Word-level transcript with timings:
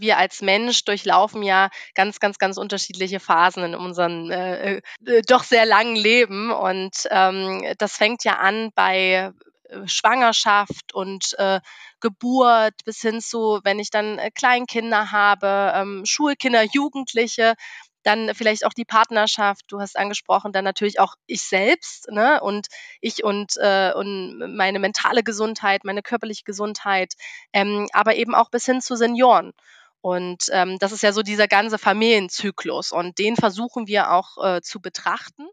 Wir 0.00 0.18
als 0.18 0.42
Mensch 0.42 0.84
durchlaufen 0.84 1.42
ja 1.42 1.68
ganz, 1.94 2.20
ganz, 2.20 2.38
ganz 2.38 2.56
unterschiedliche 2.58 3.20
Phasen 3.20 3.64
in 3.64 3.74
unserem 3.74 4.30
äh, 4.30 4.76
äh, 5.06 5.22
doch 5.26 5.44
sehr 5.44 5.66
langen 5.66 5.96
Leben. 5.96 6.50
Und 6.50 7.06
ähm, 7.10 7.64
das 7.78 7.96
fängt 7.96 8.24
ja 8.24 8.38
an 8.38 8.70
bei 8.74 9.32
äh, 9.68 9.86
Schwangerschaft 9.86 10.94
und 10.94 11.34
äh, 11.38 11.60
Geburt 12.00 12.74
bis 12.84 13.00
hin 13.00 13.20
zu, 13.20 13.60
wenn 13.64 13.78
ich 13.78 13.90
dann 13.90 14.18
äh, 14.18 14.30
Kleinkinder 14.30 15.12
habe, 15.12 15.72
ähm, 15.74 16.02
Schulkinder, 16.06 16.64
Jugendliche, 16.72 17.54
dann 18.02 18.34
vielleicht 18.34 18.64
auch 18.64 18.72
die 18.72 18.84
Partnerschaft, 18.84 19.64
du 19.68 19.80
hast 19.80 19.98
angesprochen, 19.98 20.52
dann 20.52 20.64
natürlich 20.64 21.00
auch 21.00 21.14
ich 21.26 21.42
selbst, 21.42 22.10
ne? 22.10 22.40
Und 22.40 22.68
ich 23.00 23.24
und, 23.24 23.56
äh, 23.58 23.92
und 23.94 24.56
meine 24.56 24.78
mentale 24.78 25.22
Gesundheit, 25.22 25.84
meine 25.84 26.02
körperliche 26.02 26.44
Gesundheit, 26.44 27.14
ähm, 27.52 27.88
aber 27.92 28.14
eben 28.16 28.34
auch 28.34 28.50
bis 28.50 28.64
hin 28.64 28.80
zu 28.80 28.96
Senioren. 28.96 29.52
Und 30.02 30.46
ähm, 30.52 30.78
das 30.78 30.92
ist 30.92 31.02
ja 31.02 31.12
so 31.12 31.22
dieser 31.22 31.46
ganze 31.46 31.78
Familienzyklus 31.78 32.92
und 32.92 33.18
den 33.18 33.36
versuchen 33.36 33.86
wir 33.86 34.12
auch 34.12 34.38
äh, 34.42 34.60
zu 34.62 34.80
betrachten. 34.80 35.46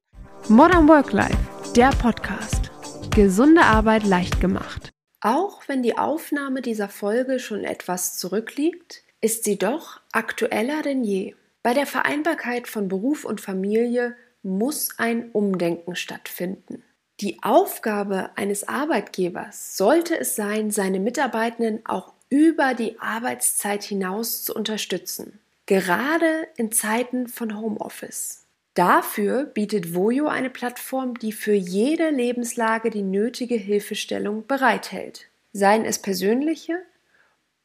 Modern 0.47 0.87
Work 0.87 1.11
Life, 1.11 1.37
der 1.75 1.89
Podcast. 1.89 2.71
Gesunde 3.13 3.63
Arbeit 3.63 4.03
leicht 4.03 4.39
gemacht. 4.39 4.93
Auch 5.21 5.67
wenn 5.67 5.83
die 5.83 5.97
Aufnahme 5.97 6.61
dieser 6.61 6.87
Folge 6.87 7.39
schon 7.39 7.63
etwas 7.63 8.17
zurückliegt, 8.17 9.03
ist 9.19 9.43
sie 9.43 9.57
doch 9.57 9.99
aktueller 10.11 10.83
denn 10.83 11.03
je. 11.03 11.35
Bei 11.63 11.73
der 11.73 11.87
Vereinbarkeit 11.87 12.67
von 12.67 12.87
Beruf 12.87 13.25
und 13.25 13.41
Familie 13.41 14.15
muss 14.43 14.97
ein 14.97 15.31
Umdenken 15.31 15.95
stattfinden. 15.95 16.83
Die 17.19 17.41
Aufgabe 17.41 18.29
eines 18.35 18.67
Arbeitgebers 18.67 19.75
sollte 19.75 20.17
es 20.17 20.35
sein, 20.35 20.69
seine 20.69 20.99
Mitarbeitenden 20.99 21.83
auch 21.85 22.13
über 22.29 22.73
die 22.73 22.99
Arbeitszeit 22.99 23.83
hinaus 23.83 24.43
zu 24.43 24.53
unterstützen, 24.53 25.39
gerade 25.65 26.47
in 26.57 26.71
Zeiten 26.71 27.27
von 27.27 27.59
Homeoffice. 27.59 28.43
Dafür 28.73 29.45
bietet 29.45 29.95
Vojo 29.95 30.27
eine 30.27 30.49
Plattform, 30.49 31.17
die 31.17 31.31
für 31.31 31.53
jede 31.53 32.09
Lebenslage 32.09 32.89
die 32.89 33.01
nötige 33.01 33.55
Hilfestellung 33.55 34.45
bereithält, 34.45 35.27
seien 35.51 35.83
es 35.83 35.99
persönliche 35.99 36.77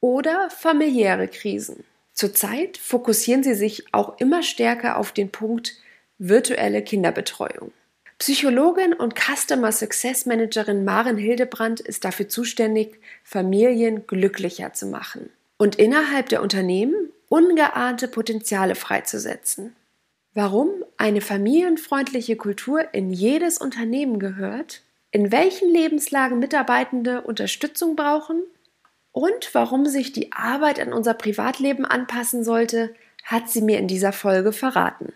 oder 0.00 0.48
familiäre 0.48 1.28
Krisen. 1.28 1.84
Zurzeit 2.14 2.78
fokussieren 2.78 3.42
sie 3.42 3.54
sich 3.54 3.92
auch 3.92 4.19
immer 4.19 4.42
stärker 4.42 4.97
auf 4.97 5.12
den 5.12 5.30
Punkt 5.30 5.74
virtuelle 6.19 6.82
Kinderbetreuung. 6.82 7.72
Psychologin 8.23 8.92
und 8.92 9.17
Customer 9.19 9.73
Success 9.73 10.27
Managerin 10.27 10.84
Maren 10.84 11.17
Hildebrandt 11.17 11.81
ist 11.81 12.05
dafür 12.05 12.28
zuständig, 12.28 13.01
Familien 13.25 14.06
glücklicher 14.06 14.73
zu 14.75 14.87
machen 14.87 15.31
und 15.56 15.75
innerhalb 15.75 16.28
der 16.28 16.41
Unternehmen 16.41 16.95
ungeahnte 17.28 18.06
Potenziale 18.06 18.77
freizusetzen. 18.77 19.75
Warum 20.34 20.69
eine 20.98 21.20
familienfreundliche 21.20 22.37
Kultur 22.37 22.95
in 22.95 23.11
jedes 23.11 23.59
Unternehmen 23.59 24.20
gehört, 24.20 24.83
in 25.11 25.33
welchen 25.33 25.73
Lebenslagen 25.73 26.39
Mitarbeitende 26.39 27.23
Unterstützung 27.23 27.97
brauchen 27.97 28.41
und 29.11 29.53
warum 29.53 29.87
sich 29.87 30.12
die 30.12 30.31
Arbeit 30.31 30.78
an 30.78 30.93
unser 30.93 31.15
Privatleben 31.15 31.84
anpassen 31.84 32.45
sollte, 32.45 32.95
hat 33.25 33.50
sie 33.50 33.62
mir 33.62 33.78
in 33.78 33.89
dieser 33.89 34.12
Folge 34.12 34.53
verraten. 34.53 35.12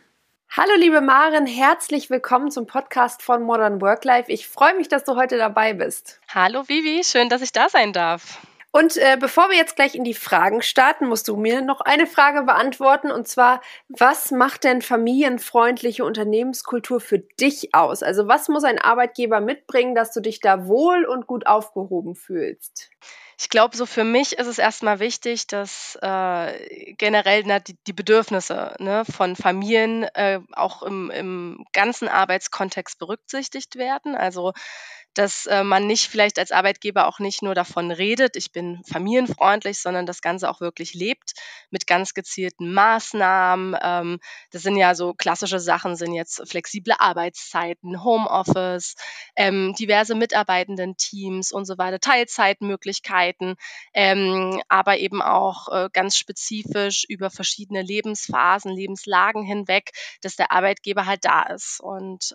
Hallo 0.51 0.73
liebe 0.79 1.01
Maren, 1.01 1.47
herzlich 1.47 2.09
willkommen 2.09 2.51
zum 2.51 2.67
Podcast 2.67 3.23
von 3.23 3.43
Modern 3.43 3.81
Work 3.81 4.05
Life. 4.05 4.33
Ich 4.33 4.49
freue 4.49 4.75
mich, 4.75 4.89
dass 4.89 5.05
du 5.05 5.17
heute 5.17 5.37
dabei 5.37 5.75
bist. 5.75 6.21
Hallo 6.29 6.67
Vivi, 6.67 7.05
schön, 7.05 7.29
dass 7.29 7.43
ich 7.43 7.53
da 7.53 7.69
sein 7.69 7.93
darf. 7.93 8.39
Und 8.73 8.97
äh, 8.99 9.17
bevor 9.19 9.49
wir 9.49 9.57
jetzt 9.57 9.77
gleich 9.77 9.95
in 9.95 10.05
die 10.05 10.13
Fragen 10.13 10.61
starten, 10.61 11.09
musst 11.09 11.29
du 11.29 11.37
mir 11.37 11.63
noch 11.63 11.81
eine 11.81 12.07
Frage 12.07 12.43
beantworten. 12.43 13.11
Und 13.11 13.27
zwar, 13.27 13.63
was 13.89 14.31
macht 14.31 14.65
denn 14.65 14.83
familienfreundliche 14.83 16.05
Unternehmenskultur 16.05 17.01
für 17.01 17.19
dich 17.19 17.75
aus? 17.75 18.03
Also 18.03 18.29
was 18.29 18.49
muss 18.49 18.65
ein 18.65 18.79
Arbeitgeber 18.79 19.41
mitbringen, 19.41 19.95
dass 19.95 20.13
du 20.13 20.21
dich 20.21 20.41
da 20.41 20.67
wohl 20.67 21.07
und 21.07 21.27
gut 21.27 21.47
aufgehoben 21.47 22.15
fühlst? 22.15 22.91
Ich 23.39 23.51
glaube, 23.51 23.77
so 23.77 23.85
für 23.85 24.05
mich 24.05 24.39
ist 24.39 24.47
es 24.47 24.59
erstmal 24.59 24.99
wichtig, 24.99 25.47
dass 25.47 25.99
äh, 26.01 26.95
generell 26.95 27.43
na, 27.45 27.59
die, 27.59 27.77
die 27.87 27.93
Bedürfnisse 27.93 28.75
ne, 28.79 29.05
von 29.05 29.37
Familien 29.37 30.05
äh, 30.15 30.41
auch 30.53 30.83
im, 30.83 31.11
im 31.11 31.65
ganzen 31.73 32.09
Arbeitskontext 32.09 32.99
berücksichtigt 32.99 33.77
werden. 33.77 34.15
Also 34.15 34.55
dass 35.17 35.47
äh, 35.47 35.65
man 35.65 35.87
nicht 35.87 36.09
vielleicht 36.09 36.39
als 36.39 36.53
Arbeitgeber 36.53 37.07
auch 37.09 37.21
nicht 37.21 37.41
nur 37.43 37.55
davon 37.55 37.91
redet, 37.91 38.37
ich 38.37 38.53
bin 38.53 38.83
familienfreundlich, 38.85 39.79
sondern 39.79 40.05
das 40.05 40.21
Ganze 40.21 40.51
auch 40.51 40.61
wirklich 40.61 40.93
lebt 40.93 41.33
mit 41.71 41.87
ganz 41.87 42.13
gezielten 42.13 42.75
Maßnahmen. 42.75 43.77
Ähm, 43.83 44.19
das 44.51 44.63
sind 44.63 44.77
ja 44.77 44.95
so 44.95 45.15
klassische 45.15 45.59
Sachen, 45.59 45.97
sind 45.97 46.13
jetzt 46.13 46.47
flexible 46.47 46.95
Arbeitszeiten, 46.99 48.05
Homeoffice, 48.05 48.95
ähm, 49.37 49.75
diverse 49.79 50.15
mitarbeitenden 50.15 50.99
Teams 50.99 51.51
und 51.51 51.65
so 51.65 51.79
weiter, 51.79 51.99
Teilzeitmöglichkeiten, 51.99 53.57
ähm, 53.95 54.61
aber 54.69 54.99
eben 54.99 55.23
auch 55.23 55.69
äh, 55.69 55.89
ganz 55.95 56.19
spezifisch 56.19 57.05
über 57.09 57.31
verschiedene 57.31 57.81
Lebensphasen, 57.81 58.71
Lebenslagen 58.71 59.45
hinweg, 59.45 59.93
dass 60.21 60.37
der 60.37 60.53
Arbeitgeber 60.53 61.07
halt 61.07 61.25
da 61.25 61.45
ist. 61.45 61.81
Und, 61.81 62.35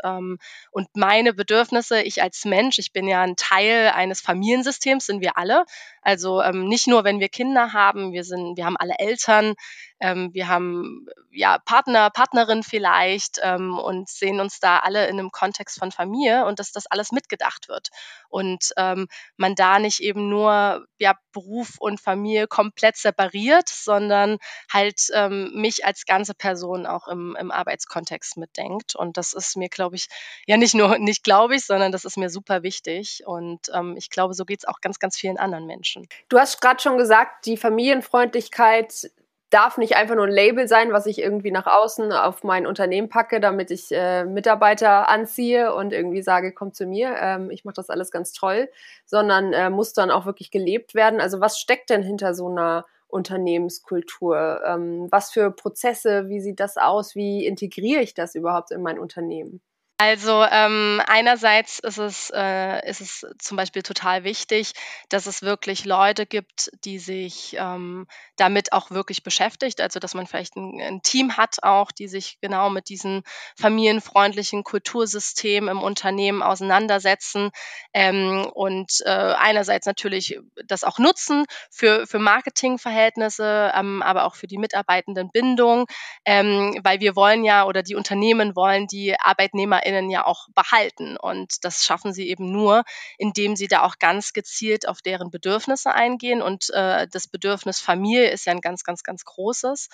und 0.72 0.88
meine 0.96 1.34
Bedürfnisse, 1.34 2.02
ich 2.02 2.22
als 2.22 2.46
Mensch, 2.46 2.71
Mensch. 2.72 2.80
Ich 2.80 2.94
bin 2.94 3.08
ja 3.08 3.22
ein 3.22 3.36
Teil 3.36 3.90
eines 3.90 4.22
Familiensystems, 4.22 5.06
sind 5.06 5.22
wir 5.22 5.38
alle. 5.38 5.66
Also 6.02 6.42
ähm, 6.42 6.68
nicht 6.68 6.88
nur, 6.88 7.04
wenn 7.04 7.20
wir 7.20 7.28
Kinder 7.28 7.74
haben, 7.74 8.14
wir 8.14 8.24
sind, 8.24 8.56
wir 8.56 8.66
haben 8.66 8.78
alle 8.78 8.96
Eltern, 8.98 9.56
ähm, 10.02 10.34
wir 10.34 10.48
haben 10.48 11.06
ja 11.30 11.60
Partner, 11.60 12.10
Partnerin 12.10 12.64
vielleicht 12.64 13.40
ähm, 13.42 13.78
und 13.78 14.10
sehen 14.10 14.40
uns 14.40 14.60
da 14.60 14.80
alle 14.80 15.08
in 15.08 15.20
einem 15.20 15.32
Kontext 15.32 15.80
von 15.80 15.92
Familie 15.92 16.46
und 16.46 16.60
dass 16.60 16.72
das 16.72 16.88
alles 16.88 17.12
mitgedacht 17.12 17.70
wird. 17.70 17.90
Und 18.28 18.72
ähm, 18.78 19.08
man 19.38 19.56
da 19.56 19.80
nicht 19.80 20.02
eben 20.02 20.28
nur 20.28 20.86
ja 20.98 21.16
Beruf 21.32 21.76
und 21.80 22.02
Familie 22.02 22.48
komplett 22.48 22.98
separiert, 22.98 23.70
sondern 23.70 24.38
halt 24.72 25.08
ähm, 25.14 25.52
mich 25.54 25.86
als 25.86 26.06
ganze 26.06 26.34
Person 26.34 26.86
auch 26.86 27.08
im, 27.08 27.38
im 27.40 27.52
Arbeitskontext 27.52 28.38
mitdenkt. 28.38 28.96
Und 28.96 29.18
das 29.18 29.34
ist 29.34 29.56
mir, 29.56 29.70
glaube 29.70 29.96
ich, 29.96 30.08
ja 30.48 30.58
nicht 30.58 30.74
nur 30.74 30.98
nicht 30.98 31.24
glaube 31.24 31.56
ich, 31.56 31.66
sondern 31.66 31.92
das 31.92 32.06
ist 32.06 32.18
mir 32.18 32.30
super 32.30 32.64
wichtig. 32.64 33.24
Und 33.26 33.70
ähm, 33.74 33.96
ich 33.98 34.10
glaube, 34.10 34.34
so 34.34 34.46
geht 34.46 34.60
es 34.60 34.68
auch 34.68 34.82
ganz, 34.82 35.00
ganz 35.00 35.18
vielen 35.18 35.38
anderen 35.38 35.68
Menschen. 35.68 36.08
Du 36.28 36.40
hast 36.40 36.60
gerade 36.60 36.82
schon 36.82 36.98
gesagt, 36.98 37.46
die 37.46 37.58
Familienfreundlichkeit 37.58 39.12
darf 39.52 39.78
nicht 39.78 39.96
einfach 39.96 40.16
nur 40.16 40.26
ein 40.26 40.32
Label 40.32 40.68
sein, 40.68 40.94
was 40.94 41.06
ich 41.06 41.20
irgendwie 41.22 41.52
nach 41.52 41.68
außen 41.68 42.12
auf 42.12 42.44
mein 42.44 42.66
Unternehmen 42.66 43.10
packe, 43.10 43.40
damit 43.40 43.70
ich 43.70 43.92
äh, 43.92 44.26
Mitarbeiter 44.26 45.10
anziehe 45.10 45.76
und 45.76 45.94
irgendwie 45.94 46.24
sage, 46.24 46.54
komm 46.54 46.74
zu 46.74 46.86
mir, 46.88 47.16
ähm, 47.20 47.52
ich 47.52 47.66
mache 47.66 47.76
das 47.76 47.90
alles 47.90 48.12
ganz 48.12 48.32
toll, 48.32 48.70
sondern 49.06 49.54
äh, 49.54 49.70
muss 49.70 49.94
dann 49.94 50.10
auch 50.10 50.26
wirklich 50.26 50.52
gelebt 50.52 50.96
werden. 50.96 51.22
Also 51.22 51.42
was 51.42 51.60
steckt 51.60 51.90
denn 51.90 52.02
hinter 52.02 52.34
so 52.34 52.48
einer 52.48 52.86
Unternehmenskultur? 53.08 54.62
Ähm, 54.66 55.08
was 55.12 55.32
für 55.32 55.52
Prozesse, 55.52 56.30
wie 56.30 56.40
sieht 56.40 56.60
das 56.60 56.78
aus? 56.78 57.16
Wie 57.16 57.46
integriere 57.46 58.02
ich 58.02 58.14
das 58.14 58.36
überhaupt 58.36 58.72
in 58.72 58.82
mein 58.82 59.00
Unternehmen? 59.00 59.62
Also 60.04 60.44
ähm, 60.44 61.00
einerseits 61.06 61.78
ist 61.78 62.00
es, 62.00 62.32
äh, 62.34 62.90
ist 62.90 63.02
es 63.02 63.24
zum 63.38 63.56
Beispiel 63.56 63.84
total 63.84 64.24
wichtig, 64.24 64.74
dass 65.10 65.28
es 65.28 65.44
wirklich 65.44 65.86
Leute 65.86 66.26
gibt, 66.26 66.72
die 66.86 66.98
sich 66.98 67.56
ähm, 67.60 68.08
damit 68.36 68.74
auch 68.74 68.90
wirklich 68.90 69.22
beschäftigt. 69.22 69.80
Also 69.80 70.00
dass 70.00 70.16
man 70.16 70.26
vielleicht 70.26 70.56
ein, 70.56 70.82
ein, 70.82 71.02
Team 71.04 71.38
hat 71.38 71.58
auch, 71.62 71.92
die 71.92 72.08
sich 72.08 72.40
genau 72.42 72.72
mit 72.72 72.90
diesem 72.90 73.22
familienfreundlichen 73.56 74.64
Kultursystem 74.64 75.68
im 75.68 75.84
Unternehmen 75.84 76.42
auseinandersetzen 76.42 77.52
ähm, 77.94 78.48
und 78.56 79.04
äh, 79.06 79.10
einerseits 79.12 79.86
natürlich 79.86 80.40
das 80.66 80.84
auch 80.84 80.98
nutzen 80.98 81.46
für, 81.70 82.08
für 82.08 82.18
Marketingverhältnisse, 82.18 83.72
ähm, 83.76 84.02
aber 84.02 84.26
auch 84.26 84.34
für 84.34 84.48
die 84.48 84.58
Mitarbeitendenbindung, 84.58 85.86
ähm, 86.26 86.80
weil 86.84 87.02
wir 87.02 87.16
wollen 87.16 87.44
ja 87.44 87.66
oder 87.66 87.84
die 87.84 87.94
Unternehmen 87.94 88.56
wollen 88.56 88.88
die 88.88 89.16
Arbeitnehmer 89.20 89.86
KollegInnen 89.92 90.10
ja 90.10 90.26
auch 90.26 90.48
behalten. 90.56 91.18
Und 91.18 91.64
das 91.64 91.86
schaffen 91.86 92.14
sie 92.14 92.30
eben 92.30 92.52
nur, 92.52 92.84
indem 93.18 93.56
sie 93.56 93.68
da 93.68 93.84
auch 93.84 94.00
ganz 94.00 94.34
gezielt 94.34 94.88
auf 94.88 95.02
deren 95.02 95.32
Bedürfnisse 95.32 95.94
eingehen. 95.94 96.42
Und 96.42 96.70
äh, 96.72 97.08
das 97.12 97.28
Bedürfnis 97.28 97.80
Familie 97.80 98.30
ist 98.30 98.46
ja 98.46 98.54
ein 98.54 98.62
ganz, 98.62 98.84
ganz, 98.84 99.04
ganz 99.04 99.26
großes. 99.26 99.90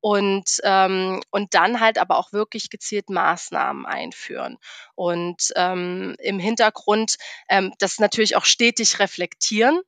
Und, 0.00 0.60
ähm, 0.64 1.20
und 1.30 1.54
dann 1.54 1.80
halt 1.80 1.98
aber 1.98 2.18
auch 2.18 2.32
wirklich 2.32 2.70
gezielt 2.70 3.08
Maßnahmen 3.08 3.86
einführen. 3.86 4.58
Und 4.94 5.52
ähm, 5.54 6.16
im 6.18 6.38
Hintergrund 6.38 7.16
ähm, 7.48 7.72
das 7.78 7.98
natürlich 8.00 8.36
auch 8.36 8.44
stetig 8.44 8.98
reflektieren 8.98 9.80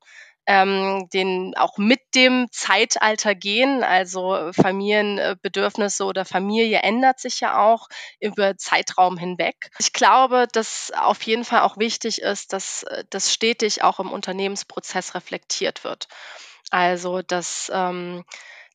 ähm, 0.46 1.08
den 1.12 1.54
auch 1.56 1.78
mit 1.78 2.00
dem 2.14 2.46
Zeitalter 2.50 3.34
gehen. 3.34 3.82
Also 3.82 4.50
Familienbedürfnisse 4.52 6.04
oder 6.04 6.24
Familie 6.24 6.78
ändert 6.80 7.20
sich 7.20 7.40
ja 7.40 7.62
auch 7.64 7.88
über 8.20 8.56
Zeitraum 8.56 9.16
hinweg. 9.16 9.70
Ich 9.78 9.92
glaube, 9.92 10.46
dass 10.52 10.92
auf 10.96 11.22
jeden 11.22 11.44
Fall 11.44 11.60
auch 11.60 11.78
wichtig 11.78 12.20
ist, 12.22 12.52
dass 12.52 12.84
das 13.10 13.32
stetig 13.32 13.82
auch 13.82 14.00
im 14.00 14.10
Unternehmensprozess 14.10 15.14
reflektiert 15.14 15.84
wird. 15.84 16.08
Also 16.70 17.22
dass 17.22 17.70
ähm, 17.72 18.24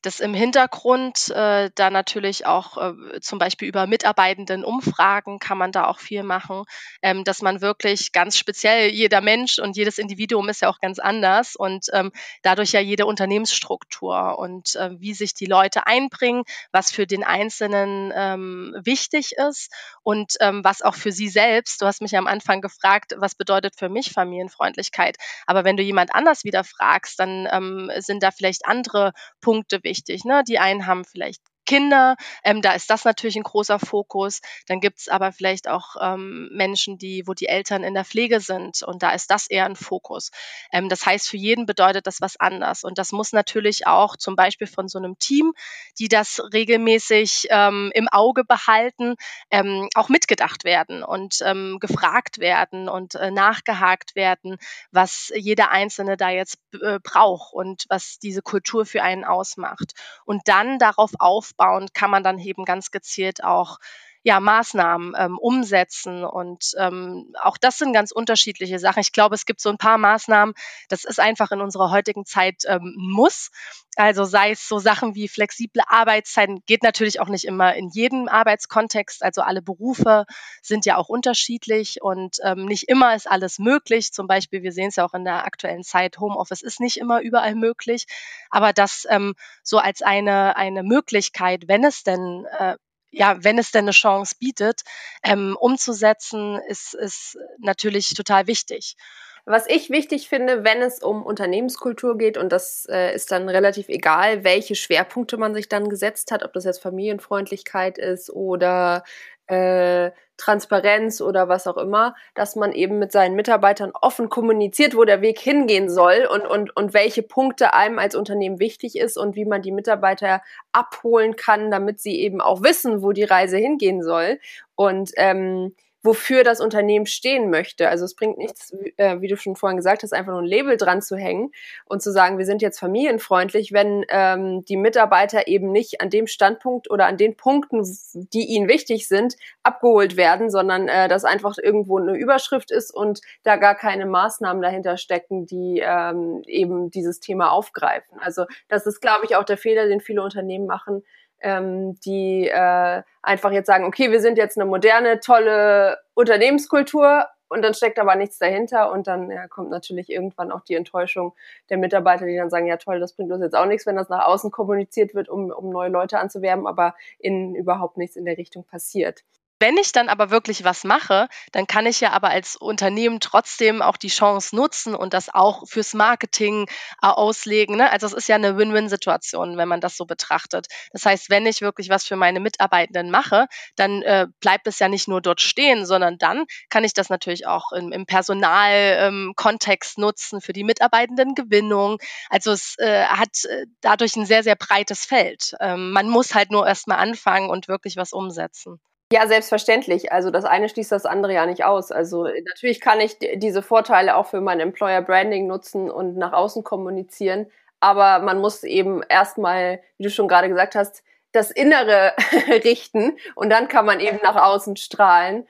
dass 0.02 0.20
im 0.20 0.32
Hintergrund 0.32 1.30
äh, 1.30 1.70
da 1.74 1.90
natürlich 1.90 2.46
auch 2.46 2.78
äh, 2.78 3.20
zum 3.20 3.38
Beispiel 3.38 3.68
über 3.68 3.86
Mitarbeitenden 3.86 4.64
Umfragen 4.64 5.38
kann 5.38 5.58
man 5.58 5.72
da 5.72 5.86
auch 5.86 5.98
viel 5.98 6.22
machen, 6.22 6.64
ähm, 7.02 7.24
dass 7.24 7.42
man 7.42 7.60
wirklich 7.60 8.12
ganz 8.12 8.38
speziell 8.38 8.90
jeder 8.90 9.20
Mensch 9.20 9.58
und 9.58 9.76
jedes 9.76 9.98
Individuum 9.98 10.48
ist 10.48 10.62
ja 10.62 10.68
auch 10.68 10.80
ganz 10.80 10.98
anders 10.98 11.54
und 11.54 11.86
ähm, 11.92 12.12
dadurch 12.42 12.72
ja 12.72 12.80
jede 12.80 13.04
Unternehmensstruktur 13.04 14.38
und 14.38 14.74
äh, 14.76 14.90
wie 14.98 15.12
sich 15.12 15.34
die 15.34 15.46
Leute 15.46 15.86
einbringen, 15.86 16.44
was 16.72 16.90
für 16.90 17.06
den 17.06 17.22
Einzelnen 17.22 18.12
ähm, 18.14 18.74
wichtig 18.82 19.32
ist 19.36 19.70
und 20.02 20.34
ähm, 20.40 20.64
was 20.64 20.80
auch 20.80 20.94
für 20.94 21.12
sie 21.12 21.28
selbst. 21.28 21.82
Du 21.82 21.86
hast 21.86 22.00
mich 22.00 22.16
am 22.16 22.26
Anfang 22.26 22.62
gefragt, 22.62 23.14
was 23.18 23.34
bedeutet 23.34 23.74
für 23.76 23.90
mich 23.90 24.12
Familienfreundlichkeit? 24.12 25.16
Aber 25.46 25.64
wenn 25.64 25.76
du 25.76 25.82
jemand 25.82 26.14
anders 26.14 26.44
wieder 26.44 26.64
fragst, 26.64 27.20
dann 27.20 27.46
ähm, 27.50 27.90
sind 27.98 28.22
da 28.22 28.30
vielleicht 28.30 28.64
andere 28.64 29.12
Punkte 29.40 29.76
wichtig. 29.82 29.89
Ne? 30.24 30.42
Die 30.46 30.58
einen 30.58 30.86
haben 30.86 31.04
vielleicht 31.04 31.42
Kinder, 31.70 32.16
ähm, 32.42 32.62
da 32.62 32.72
ist 32.72 32.90
das 32.90 33.04
natürlich 33.04 33.36
ein 33.36 33.44
großer 33.44 33.78
Fokus. 33.78 34.40
Dann 34.66 34.80
gibt 34.80 34.98
es 34.98 35.08
aber 35.08 35.30
vielleicht 35.30 35.68
auch 35.68 35.94
ähm, 36.00 36.48
Menschen, 36.50 36.98
die, 36.98 37.22
wo 37.28 37.32
die 37.32 37.46
Eltern 37.46 37.84
in 37.84 37.94
der 37.94 38.04
Pflege 38.04 38.40
sind 38.40 38.82
und 38.82 39.04
da 39.04 39.12
ist 39.12 39.30
das 39.30 39.46
eher 39.46 39.66
ein 39.66 39.76
Fokus. 39.76 40.32
Ähm, 40.72 40.88
das 40.88 41.06
heißt, 41.06 41.28
für 41.28 41.36
jeden 41.36 41.66
bedeutet 41.66 42.08
das 42.08 42.20
was 42.20 42.40
anders. 42.40 42.82
Und 42.82 42.98
das 42.98 43.12
muss 43.12 43.32
natürlich 43.32 43.86
auch 43.86 44.16
zum 44.16 44.34
Beispiel 44.34 44.66
von 44.66 44.88
so 44.88 44.98
einem 44.98 45.16
Team, 45.20 45.52
die 46.00 46.08
das 46.08 46.42
regelmäßig 46.52 47.46
ähm, 47.50 47.92
im 47.94 48.08
Auge 48.08 48.42
behalten, 48.42 49.14
ähm, 49.52 49.88
auch 49.94 50.08
mitgedacht 50.08 50.64
werden 50.64 51.04
und 51.04 51.38
ähm, 51.44 51.78
gefragt 51.78 52.38
werden 52.38 52.88
und 52.88 53.14
äh, 53.14 53.30
nachgehakt 53.30 54.16
werden, 54.16 54.56
was 54.90 55.30
jeder 55.36 55.70
Einzelne 55.70 56.16
da 56.16 56.30
jetzt 56.30 56.58
äh, 56.82 56.98
braucht 56.98 57.52
und 57.52 57.84
was 57.88 58.18
diese 58.18 58.42
Kultur 58.42 58.86
für 58.86 59.04
einen 59.04 59.24
ausmacht. 59.24 59.92
Und 60.24 60.48
dann 60.48 60.80
darauf 60.80 61.12
aufbauen, 61.20 61.59
aufbauend 61.60 61.94
kann 61.94 62.10
man 62.10 62.22
dann 62.22 62.38
eben 62.38 62.64
ganz 62.64 62.90
gezielt 62.90 63.44
auch 63.44 63.78
ja, 64.22 64.38
Maßnahmen 64.38 65.14
ähm, 65.16 65.38
umsetzen. 65.38 66.24
Und 66.24 66.72
ähm, 66.78 67.32
auch 67.42 67.56
das 67.56 67.78
sind 67.78 67.92
ganz 67.92 68.12
unterschiedliche 68.12 68.78
Sachen. 68.78 69.00
Ich 69.00 69.12
glaube, 69.12 69.34
es 69.34 69.46
gibt 69.46 69.60
so 69.60 69.70
ein 69.70 69.78
paar 69.78 69.98
Maßnahmen, 69.98 70.54
das 70.88 71.04
ist 71.04 71.20
einfach 71.20 71.50
in 71.52 71.60
unserer 71.60 71.90
heutigen 71.90 72.26
Zeit 72.26 72.62
ähm, 72.66 72.94
muss. 72.98 73.50
Also 73.96 74.24
sei 74.24 74.52
es 74.52 74.68
so 74.68 74.78
Sachen 74.78 75.14
wie 75.14 75.26
flexible 75.26 75.82
Arbeitszeiten, 75.86 76.62
geht 76.66 76.82
natürlich 76.82 77.20
auch 77.20 77.28
nicht 77.28 77.44
immer 77.44 77.74
in 77.74 77.88
jedem 77.88 78.28
Arbeitskontext. 78.28 79.22
Also 79.22 79.42
alle 79.42 79.62
Berufe 79.62 80.26
sind 80.62 80.86
ja 80.86 80.96
auch 80.96 81.08
unterschiedlich 81.08 82.02
und 82.02 82.36
ähm, 82.44 82.66
nicht 82.66 82.88
immer 82.88 83.14
ist 83.14 83.28
alles 83.30 83.58
möglich. 83.58 84.12
Zum 84.12 84.26
Beispiel, 84.26 84.62
wir 84.62 84.72
sehen 84.72 84.88
es 84.88 84.96
ja 84.96 85.04
auch 85.04 85.14
in 85.14 85.24
der 85.24 85.44
aktuellen 85.44 85.82
Zeit, 85.82 86.18
Homeoffice 86.18 86.62
ist 86.62 86.80
nicht 86.80 86.98
immer 86.98 87.20
überall 87.22 87.54
möglich. 87.54 88.06
Aber 88.50 88.72
das 88.72 89.06
ähm, 89.08 89.34
so 89.62 89.78
als 89.78 90.02
eine, 90.02 90.56
eine 90.56 90.82
Möglichkeit, 90.82 91.64
wenn 91.66 91.84
es 91.84 92.02
denn 92.02 92.46
äh, 92.58 92.76
ja, 93.10 93.42
wenn 93.42 93.58
es 93.58 93.70
denn 93.72 93.84
eine 93.84 93.92
Chance 93.92 94.36
bietet, 94.38 94.82
ähm, 95.22 95.56
umzusetzen, 95.58 96.60
ist, 96.68 96.94
ist 96.94 97.38
natürlich 97.58 98.14
total 98.14 98.46
wichtig. 98.46 98.96
Was 99.44 99.66
ich 99.68 99.90
wichtig 99.90 100.28
finde, 100.28 100.64
wenn 100.64 100.82
es 100.82 101.02
um 101.02 101.22
Unternehmenskultur 101.24 102.18
geht, 102.18 102.38
und 102.38 102.52
das 102.52 102.86
äh, 102.90 103.14
ist 103.14 103.32
dann 103.32 103.48
relativ 103.48 103.88
egal, 103.88 104.44
welche 104.44 104.74
Schwerpunkte 104.74 105.36
man 105.36 105.54
sich 105.54 105.68
dann 105.68 105.88
gesetzt 105.88 106.30
hat, 106.30 106.44
ob 106.44 106.52
das 106.52 106.64
jetzt 106.64 106.82
Familienfreundlichkeit 106.82 107.98
ist 107.98 108.30
oder 108.30 109.02
äh, 109.46 110.12
Transparenz 110.36 111.20
oder 111.20 111.48
was 111.48 111.66
auch 111.66 111.76
immer, 111.76 112.14
dass 112.34 112.56
man 112.56 112.72
eben 112.72 112.98
mit 112.98 113.12
seinen 113.12 113.36
Mitarbeitern 113.36 113.92
offen 114.00 114.30
kommuniziert, 114.30 114.96
wo 114.96 115.04
der 115.04 115.20
Weg 115.20 115.38
hingehen 115.38 115.90
soll 115.90 116.26
und, 116.32 116.46
und, 116.46 116.74
und 116.76 116.94
welche 116.94 117.22
Punkte 117.22 117.74
einem 117.74 117.98
als 117.98 118.14
Unternehmen 118.14 118.58
wichtig 118.58 118.96
ist 118.96 119.18
und 119.18 119.36
wie 119.36 119.44
man 119.44 119.60
die 119.60 119.72
Mitarbeiter 119.72 120.40
abholen 120.72 121.36
kann, 121.36 121.70
damit 121.70 122.00
sie 122.00 122.20
eben 122.20 122.40
auch 122.40 122.62
wissen, 122.62 123.02
wo 123.02 123.12
die 123.12 123.24
Reise 123.24 123.58
hingehen 123.58 124.02
soll. 124.02 124.38
Und 124.76 125.10
ähm, 125.16 125.74
wofür 126.02 126.44
das 126.44 126.60
Unternehmen 126.60 127.06
stehen 127.06 127.50
möchte. 127.50 127.88
Also 127.88 128.04
es 128.04 128.14
bringt 128.14 128.38
nichts, 128.38 128.74
äh, 128.96 129.20
wie 129.20 129.28
du 129.28 129.36
schon 129.36 129.56
vorhin 129.56 129.76
gesagt 129.76 130.02
hast, 130.02 130.12
einfach 130.12 130.32
nur 130.32 130.42
ein 130.42 130.46
Label 130.46 130.76
dran 130.76 131.02
zu 131.02 131.16
hängen 131.16 131.52
und 131.84 132.02
zu 132.02 132.10
sagen, 132.10 132.38
wir 132.38 132.46
sind 132.46 132.62
jetzt 132.62 132.78
familienfreundlich, 132.78 133.72
wenn 133.72 134.04
ähm, 134.08 134.64
die 134.64 134.76
Mitarbeiter 134.76 135.46
eben 135.46 135.72
nicht 135.72 136.00
an 136.00 136.08
dem 136.08 136.26
Standpunkt 136.26 136.90
oder 136.90 137.06
an 137.06 137.16
den 137.16 137.36
Punkten, 137.36 137.86
die 138.14 138.46
ihnen 138.46 138.68
wichtig 138.68 139.08
sind, 139.08 139.36
abgeholt 139.62 140.16
werden, 140.16 140.50
sondern 140.50 140.88
äh, 140.88 141.08
dass 141.08 141.24
einfach 141.24 141.56
irgendwo 141.58 141.98
eine 141.98 142.16
Überschrift 142.16 142.70
ist 142.70 142.94
und 142.94 143.20
da 143.42 143.56
gar 143.56 143.74
keine 143.74 144.06
Maßnahmen 144.06 144.62
dahinter 144.62 144.96
stecken, 144.96 145.46
die 145.46 145.82
ähm, 145.84 146.42
eben 146.46 146.90
dieses 146.90 147.20
Thema 147.20 147.50
aufgreifen. 147.50 148.18
Also 148.20 148.46
das 148.68 148.86
ist, 148.86 149.00
glaube 149.00 149.26
ich, 149.26 149.36
auch 149.36 149.44
der 149.44 149.58
Fehler, 149.58 149.86
den 149.86 150.00
viele 150.00 150.22
Unternehmen 150.22 150.66
machen, 150.66 151.02
ähm, 151.40 151.98
die 152.00 152.48
äh, 152.48 153.02
einfach 153.22 153.52
jetzt 153.52 153.66
sagen, 153.66 153.84
okay, 153.84 154.10
wir 154.10 154.20
sind 154.20 154.38
jetzt 154.38 154.58
eine 154.58 154.66
moderne, 154.68 155.20
tolle 155.20 155.98
Unternehmenskultur 156.14 157.26
und 157.48 157.62
dann 157.62 157.74
steckt 157.74 157.98
aber 157.98 158.14
nichts 158.14 158.38
dahinter 158.38 158.92
und 158.92 159.06
dann 159.06 159.30
ja, 159.30 159.48
kommt 159.48 159.70
natürlich 159.70 160.08
irgendwann 160.08 160.52
auch 160.52 160.62
die 160.62 160.74
Enttäuschung 160.74 161.34
der 161.68 161.78
Mitarbeiter, 161.78 162.24
die 162.24 162.36
dann 162.36 162.50
sagen, 162.50 162.66
ja 162.66 162.76
toll, 162.76 163.00
das 163.00 163.14
bringt 163.14 163.32
uns 163.32 163.42
jetzt 163.42 163.56
auch 163.56 163.66
nichts, 163.66 163.86
wenn 163.86 163.96
das 163.96 164.08
nach 164.08 164.26
außen 164.26 164.50
kommuniziert 164.50 165.14
wird, 165.14 165.28
um, 165.28 165.50
um 165.50 165.70
neue 165.70 165.90
Leute 165.90 166.18
anzuwerben, 166.18 166.66
aber 166.66 166.94
innen 167.18 167.54
überhaupt 167.54 167.96
nichts 167.96 168.16
in 168.16 168.24
der 168.24 168.38
Richtung 168.38 168.64
passiert. 168.64 169.24
Wenn 169.60 169.76
ich 169.76 169.92
dann 169.92 170.08
aber 170.08 170.30
wirklich 170.30 170.64
was 170.64 170.84
mache, 170.84 171.28
dann 171.52 171.66
kann 171.66 171.84
ich 171.84 172.00
ja 172.00 172.12
aber 172.12 172.30
als 172.30 172.56
Unternehmen 172.56 173.20
trotzdem 173.20 173.82
auch 173.82 173.98
die 173.98 174.08
Chance 174.08 174.56
nutzen 174.56 174.94
und 174.94 175.12
das 175.12 175.28
auch 175.28 175.68
fürs 175.68 175.92
Marketing 175.92 176.66
äh, 177.02 177.06
auslegen. 177.06 177.76
Ne? 177.76 177.92
Also 177.92 178.06
es 178.06 178.14
ist 178.14 178.26
ja 178.26 178.36
eine 178.36 178.56
Win-Win-Situation, 178.56 179.58
wenn 179.58 179.68
man 179.68 179.82
das 179.82 179.98
so 179.98 180.06
betrachtet. 180.06 180.68
Das 180.92 181.04
heißt, 181.04 181.28
wenn 181.28 181.44
ich 181.44 181.60
wirklich 181.60 181.90
was 181.90 182.06
für 182.06 182.16
meine 182.16 182.40
Mitarbeitenden 182.40 183.10
mache, 183.10 183.48
dann 183.76 184.00
äh, 184.00 184.28
bleibt 184.40 184.66
es 184.66 184.78
ja 184.78 184.88
nicht 184.88 185.08
nur 185.08 185.20
dort 185.20 185.42
stehen, 185.42 185.84
sondern 185.84 186.16
dann 186.16 186.46
kann 186.70 186.82
ich 186.82 186.94
das 186.94 187.10
natürlich 187.10 187.46
auch 187.46 187.72
im, 187.72 187.92
im 187.92 188.06
Personalkontext 188.06 189.98
ähm, 189.98 190.02
nutzen 190.02 190.40
für 190.40 190.54
die 190.54 190.64
Mitarbeitendengewinnung. 190.64 191.98
Also 192.30 192.52
es 192.52 192.76
äh, 192.78 193.04
hat 193.04 193.44
äh, 193.44 193.66
dadurch 193.82 194.16
ein 194.16 194.24
sehr, 194.24 194.42
sehr 194.42 194.56
breites 194.56 195.04
Feld. 195.04 195.54
Ähm, 195.60 195.92
man 195.92 196.08
muss 196.08 196.34
halt 196.34 196.50
nur 196.50 196.66
erstmal 196.66 196.96
anfangen 196.96 197.50
und 197.50 197.68
wirklich 197.68 197.96
was 197.96 198.14
umsetzen. 198.14 198.80
Ja, 199.12 199.26
selbstverständlich. 199.26 200.12
Also 200.12 200.30
das 200.30 200.44
eine 200.44 200.68
schließt 200.68 200.92
das 200.92 201.04
andere 201.04 201.34
ja 201.34 201.44
nicht 201.44 201.64
aus. 201.64 201.90
Also 201.90 202.24
natürlich 202.24 202.80
kann 202.80 203.00
ich 203.00 203.18
diese 203.18 203.60
Vorteile 203.60 204.14
auch 204.16 204.26
für 204.26 204.40
mein 204.40 204.60
Employer 204.60 205.02
Branding 205.02 205.48
nutzen 205.48 205.90
und 205.90 206.16
nach 206.16 206.32
außen 206.32 206.62
kommunizieren. 206.62 207.46
Aber 207.80 208.20
man 208.20 208.38
muss 208.40 208.62
eben 208.62 209.02
erstmal, 209.08 209.80
wie 209.98 210.04
du 210.04 210.10
schon 210.10 210.28
gerade 210.28 210.48
gesagt 210.48 210.76
hast, 210.76 211.02
das 211.32 211.50
Innere 211.50 212.12
richten 212.64 213.16
und 213.34 213.50
dann 213.50 213.66
kann 213.68 213.84
man 213.86 213.98
eben 214.00 214.18
nach 214.22 214.36
außen 214.36 214.76
strahlen. 214.76 215.46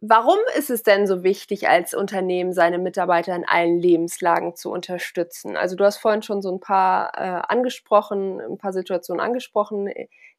Warum 0.00 0.38
ist 0.56 0.70
es 0.70 0.82
denn 0.82 1.06
so 1.06 1.24
wichtig, 1.24 1.68
als 1.68 1.94
Unternehmen 1.94 2.52
seine 2.52 2.78
Mitarbeiter 2.78 3.34
in 3.34 3.46
allen 3.46 3.78
Lebenslagen 3.78 4.54
zu 4.54 4.70
unterstützen? 4.70 5.56
Also 5.56 5.76
du 5.76 5.84
hast 5.84 5.98
vorhin 5.98 6.22
schon 6.22 6.42
so 6.42 6.52
ein 6.52 6.60
paar 6.60 7.12
äh, 7.16 7.42
angesprochen, 7.48 8.40
ein 8.40 8.58
paar 8.58 8.72
Situationen 8.74 9.20
angesprochen, 9.24 9.90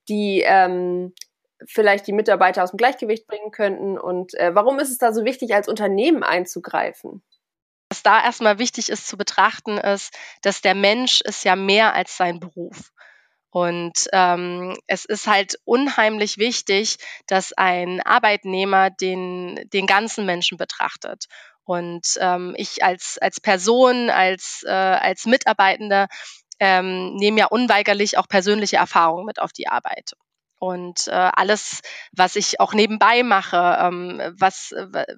die 0.07 0.43
ähm, 0.45 1.13
vielleicht 1.67 2.07
die 2.07 2.13
Mitarbeiter 2.13 2.63
aus 2.63 2.71
dem 2.71 2.77
Gleichgewicht 2.77 3.27
bringen 3.27 3.51
könnten? 3.51 3.97
Und 3.97 4.33
äh, 4.35 4.53
warum 4.53 4.79
ist 4.79 4.91
es 4.91 4.97
da 4.97 5.13
so 5.13 5.23
wichtig, 5.25 5.53
als 5.53 5.67
Unternehmen 5.67 6.23
einzugreifen? 6.23 7.23
Was 7.89 8.03
da 8.03 8.23
erstmal 8.23 8.59
wichtig 8.59 8.89
ist 8.89 9.07
zu 9.07 9.17
betrachten, 9.17 9.77
ist, 9.77 10.13
dass 10.41 10.61
der 10.61 10.75
Mensch 10.75 11.21
ist 11.21 11.45
ja 11.45 11.55
mehr 11.55 11.93
als 11.93 12.17
sein 12.17 12.39
Beruf. 12.39 12.91
Und 13.51 14.09
ähm, 14.11 14.75
es 14.87 15.05
ist 15.05 15.27
halt 15.27 15.57
unheimlich 15.63 16.37
wichtig, 16.37 16.97
dass 17.27 17.53
ein 17.53 18.01
Arbeitnehmer 18.01 18.89
den, 18.89 19.69
den 19.71 19.87
ganzen 19.87 20.25
Menschen 20.25 20.57
betrachtet. 20.57 21.27
Und 21.63 22.05
ähm, 22.19 22.53
ich 22.57 22.83
als, 22.83 23.17
als 23.21 23.39
Person, 23.39 24.09
als, 24.09 24.63
äh, 24.65 24.71
als 24.71 25.25
Mitarbeitender 25.25 26.07
ähm, 26.59 27.15
nehme 27.15 27.39
ja 27.39 27.45
unweigerlich 27.45 28.17
auch 28.17 28.27
persönliche 28.27 28.75
Erfahrungen 28.75 29.25
mit 29.25 29.39
auf 29.39 29.53
die 29.53 29.67
Arbeit 29.69 30.11
und 30.59 31.07
äh, 31.07 31.11
alles, 31.11 31.81
was 32.11 32.35
ich 32.35 32.59
auch 32.59 32.73
nebenbei 32.73 33.23
mache, 33.23 33.77
ähm, 33.79 34.21
was 34.37 34.73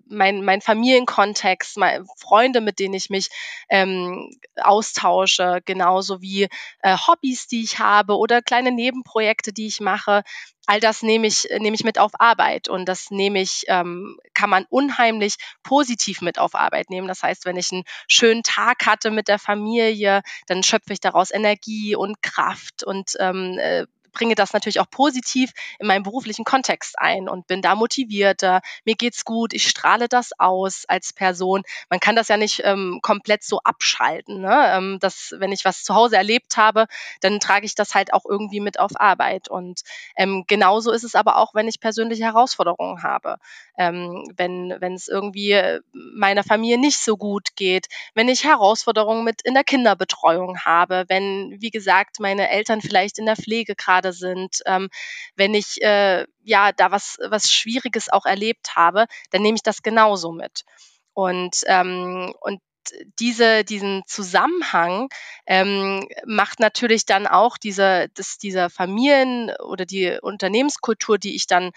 mein, 0.07 0.43
mein 0.43 0.61
Familienkontext, 0.61 1.77
meine 1.77 2.05
Freunde, 2.17 2.61
mit 2.61 2.79
denen 2.79 2.95
ich 2.95 3.09
mich 3.09 3.29
ähm, 3.69 4.29
austausche, 4.57 5.61
genauso 5.65 6.21
wie 6.21 6.47
äh, 6.81 6.97
Hobbys, 6.97 7.47
die 7.47 7.63
ich 7.63 7.79
habe 7.79 8.17
oder 8.17 8.41
kleine 8.41 8.71
Nebenprojekte, 8.71 9.53
die 9.53 9.67
ich 9.67 9.79
mache. 9.79 10.23
All 10.65 10.81
das 10.81 11.01
nehme 11.01 11.27
ich, 11.27 11.47
nehme 11.59 11.75
ich 11.75 11.85
mit 11.85 11.97
auf 11.97 12.11
Arbeit 12.19 12.67
und 12.67 12.85
das 12.85 13.09
nehme 13.09 13.39
ich, 13.39 13.63
ähm, 13.67 14.19
kann 14.33 14.49
man 14.49 14.65
unheimlich 14.69 15.35
positiv 15.63 16.21
mit 16.21 16.39
auf 16.39 16.55
Arbeit 16.55 16.89
nehmen. 16.89 17.07
Das 17.07 17.23
heißt, 17.23 17.45
wenn 17.45 17.55
ich 17.55 17.71
einen 17.71 17.85
schönen 18.09 18.43
Tag 18.43 18.85
hatte 18.85 19.09
mit 19.09 19.29
der 19.29 19.39
Familie, 19.39 20.23
dann 20.47 20.63
schöpfe 20.63 20.91
ich 20.91 20.99
daraus 20.99 21.31
Energie 21.31 21.95
und 21.95 22.21
Kraft 22.21 22.83
und 22.83 23.13
ähm, 23.19 23.57
äh, 23.59 23.85
bringe 24.17 24.35
das 24.35 24.51
natürlich 24.51 24.79
auch 24.79 24.89
positiv 24.89 25.51
in 25.77 25.87
meinen 25.87 26.03
beruflichen 26.03 26.43
Kontext 26.43 26.97
ein 26.97 27.29
und 27.29 27.45
bin 27.45 27.61
da 27.61 27.75
motivierter, 27.75 28.61
mir 28.83 28.95
geht's 28.95 29.25
gut, 29.25 29.53
ich 29.53 29.69
strahle 29.69 30.07
das 30.07 30.31
aus 30.39 30.85
als 30.87 31.13
Person. 31.13 31.61
Man 31.89 31.99
kann 31.99 32.15
das 32.15 32.27
ja 32.27 32.37
nicht 32.37 32.61
ähm, 32.63 32.99
komplett 33.03 33.43
so 33.43 33.59
abschalten, 33.63 34.41
ne? 34.41 34.73
ähm, 34.73 34.97
dass 34.99 35.35
wenn 35.37 35.51
ich 35.51 35.65
was 35.65 35.83
zu 35.83 35.93
Hause 35.93 36.17
erlebt 36.17 36.57
habe, 36.57 36.87
dann 37.21 37.39
trage 37.39 37.65
ich 37.65 37.75
das 37.75 37.93
halt 37.93 38.11
auch 38.11 38.25
irgendwie 38.25 38.59
mit 38.59 38.79
auf 38.79 38.91
Arbeit. 38.95 39.49
Und 39.49 39.81
ähm, 40.15 40.45
genauso 40.47 40.91
ist 40.91 41.03
es 41.03 41.13
aber 41.13 41.37
auch, 41.37 41.53
wenn 41.53 41.67
ich 41.67 41.79
persönliche 41.79 42.23
Herausforderungen 42.23 43.03
habe, 43.03 43.37
ähm, 43.77 44.23
wenn 44.35 44.71
es 44.93 45.07
irgendwie 45.07 45.51
äh, 45.51 45.81
meiner 45.93 46.43
Familie 46.43 46.79
nicht 46.79 46.97
so 46.97 47.17
gut 47.17 47.55
geht, 47.55 47.87
wenn 48.15 48.29
ich 48.29 48.43
Herausforderungen 48.43 49.23
mit 49.23 49.43
in 49.43 49.53
der 49.53 49.63
Kinderbetreuung 49.63 50.59
habe, 50.59 51.05
wenn 51.07 51.55
wie 51.59 51.69
gesagt 51.69 52.19
meine 52.19 52.49
Eltern 52.49 52.81
vielleicht 52.81 53.19
in 53.19 53.27
der 53.27 53.35
Pflege 53.35 53.75
gerade 53.75 54.06
sind, 54.13 54.61
ähm, 54.65 54.89
wenn 55.35 55.53
ich 55.53 55.81
äh, 55.81 56.25
ja 56.43 56.71
da 56.71 56.91
was 56.91 57.17
was 57.29 57.51
Schwieriges 57.51 58.09
auch 58.09 58.25
erlebt 58.25 58.75
habe, 58.75 59.05
dann 59.31 59.41
nehme 59.41 59.55
ich 59.55 59.63
das 59.63 59.81
genauso 59.81 60.31
mit. 60.31 60.63
Und 61.13 61.63
ähm, 61.67 62.33
und 62.41 62.61
diese, 63.19 63.63
diesen 63.63 64.03
Zusammenhang 64.07 65.09
ähm, 65.45 66.07
macht 66.25 66.59
natürlich 66.59 67.05
dann 67.05 67.27
auch 67.27 67.57
diese, 67.57 68.07
das, 68.13 68.37
dieser 68.37 68.69
Familien- 68.69 69.51
oder 69.59 69.85
die 69.85 70.17
Unternehmenskultur, 70.21 71.17
die 71.17 71.35
ich 71.35 71.47
dann 71.47 71.71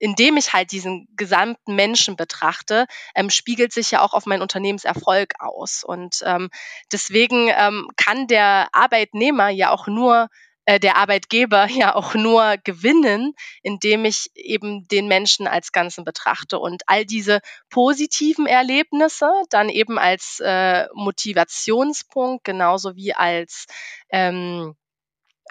indem 0.00 0.36
ich 0.36 0.52
halt 0.52 0.70
diesen 0.72 1.08
gesamten 1.16 1.74
Menschen 1.74 2.16
betrachte, 2.16 2.86
ähm, 3.14 3.30
spiegelt 3.30 3.72
sich 3.72 3.90
ja 3.90 4.00
auch 4.00 4.12
auf 4.12 4.26
meinen 4.26 4.42
Unternehmenserfolg 4.42 5.34
aus. 5.40 5.82
Und 5.82 6.22
ähm, 6.24 6.50
deswegen 6.92 7.48
ähm, 7.48 7.88
kann 7.96 8.26
der 8.26 8.68
Arbeitnehmer 8.72 9.48
ja 9.48 9.70
auch 9.70 9.86
nur 9.88 10.28
äh, 10.68 10.78
der 10.78 10.98
Arbeitgeber 10.98 11.66
ja 11.70 11.94
auch 11.94 12.14
nur 12.14 12.56
gewinnen, 12.62 13.32
indem 13.62 14.04
ich 14.04 14.30
eben 14.34 14.86
den 14.88 15.08
Menschen 15.08 15.46
als 15.46 15.72
Ganzen 15.72 16.04
betrachte 16.04 16.58
und 16.58 16.82
all 16.86 17.06
diese 17.06 17.40
positiven 17.70 18.46
Erlebnisse 18.46 19.30
dann 19.48 19.70
eben 19.70 19.98
als 19.98 20.40
äh, 20.44 20.86
Motivationspunkt 20.92 22.44
genauso 22.44 22.96
wie 22.96 23.14
als 23.14 23.64
ähm, 24.10 24.74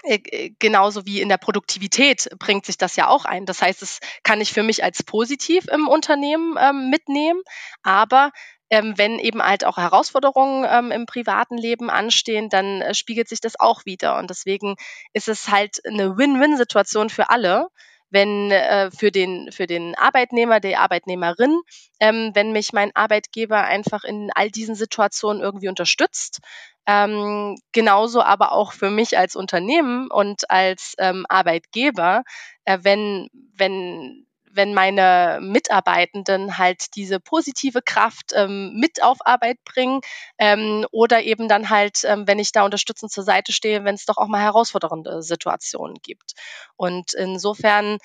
äh, 0.04 0.20
äh, 0.26 0.52
genauso 0.60 1.08
wie 1.08 1.20
in 1.22 1.30
der 1.30 1.40
Produktivität 1.40 2.30
bringt 2.38 2.68
sich 2.68 2.78
das 2.78 2.96
ja 2.96 3.08
auch 3.08 3.26
ein. 3.26 3.48
Das 3.48 3.64
heißt, 3.64 3.82
es 3.82 4.00
kann 4.22 4.40
ich 4.40 4.54
für 4.54 4.62
mich 4.62 4.84
als 4.84 5.02
positiv 5.02 5.66
im 5.68 5.88
Unternehmen 5.88 6.56
ähm, 6.60 6.92
mitnehmen, 6.92 7.42
aber 7.82 8.32
ähm, 8.70 8.98
wenn 8.98 9.20
eben 9.20 9.42
halt 9.42 9.66
auch 9.66 9.78
Herausforderungen 9.78 10.66
ähm, 10.70 10.92
im 10.92 11.06
privaten 11.06 11.58
Leben 11.58 11.90
anstehen, 11.90 12.50
dann 12.50 12.82
äh, 12.82 12.94
spiegelt 12.94 13.30
sich 13.30 13.42
das 13.42 13.60
auch 13.60 13.86
wieder. 13.86 14.18
Und 14.18 14.30
deswegen 14.30 14.76
ist 15.14 15.28
es 15.28 15.50
halt 15.50 15.80
eine 15.86 16.18
Win-Win-Situation 16.18 17.10
für 17.10 17.30
alle, 17.30 17.68
wenn 18.10 18.52
äh, 18.52 18.90
für 18.92 19.12
den 19.12 19.52
für 19.52 19.68
den 19.68 19.96
Arbeitnehmer, 19.96 20.60
die 20.60 20.78
Arbeitnehmerin, 20.78 21.60
ähm, 22.00 22.32
wenn 22.34 22.52
mich 22.52 22.74
mein 22.74 22.96
Arbeitgeber 22.96 23.64
einfach 23.64 24.04
in 24.04 24.32
all 24.34 24.50
diesen 24.50 24.76
Situationen 24.76 25.42
irgendwie 25.42 25.70
unterstützt. 25.70 26.40
Ähm, 26.86 27.58
genauso 27.74 28.22
aber 28.22 28.54
auch 28.54 28.72
für 28.72 28.90
mich 28.90 29.18
als 29.18 29.36
Unternehmen 29.36 30.10
und 30.10 30.50
als 30.50 30.94
ähm, 31.00 31.26
Arbeitgeber, 31.28 32.24
äh, 32.64 32.80
wenn 32.82 33.28
wenn 33.56 34.27
wenn 34.58 34.74
meine 34.74 35.40
Mitarbeitenden 35.42 36.58
halt 36.58 36.96
diese 36.96 37.22
positive 37.22 37.82
Kraft 37.82 38.34
ähm, 38.36 38.74
mit 38.74 39.02
auf 39.02 39.20
Arbeit 39.26 39.64
bringen 39.64 40.02
ähm, 40.38 40.86
oder 40.92 41.24
eben 41.24 41.48
dann 41.48 41.70
halt, 41.70 42.00
ähm, 42.04 42.28
wenn 42.28 42.40
ich 42.40 42.52
da 42.52 42.66
unterstützend 42.66 43.12
zur 43.12 43.24
Seite 43.24 43.54
stehe, 43.54 43.86
wenn 43.86 43.96
es 43.96 44.06
doch 44.06 44.18
auch 44.18 44.28
mal 44.28 44.42
herausfordernde 44.42 45.22
Situationen 45.22 45.98
gibt. 46.02 46.34
Und 46.76 47.14
insofern 47.14 48.00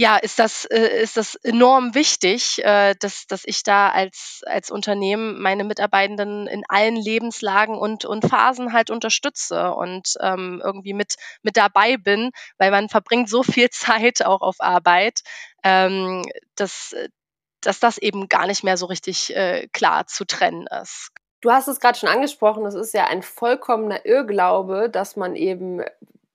ja, 0.00 0.16
ist 0.16 0.38
das, 0.38 0.64
äh, 0.64 1.02
ist 1.02 1.16
das 1.16 1.34
enorm 1.34 1.92
wichtig, 1.96 2.64
äh, 2.64 2.94
dass, 3.00 3.26
dass 3.26 3.42
ich 3.44 3.64
da 3.64 3.88
als, 3.88 4.42
als 4.46 4.70
Unternehmen 4.70 5.42
meine 5.42 5.64
Mitarbeitenden 5.64 6.46
in 6.46 6.62
allen 6.68 6.94
Lebenslagen 6.94 7.76
und, 7.76 8.04
und 8.04 8.24
Phasen 8.24 8.72
halt 8.72 8.90
unterstütze 8.90 9.72
und 9.74 10.14
ähm, 10.20 10.62
irgendwie 10.64 10.94
mit, 10.94 11.16
mit 11.42 11.56
dabei 11.56 11.96
bin, 11.96 12.30
weil 12.58 12.70
man 12.70 12.88
verbringt 12.88 13.28
so 13.28 13.42
viel 13.42 13.70
Zeit 13.70 14.24
auch 14.24 14.40
auf 14.40 14.60
Arbeit, 14.60 15.22
ähm, 15.64 16.24
dass, 16.54 16.94
dass 17.60 17.80
das 17.80 17.98
eben 17.98 18.28
gar 18.28 18.46
nicht 18.46 18.62
mehr 18.62 18.76
so 18.76 18.86
richtig 18.86 19.34
äh, 19.34 19.66
klar 19.72 20.06
zu 20.06 20.24
trennen 20.24 20.68
ist. 20.80 21.10
Du 21.40 21.50
hast 21.50 21.66
es 21.66 21.80
gerade 21.80 21.98
schon 21.98 22.08
angesprochen, 22.08 22.64
es 22.66 22.76
ist 22.76 22.94
ja 22.94 23.08
ein 23.08 23.24
vollkommener 23.24 24.06
Irrglaube, 24.06 24.90
dass 24.90 25.16
man 25.16 25.34
eben 25.34 25.82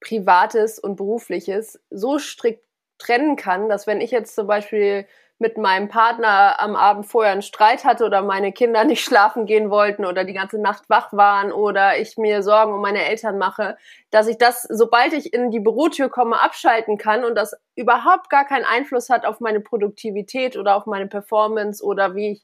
Privates 0.02 0.80
und 0.80 0.98
Berufliches 0.98 1.80
so 1.90 2.20
strikt 2.20 2.66
trennen 2.98 3.36
kann, 3.36 3.70
dass 3.70 3.88
wenn 3.88 4.02
ich 4.02 4.12
jetzt 4.12 4.36
zum 4.36 4.48
Beispiel 4.48 5.06
mit 5.40 5.58
meinem 5.58 5.90
Partner 5.90 6.60
am 6.60 6.76
Abend 6.76 7.06
vorher 7.06 7.34
einen 7.34 7.42
Streit 7.42 7.84
hatte 7.84 8.06
oder 8.06 8.22
meine 8.22 8.52
Kinder 8.54 8.84
nicht 8.86 9.04
schlafen 9.04 9.46
gehen 9.46 9.70
wollten 9.70 10.06
oder 10.06 10.24
die 10.24 10.34
ganze 10.34 10.60
Nacht 10.60 10.84
wach 10.90 11.12
waren 11.14 11.52
oder 11.52 12.00
ich 12.00 12.18
mir 12.18 12.42
Sorgen 12.44 12.74
um 12.74 12.82
meine 12.82 13.04
Eltern 13.06 13.38
mache, 13.38 13.78
dass 14.10 14.28
ich 14.28 14.38
das, 14.38 14.64
sobald 14.64 15.14
ich 15.14 15.34
in 15.34 15.52
die 15.52 15.60
Bürotür 15.60 16.10
komme, 16.10 16.42
abschalten 16.42 16.98
kann 16.98 17.26
und 17.26 17.36
das 17.36 17.56
überhaupt 17.76 18.30
gar 18.30 18.46
keinen 18.46 18.66
Einfluss 18.66 19.10
hat 19.10 19.26
auf 19.26 19.40
meine 19.40 19.60
Produktivität 19.60 20.56
oder 20.58 20.76
auf 20.76 20.86
meine 20.86 21.08
Performance 21.08 21.84
oder 21.84 22.16
wie 22.16 22.32
ich 22.34 22.44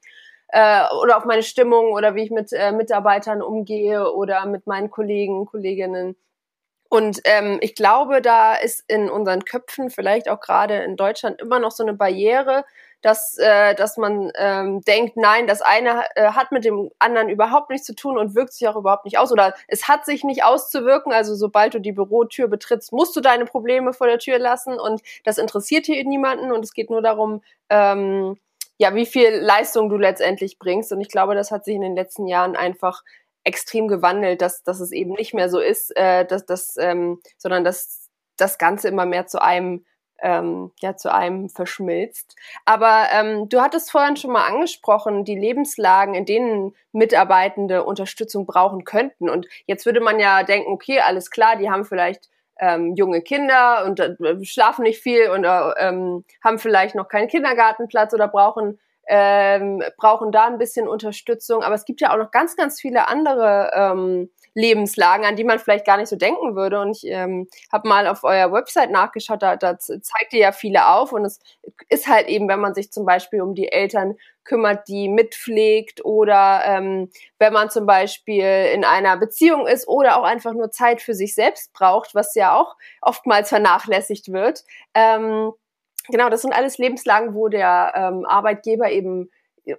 äh, 0.49 0.83
oder 1.01 1.17
auf 1.17 1.25
meine 1.25 1.43
Stimmung 1.43 1.93
oder 1.93 2.15
wie 2.15 2.23
ich 2.23 2.31
mit 2.31 2.51
äh, 2.51 2.71
Mitarbeitern 2.71 3.41
umgehe 3.41 4.11
oder 4.13 4.45
mit 4.45 4.67
meinen 4.67 4.89
Kollegen, 4.89 5.45
Kolleginnen. 5.45 6.15
Und 6.89 7.22
ähm, 7.25 7.60
ich 7.62 7.75
glaube, 7.75 8.22
da 8.22 8.55
ist 8.55 8.84
in 8.88 9.10
unseren 9.10 9.46
Köpfen, 9.46 9.91
vielleicht 9.91 10.27
auch 10.27 10.39
gerade 10.39 10.77
in 10.77 10.98
Deutschland, 10.98 11.39
immer 11.39 11.60
noch 11.60 11.72
so 11.72 11.84
eine 11.84 11.93
Barriere, 11.93 12.65
dass, 13.01 13.38
äh, 13.38 13.75
dass 13.75 13.96
man 13.98 14.31
ähm, 14.36 14.81
denkt, 14.81 15.15
nein, 15.15 15.48
das 15.48 15.62
eine 15.62 16.03
äh, 16.15 16.31
hat 16.31 16.51
mit 16.51 16.65
dem 16.65 16.89
anderen 17.00 17.29
überhaupt 17.29 17.69
nichts 17.69 17.86
zu 17.86 17.96
tun 17.96 18.17
und 18.17 18.36
wirkt 18.36 18.53
sich 18.53 18.67
auch 18.67 18.75
überhaupt 18.75 19.05
nicht 19.05 19.17
aus. 19.19 19.31
Oder 19.31 19.53
es 19.67 19.88
hat 19.88 20.05
sich 20.05 20.24
nicht 20.24 20.43
auszuwirken. 20.43 21.13
Also 21.13 21.36
sobald 21.36 21.75
du 21.75 21.79
die 21.79 21.93
Bürotür 21.93 22.48
betrittst, 22.48 22.91
musst 22.91 23.15
du 23.15 23.22
deine 23.22 23.46
Probleme 23.46 23.93
vor 23.93 24.08
der 24.08 24.19
Tür 24.19 24.39
lassen 24.39 24.77
und 24.79 25.01
das 25.24 25.38
interessiert 25.38 25.86
hier 25.86 26.03
niemanden 26.03 26.51
und 26.51 26.65
es 26.65 26.74
geht 26.74 26.89
nur 26.89 27.01
darum, 27.01 27.41
ähm, 27.69 28.38
ja, 28.79 28.96
wie 28.96 29.05
viel 29.05 29.29
Leistung 29.29 29.89
du 29.89 29.98
letztendlich 29.98 30.58
bringst. 30.58 30.91
Und 30.93 31.01
ich 31.01 31.10
glaube, 31.10 31.36
das 31.36 31.51
hat 31.51 31.65
sich 31.65 31.75
in 31.75 31.81
den 31.81 31.96
letzten 31.96 32.27
Jahren 32.27 32.55
einfach 32.55 33.03
extrem 33.43 33.88
gewandelt, 33.88 34.41
dass, 34.41 34.63
dass 34.63 34.79
es 34.79 34.91
eben 34.91 35.13
nicht 35.13 35.34
mehr 35.34 35.50
so 35.50 35.60
ist, 35.60 35.96
äh, 35.96 36.25
dass, 36.25 36.46
dass, 36.46 36.77
ähm, 36.77 37.19
sondern 37.38 37.63
dass 37.63 38.10
das 38.38 38.58
Ganze 38.58 38.88
immer 38.88 39.05
mehr 39.05 39.27
zu 39.27 39.41
einem 39.41 39.86
ähm, 40.22 40.72
ja 40.79 40.96
zu 40.96 41.13
einem 41.13 41.50
verschmilzt. 41.50 42.36
Aber 42.65 43.08
ähm, 43.12 43.50
du 43.50 43.62
hattest 43.62 43.91
vorhin 43.91 44.17
schon 44.17 44.31
mal 44.31 44.48
angesprochen, 44.48 45.25
die 45.25 45.38
Lebenslagen, 45.38 46.13
in 46.13 46.25
denen 46.25 46.75
Mitarbeitende 46.91 47.84
Unterstützung 47.84 48.46
brauchen 48.46 48.84
könnten. 48.84 49.29
Und 49.29 49.48
jetzt 49.65 49.86
würde 49.86 50.01
man 50.01 50.19
ja 50.19 50.43
denken, 50.43 50.72
okay, 50.72 51.00
alles 51.00 51.31
klar, 51.31 51.55
die 51.55 51.69
haben 51.69 51.86
vielleicht 51.86 52.29
ähm, 52.60 52.96
junge 52.96 53.22
Kinder 53.22 53.86
und 53.86 54.00
äh, 54.00 54.43
schlafen 54.43 54.84
nicht 54.84 55.01
viel 55.01 55.29
und 55.29 55.46
äh, 55.46 55.72
ähm, 55.77 56.25
haben 56.43 56.60
vielleicht 56.60 56.96
noch 56.96 57.08
keinen 57.08 57.29
Kindergartenplatz 57.29 58.13
oder 58.13 58.27
brauchen 58.27 58.79
ähm, 59.09 59.83
brauchen 59.97 60.31
da 60.31 60.45
ein 60.45 60.59
bisschen 60.59 60.87
Unterstützung. 60.87 61.63
Aber 61.63 61.73
es 61.73 61.83
gibt 61.83 61.99
ja 61.99 62.13
auch 62.13 62.17
noch 62.17 62.29
ganz, 62.31 62.55
ganz 62.55 62.79
viele 62.79 63.07
andere 63.07 63.71
ähm, 63.73 64.29
Lebenslagen, 64.53 65.25
an 65.25 65.35
die 65.35 65.43
man 65.43 65.57
vielleicht 65.57 65.85
gar 65.85 65.97
nicht 65.97 66.09
so 66.09 66.15
denken 66.15 66.55
würde. 66.55 66.79
Und 66.79 66.91
ich 66.91 67.05
ähm, 67.05 67.47
habe 67.71 67.89
mal 67.89 68.07
auf 68.07 68.23
eurer 68.23 68.51
Website 68.51 68.91
nachgeschaut, 68.91 69.41
da, 69.41 69.55
da 69.55 69.79
zeigt 69.79 70.33
ihr 70.33 70.39
ja 70.39 70.51
viele 70.51 70.87
auf. 70.87 71.11
Und 71.11 71.25
es 71.25 71.39
ist 71.89 72.07
halt 72.07 72.27
eben, 72.27 72.47
wenn 72.47 72.59
man 72.59 72.75
sich 72.75 72.91
zum 72.91 73.05
Beispiel 73.05 73.41
um 73.41 73.55
die 73.55 73.71
Eltern 73.71 74.15
kümmert, 74.43 74.87
die 74.87 75.09
mitpflegt 75.09 76.05
oder 76.05 76.61
ähm, 76.65 77.09
wenn 77.39 77.53
man 77.53 77.69
zum 77.69 77.85
Beispiel 77.85 78.69
in 78.73 78.83
einer 78.83 79.17
Beziehung 79.17 79.67
ist 79.67 79.87
oder 79.87 80.19
auch 80.19 80.23
einfach 80.23 80.53
nur 80.53 80.71
Zeit 80.71 81.01
für 81.01 81.13
sich 81.13 81.33
selbst 81.33 81.73
braucht, 81.73 82.13
was 82.13 82.35
ja 82.35 82.55
auch 82.55 82.75
oftmals 83.01 83.49
vernachlässigt 83.49 84.31
wird. 84.31 84.63
Ähm, 84.93 85.51
Genau, 86.11 86.29
das 86.29 86.41
sind 86.41 86.53
alles 86.53 86.77
Lebenslagen, 86.77 87.33
wo 87.33 87.47
der 87.47 87.93
ähm, 87.95 88.25
Arbeitgeber 88.25 88.91
eben 88.91 89.29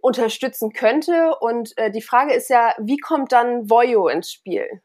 unterstützen 0.00 0.72
könnte. 0.72 1.34
Und 1.40 1.76
äh, 1.76 1.90
die 1.90 2.02
Frage 2.02 2.32
ist 2.32 2.48
ja, 2.48 2.74
wie 2.78 2.98
kommt 2.98 3.32
dann 3.32 3.68
Voyo 3.68 4.08
ins 4.08 4.32
Spiel? 4.32 4.82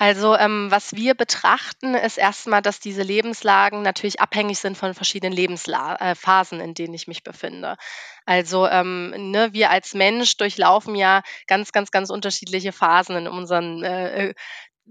Also 0.00 0.36
ähm, 0.36 0.68
was 0.70 0.94
wir 0.94 1.14
betrachten, 1.14 1.94
ist 1.96 2.18
erstmal, 2.18 2.62
dass 2.62 2.78
diese 2.78 3.02
Lebenslagen 3.02 3.82
natürlich 3.82 4.20
abhängig 4.20 4.60
sind 4.60 4.78
von 4.78 4.94
verschiedenen 4.94 5.32
Lebensphasen, 5.32 6.60
äh, 6.60 6.64
in 6.64 6.74
denen 6.74 6.94
ich 6.94 7.08
mich 7.08 7.24
befinde. 7.24 7.76
Also 8.24 8.68
ähm, 8.68 9.10
ne, 9.32 9.48
wir 9.52 9.70
als 9.70 9.94
Mensch 9.94 10.36
durchlaufen 10.36 10.94
ja 10.94 11.22
ganz, 11.48 11.72
ganz, 11.72 11.90
ganz 11.90 12.10
unterschiedliche 12.10 12.70
Phasen 12.70 13.16
in 13.16 13.26
unserem 13.26 13.82
äh, 13.82 14.34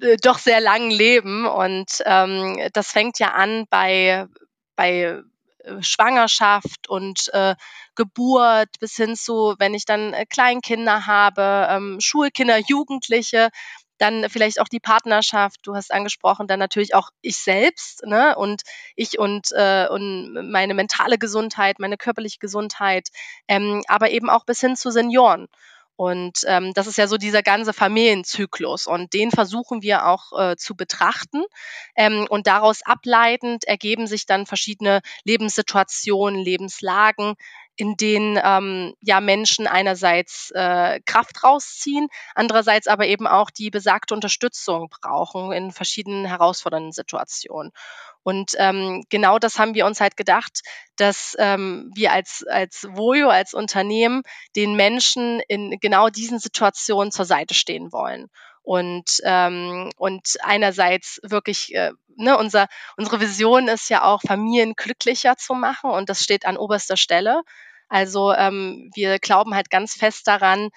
äh, 0.02 0.18
doch 0.22 0.40
sehr 0.40 0.60
langen 0.60 0.92
Leben. 0.92 1.46
Und 1.46 2.04
ähm, 2.06 2.60
das 2.74 2.92
fängt 2.92 3.18
ja 3.20 3.34
an 3.34 3.66
bei, 3.70 4.26
bei 4.76 5.04
äh, 5.04 5.22
Schwangerschaft 5.82 6.90
und 6.90 7.30
äh, 7.34 7.56
Geburt 7.96 8.70
bis 8.80 8.96
hin 8.96 9.16
zu, 9.16 9.56
wenn 9.60 9.74
ich 9.74 9.86
dann 9.86 10.14
äh, 10.14 10.26
Kleinkinder 10.26 11.06
habe, 11.08 11.68
ähm, 11.70 12.00
Schulkinder, 12.00 12.58
Jugendliche, 12.60 13.50
dann 13.98 14.30
vielleicht 14.30 14.62
auch 14.62 14.68
die 14.68 14.80
Partnerschaft, 14.80 15.60
du 15.64 15.76
hast 15.76 15.92
angesprochen, 15.92 16.48
dann 16.48 16.60
natürlich 16.60 16.94
auch 16.94 17.10
ich 17.22 17.38
selbst, 17.38 18.04
ne? 18.06 18.36
Und 18.38 18.62
ich 18.96 19.18
und, 19.20 19.48
äh, 19.54 19.88
und 19.90 20.52
meine 20.52 20.74
mentale 20.76 21.18
Gesundheit, 21.18 21.80
meine 21.80 21.98
körperliche 21.98 22.38
Gesundheit, 22.40 23.10
ähm, 23.48 23.84
aber 23.88 24.12
eben 24.12 24.30
auch 24.30 24.46
bis 24.46 24.60
hin 24.60 24.76
zu 24.76 24.92
Senioren. 24.92 25.48
Und 25.98 26.44
ähm, 26.46 26.74
das 26.76 26.86
ist 26.86 26.98
ja 27.00 27.08
so 27.08 27.18
dieser 27.18 27.42
ganze 27.42 27.74
Familienzyklus 27.74 28.86
und 28.86 29.14
den 29.14 29.32
versuchen 29.32 29.82
wir 29.82 30.06
auch 30.06 30.32
äh, 30.40 30.56
zu 30.56 30.76
betrachten. 30.76 31.44
Ähm, 31.96 32.28
und 32.30 32.46
daraus 32.46 32.84
ableitend 32.84 33.66
ergeben 33.66 34.06
sich 34.06 34.28
dann 34.28 34.46
verschiedene 34.46 35.02
Lebenssituationen, 35.24 36.40
Lebenslagen, 36.40 37.34
in 37.78 37.96
denen 37.96 38.40
ähm, 38.44 38.94
ja 39.02 39.22
Menschen 39.22 39.68
einerseits 39.68 40.52
äh, 40.52 41.00
Kraft 41.06 41.44
rausziehen, 41.44 42.08
andererseits 42.36 42.88
aber 42.88 43.06
eben 43.06 43.28
auch 43.28 43.50
die 43.52 43.70
besagte 43.70 44.14
Unterstützung 44.14 44.90
brauchen 44.90 45.52
in 45.52 45.72
verschiedenen 45.72 46.26
herausfordernden 46.26 46.92
Situationen. 46.92 47.72
Und 48.24 48.56
ähm, 48.58 49.06
genau 49.10 49.40
das 49.40 49.58
haben 49.58 49.74
wir 49.74 49.86
uns 49.86 50.02
halt 50.02 50.18
gedacht, 50.18 50.62
dass 50.98 51.36
ähm, 51.40 51.92
wir 51.96 52.12
als, 52.12 52.44
als 52.50 52.86
Voyo, 52.92 53.30
als 53.30 53.54
Unternehmen 53.54 54.24
den 54.56 54.76
Menschen 54.76 55.40
in 55.48 55.80
genau 55.80 56.10
diesen 56.10 56.40
Situationen 56.40 57.12
zur 57.12 57.24
Seite 57.24 57.54
stehen 57.54 57.94
wollen. 57.94 58.28
Und, 58.68 59.22
ähm, 59.24 59.92
und 59.96 60.36
einerseits 60.42 61.22
wirklich, 61.24 61.74
äh, 61.74 61.92
ne, 62.18 62.38
unser, 62.38 62.68
unsere 62.98 63.22
Vision 63.22 63.70
ist 63.70 63.90
ja 63.90 64.04
auch, 64.04 64.22
Familien 64.22 64.74
glücklicher 64.76 65.38
zu 65.38 65.54
machen 65.54 65.90
und 65.90 66.10
das 66.10 66.22
steht 66.22 66.46
an 66.46 66.58
oberster 66.58 66.98
Stelle. 66.98 67.44
Also 67.88 68.34
ähm, 68.34 68.92
wir 68.94 69.20
glauben 69.20 69.56
halt 69.56 69.70
ganz 69.70 69.94
fest 69.94 70.28
daran, 70.28 70.68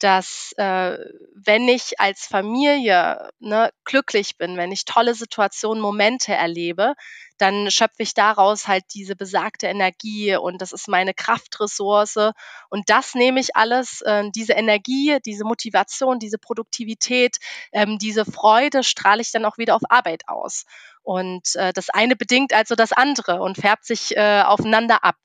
dass 0.00 0.52
äh, 0.56 0.98
wenn 1.34 1.68
ich 1.68 2.00
als 2.00 2.26
Familie 2.26 3.30
ne, 3.38 3.70
glücklich 3.84 4.36
bin, 4.38 4.56
wenn 4.56 4.72
ich 4.72 4.84
tolle 4.84 5.14
Situationen, 5.14 5.82
Momente 5.82 6.32
erlebe, 6.32 6.94
dann 7.38 7.70
schöpfe 7.70 8.02
ich 8.02 8.14
daraus 8.14 8.66
halt 8.68 8.84
diese 8.92 9.16
besagte 9.16 9.66
Energie 9.66 10.36
und 10.36 10.60
das 10.60 10.72
ist 10.72 10.88
meine 10.88 11.14
Kraftressource 11.14 12.32
und 12.68 12.90
das 12.90 13.14
nehme 13.14 13.40
ich 13.40 13.56
alles, 13.56 14.02
äh, 14.02 14.24
diese 14.34 14.54
Energie, 14.54 15.18
diese 15.24 15.44
Motivation, 15.44 16.18
diese 16.18 16.38
Produktivität, 16.38 17.36
ähm, 17.72 17.98
diese 17.98 18.24
Freude 18.24 18.82
strahle 18.82 19.22
ich 19.22 19.32
dann 19.32 19.44
auch 19.44 19.58
wieder 19.58 19.76
auf 19.76 19.82
Arbeit 19.88 20.28
aus. 20.28 20.64
Und 21.02 21.56
äh, 21.56 21.72
das 21.72 21.88
eine 21.90 22.14
bedingt 22.16 22.52
also 22.52 22.74
das 22.74 22.92
andere 22.92 23.40
und 23.40 23.56
färbt 23.56 23.86
sich 23.86 24.16
äh, 24.16 24.42
aufeinander 24.42 25.02
ab. 25.02 25.16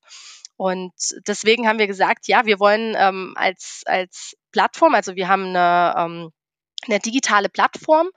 Und 0.58 0.94
deswegen 1.28 1.68
haben 1.68 1.80
wir 1.80 1.88
gesagt, 1.88 2.28
ja, 2.28 2.46
wir 2.46 2.60
wollen 2.60 2.96
ähm, 2.98 3.34
als, 3.36 3.82
als 3.86 4.38
Plattform, 4.56 4.96
also 4.96 5.18
wir 5.18 5.28
haben 5.28 5.48
eine, 5.48 5.94
ähm, 5.98 6.32
eine 6.88 7.00
digitale 7.00 7.50
Plattform 7.50 8.08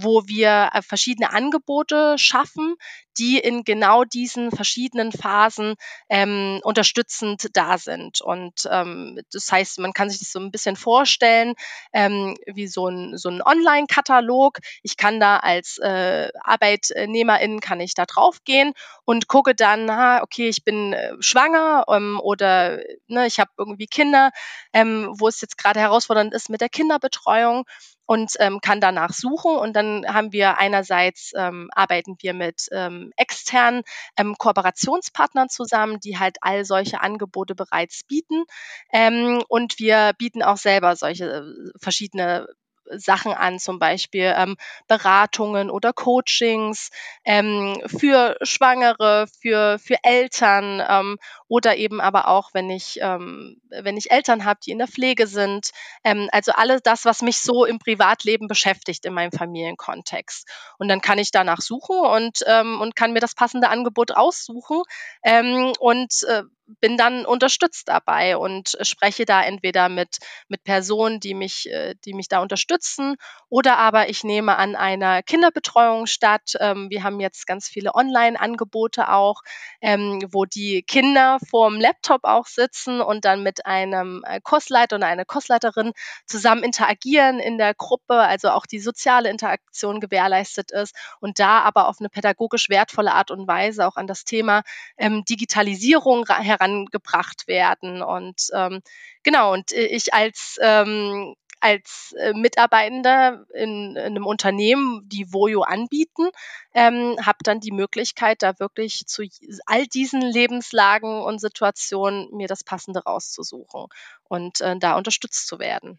wo 0.00 0.26
wir 0.26 0.70
äh, 0.72 0.82
verschiedene 0.82 1.32
Angebote 1.32 2.16
schaffen, 2.18 2.74
die 3.18 3.38
in 3.38 3.64
genau 3.64 4.04
diesen 4.04 4.50
verschiedenen 4.50 5.10
Phasen 5.12 5.74
ähm, 6.08 6.60
unterstützend 6.62 7.48
da 7.54 7.76
sind. 7.78 8.20
Und 8.20 8.68
ähm, 8.70 9.20
das 9.32 9.50
heißt, 9.50 9.80
man 9.80 9.92
kann 9.92 10.08
sich 10.08 10.20
das 10.20 10.30
so 10.30 10.38
ein 10.38 10.52
bisschen 10.52 10.76
vorstellen 10.76 11.54
ähm, 11.92 12.36
wie 12.46 12.68
so 12.68 12.88
ein, 12.88 13.16
so 13.16 13.28
ein 13.28 13.42
Online-Katalog. 13.42 14.58
Ich 14.82 14.96
kann 14.96 15.18
da 15.18 15.38
als 15.38 15.78
äh, 15.78 16.28
Arbeitnehmerin 16.42 17.60
kann 17.60 17.80
ich 17.80 17.94
da 17.94 18.06
draufgehen 18.06 18.72
und 19.04 19.26
gucke 19.26 19.54
dann, 19.54 19.90
ha, 19.90 20.22
okay, 20.22 20.48
ich 20.48 20.64
bin 20.64 20.92
äh, 20.92 21.14
schwanger 21.20 21.84
ähm, 21.88 22.20
oder 22.22 22.78
ne, 23.08 23.26
ich 23.26 23.40
habe 23.40 23.50
irgendwie 23.56 23.86
Kinder, 23.86 24.30
ähm, 24.72 25.12
wo 25.18 25.26
es 25.26 25.40
jetzt 25.40 25.58
gerade 25.58 25.80
herausfordernd 25.80 26.32
ist 26.34 26.50
mit 26.50 26.60
der 26.60 26.68
Kinderbetreuung 26.68 27.64
und 28.08 28.32
ähm, 28.38 28.60
kann 28.62 28.80
danach 28.80 29.12
suchen. 29.12 29.56
Und 29.56 29.74
dann 29.76 29.87
haben 30.06 30.32
wir 30.32 30.58
einerseits 30.58 31.32
ähm, 31.36 31.68
arbeiten 31.74 32.16
wir 32.20 32.34
mit 32.34 32.68
ähm, 32.72 33.12
externen 33.16 33.82
ähm, 34.16 34.36
Kooperationspartnern 34.38 35.48
zusammen, 35.48 36.00
die 36.00 36.18
halt 36.18 36.38
all 36.40 36.64
solche 36.64 37.00
Angebote 37.00 37.54
bereits 37.54 38.04
bieten. 38.04 38.44
Ähm, 38.92 39.42
und 39.48 39.78
wir 39.78 40.12
bieten 40.18 40.42
auch 40.42 40.56
selber 40.56 40.96
solche 40.96 41.24
äh, 41.26 41.78
verschiedene 41.80 42.46
Sachen 42.90 43.32
an, 43.32 43.58
zum 43.58 43.78
Beispiel 43.78 44.32
ähm, 44.36 44.56
Beratungen 44.86 45.70
oder 45.70 45.92
Coachings 45.92 46.90
ähm, 47.24 47.80
für 47.86 48.36
Schwangere, 48.42 49.26
für, 49.40 49.78
für 49.78 49.96
Eltern 50.02 50.82
ähm, 50.88 51.18
oder 51.48 51.76
eben 51.76 52.00
aber 52.00 52.28
auch, 52.28 52.50
wenn 52.52 52.70
ich, 52.70 52.98
ähm, 53.00 53.60
wenn 53.70 53.96
ich 53.96 54.10
Eltern 54.10 54.44
habe, 54.44 54.60
die 54.64 54.70
in 54.70 54.78
der 54.78 54.86
Pflege 54.86 55.26
sind. 55.26 55.70
Ähm, 56.04 56.28
also 56.32 56.52
alles 56.52 56.82
das, 56.82 57.04
was 57.04 57.22
mich 57.22 57.38
so 57.38 57.64
im 57.64 57.78
Privatleben 57.78 58.48
beschäftigt 58.48 59.04
in 59.04 59.14
meinem 59.14 59.32
Familienkontext. 59.32 60.48
Und 60.78 60.88
dann 60.88 61.00
kann 61.00 61.18
ich 61.18 61.30
danach 61.30 61.60
suchen 61.60 61.98
und, 61.98 62.44
ähm, 62.46 62.80
und 62.80 62.96
kann 62.96 63.12
mir 63.12 63.20
das 63.20 63.34
passende 63.34 63.68
Angebot 63.70 64.16
raussuchen 64.16 64.82
ähm, 65.24 65.72
und 65.80 66.22
äh, 66.28 66.42
bin 66.80 66.96
dann 66.96 67.24
unterstützt 67.24 67.88
dabei 67.88 68.36
und 68.36 68.76
spreche 68.82 69.24
da 69.24 69.42
entweder 69.42 69.88
mit, 69.88 70.18
mit 70.48 70.64
Personen, 70.64 71.18
die 71.18 71.34
mich, 71.34 71.70
äh, 71.70 71.94
die 72.04 72.12
mich 72.12 72.28
da 72.28 72.40
unterstützen 72.40 73.16
oder 73.48 73.78
aber 73.78 74.08
ich 74.10 74.22
nehme 74.22 74.56
an 74.56 74.76
einer 74.76 75.22
Kinderbetreuung 75.22 76.06
statt. 76.06 76.52
Ähm, 76.60 76.90
wir 76.90 77.02
haben 77.02 77.20
jetzt 77.20 77.46
ganz 77.46 77.68
viele 77.68 77.94
Online-Angebote 77.94 79.10
auch, 79.10 79.42
ähm, 79.80 80.22
wo 80.30 80.44
die 80.44 80.82
Kinder 80.82 81.37
vorm 81.40 81.80
Laptop 81.80 82.24
auch 82.24 82.46
sitzen 82.46 83.00
und 83.00 83.24
dann 83.24 83.42
mit 83.42 83.66
einem 83.66 84.22
äh, 84.26 84.40
Kursleiter 84.42 84.96
oder 84.96 85.06
einer 85.06 85.24
Kursleiterin 85.24 85.92
zusammen 86.26 86.62
interagieren 86.62 87.38
in 87.38 87.58
der 87.58 87.74
Gruppe, 87.74 88.14
also 88.14 88.50
auch 88.50 88.66
die 88.66 88.80
soziale 88.80 89.30
Interaktion 89.30 90.00
gewährleistet 90.00 90.70
ist 90.70 90.94
und 91.20 91.38
da 91.38 91.60
aber 91.60 91.88
auf 91.88 91.96
eine 92.00 92.08
pädagogisch 92.08 92.68
wertvolle 92.68 93.12
Art 93.12 93.30
und 93.30 93.46
Weise 93.48 93.86
auch 93.86 93.96
an 93.96 94.06
das 94.06 94.24
Thema 94.24 94.62
ähm, 94.96 95.24
Digitalisierung 95.24 96.26
herangebracht 96.26 97.46
werden. 97.46 98.02
Und 98.02 98.48
ähm, 98.52 98.80
genau, 99.22 99.52
und 99.52 99.72
äh, 99.72 99.86
ich 99.86 100.14
als 100.14 100.58
ähm, 100.60 101.34
als 101.60 102.14
äh, 102.18 102.32
Mitarbeitender 102.32 103.46
in, 103.54 103.96
in, 103.96 103.98
einem 103.98 104.26
Unternehmen, 104.26 105.02
die 105.08 105.32
Voyo 105.32 105.62
anbieten, 105.62 106.28
ähm, 106.74 107.16
habe 107.24 107.38
dann 107.42 107.60
die 107.60 107.72
Möglichkeit, 107.72 108.42
da 108.42 108.58
wirklich 108.58 109.06
zu 109.06 109.22
all 109.66 109.86
diesen 109.86 110.20
Lebenslagen 110.20 111.22
und 111.22 111.40
Situationen 111.40 112.28
mir 112.32 112.48
das 112.48 112.64
Passende 112.64 113.04
rauszusuchen 113.04 113.86
und 114.24 114.60
äh, 114.60 114.76
da 114.78 114.96
unterstützt 114.96 115.46
zu 115.46 115.58
werden. 115.58 115.98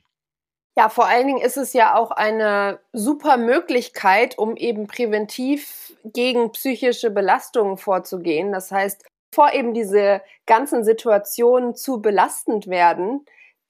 Ja, 0.77 0.87
vor 0.87 1.07
allen 1.07 1.27
Dingen 1.27 1.41
ist 1.41 1.57
es 1.57 1.73
ja 1.73 1.95
auch 1.95 2.11
eine 2.11 2.79
super 2.93 3.35
Möglichkeit, 3.35 4.37
um 4.37 4.55
eben 4.55 4.87
präventiv 4.87 5.93
gegen 6.05 6.51
psychische 6.53 7.11
Belastungen 7.11 7.75
vorzugehen. 7.75 8.53
Das 8.53 8.71
heißt, 8.71 9.03
vor 9.33 9.53
eben 9.53 9.73
diese 9.73 10.21
ganzen 10.45 10.83
Situationen 10.83 11.75
zu 11.75 12.01
belastend 12.01 12.67
werden, 12.67 13.25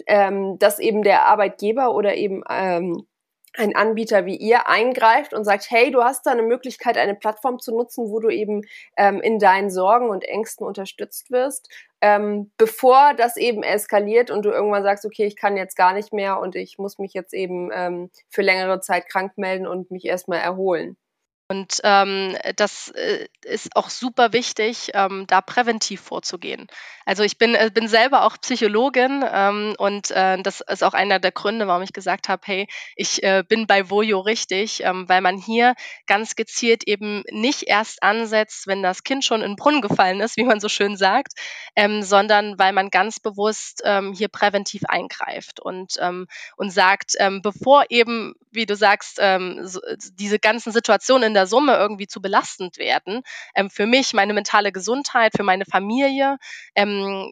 ähm, 0.08 0.58
dass 0.60 0.80
eben 0.80 1.04
der 1.04 1.26
Arbeitgeber 1.28 1.94
oder 1.94 2.16
eben 2.16 2.44
ähm, 2.50 3.06
ein 3.58 3.76
Anbieter 3.76 4.26
wie 4.26 4.36
ihr 4.36 4.68
eingreift 4.68 5.34
und 5.34 5.44
sagt, 5.44 5.70
hey, 5.70 5.92
du 5.92 6.04
hast 6.04 6.26
da 6.26 6.32
eine 6.32 6.44
Möglichkeit, 6.44 6.98
eine 6.98 7.16
Plattform 7.16 7.60
zu 7.60 7.76
nutzen, 7.76 8.10
wo 8.10 8.20
du 8.20 8.30
eben 8.30 8.62
ähm, 8.96 9.22
in 9.22 9.40
deinen 9.40 9.70
Sorgen 9.72 10.10
und 10.10 10.24
Ängsten 10.24 10.66
unterstützt 10.66 11.32
wirst, 11.32 11.70
ähm, 12.02 12.52
bevor 12.58 13.14
das 13.16 13.38
eben 13.38 13.64
eskaliert 13.64 14.32
und 14.32 14.46
du 14.46 14.50
irgendwann 14.50 14.84
sagst, 14.84 15.06
okay, 15.06 15.26
ich 15.26 15.36
kann 15.36 15.58
jetzt 15.58 15.76
gar 15.76 15.94
nicht 15.94 16.14
mehr 16.14 16.40
und 16.40 16.56
ich 16.56 16.78
muss 16.78 17.00
mich 17.00 17.14
jetzt 17.14 17.34
eben 17.34 17.70
ähm, 17.74 18.12
für 18.30 18.42
längere 18.42 18.82
Zeit 18.82 19.08
krank 19.10 19.34
melden 19.38 19.68
und 19.68 19.92
mich 19.92 20.06
erstmal 20.06 20.40
erholen. 20.40 20.98
Und 21.52 21.82
ähm, 21.84 22.38
das 22.58 22.90
äh, 22.90 23.28
ist 23.44 23.76
auch 23.76 23.90
super 23.90 24.34
wichtig, 24.34 24.92
ähm, 24.94 25.26
da 25.28 25.42
präventiv 25.42 26.00
vorzugehen. 26.00 26.68
Also 27.08 27.24
ich 27.24 27.40
bin, 27.40 27.56
äh, 27.56 27.72
bin 27.74 27.88
selber 27.88 28.24
auch 28.24 28.38
Psychologin 28.38 29.26
ähm, 29.28 29.74
und 29.80 30.12
äh, 30.12 30.40
das 30.44 30.62
ist 30.62 30.84
auch 30.84 30.94
einer 30.94 31.18
der 31.18 31.32
Gründe, 31.32 31.66
warum 31.66 31.82
ich 31.82 31.92
gesagt 31.92 32.30
habe, 32.30 32.44
hey, 32.46 32.68
ich 32.96 33.24
äh, 33.24 33.44
bin 33.48 33.66
bei 33.66 33.90
Vojo 33.90 34.20
richtig, 34.20 34.84
ähm, 34.84 35.10
weil 35.10 35.22
man 35.22 35.40
hier 35.40 35.74
ganz 36.06 36.36
gezielt 36.36 36.84
eben 36.86 37.24
nicht 37.32 37.64
erst 37.64 38.04
ansetzt, 38.04 38.68
wenn 38.68 38.84
das 38.84 39.04
Kind 39.04 39.26
schon 39.26 39.42
in 39.42 39.54
den 39.54 39.56
Brunnen 39.56 39.82
gefallen 39.82 40.20
ist, 40.20 40.38
wie 40.38 40.44
man 40.44 40.60
so 40.60 40.70
schön 40.70 40.98
sagt, 40.98 41.34
ähm, 41.76 42.04
sondern 42.04 42.60
weil 42.60 42.74
man 42.74 42.92
ganz 42.92 43.20
bewusst 43.20 43.82
ähm, 43.86 44.14
hier 44.14 44.28
präventiv 44.28 44.84
eingreift 44.88 45.60
und, 45.60 45.96
ähm, 46.00 46.28
und 46.58 46.70
sagt, 46.70 47.14
ähm, 47.18 47.42
bevor 47.42 47.86
eben, 47.90 48.36
wie 48.52 48.68
du 48.68 48.76
sagst, 48.76 49.18
ähm, 49.20 49.66
so, 49.66 49.80
diese 50.14 50.38
ganzen 50.38 50.72
Situationen 50.72 51.30
in 51.30 51.34
der 51.34 51.39
Summe 51.48 51.76
irgendwie 51.76 52.08
zu 52.08 52.22
belastend 52.22 52.78
werden, 52.78 53.22
ähm, 53.56 53.70
für 53.70 53.86
mich, 53.86 54.14
meine 54.14 54.34
mentale 54.34 54.72
Gesundheit, 54.72 55.34
für 55.36 55.44
meine 55.44 55.66
Familie, 55.66 56.38
ähm, 56.76 57.32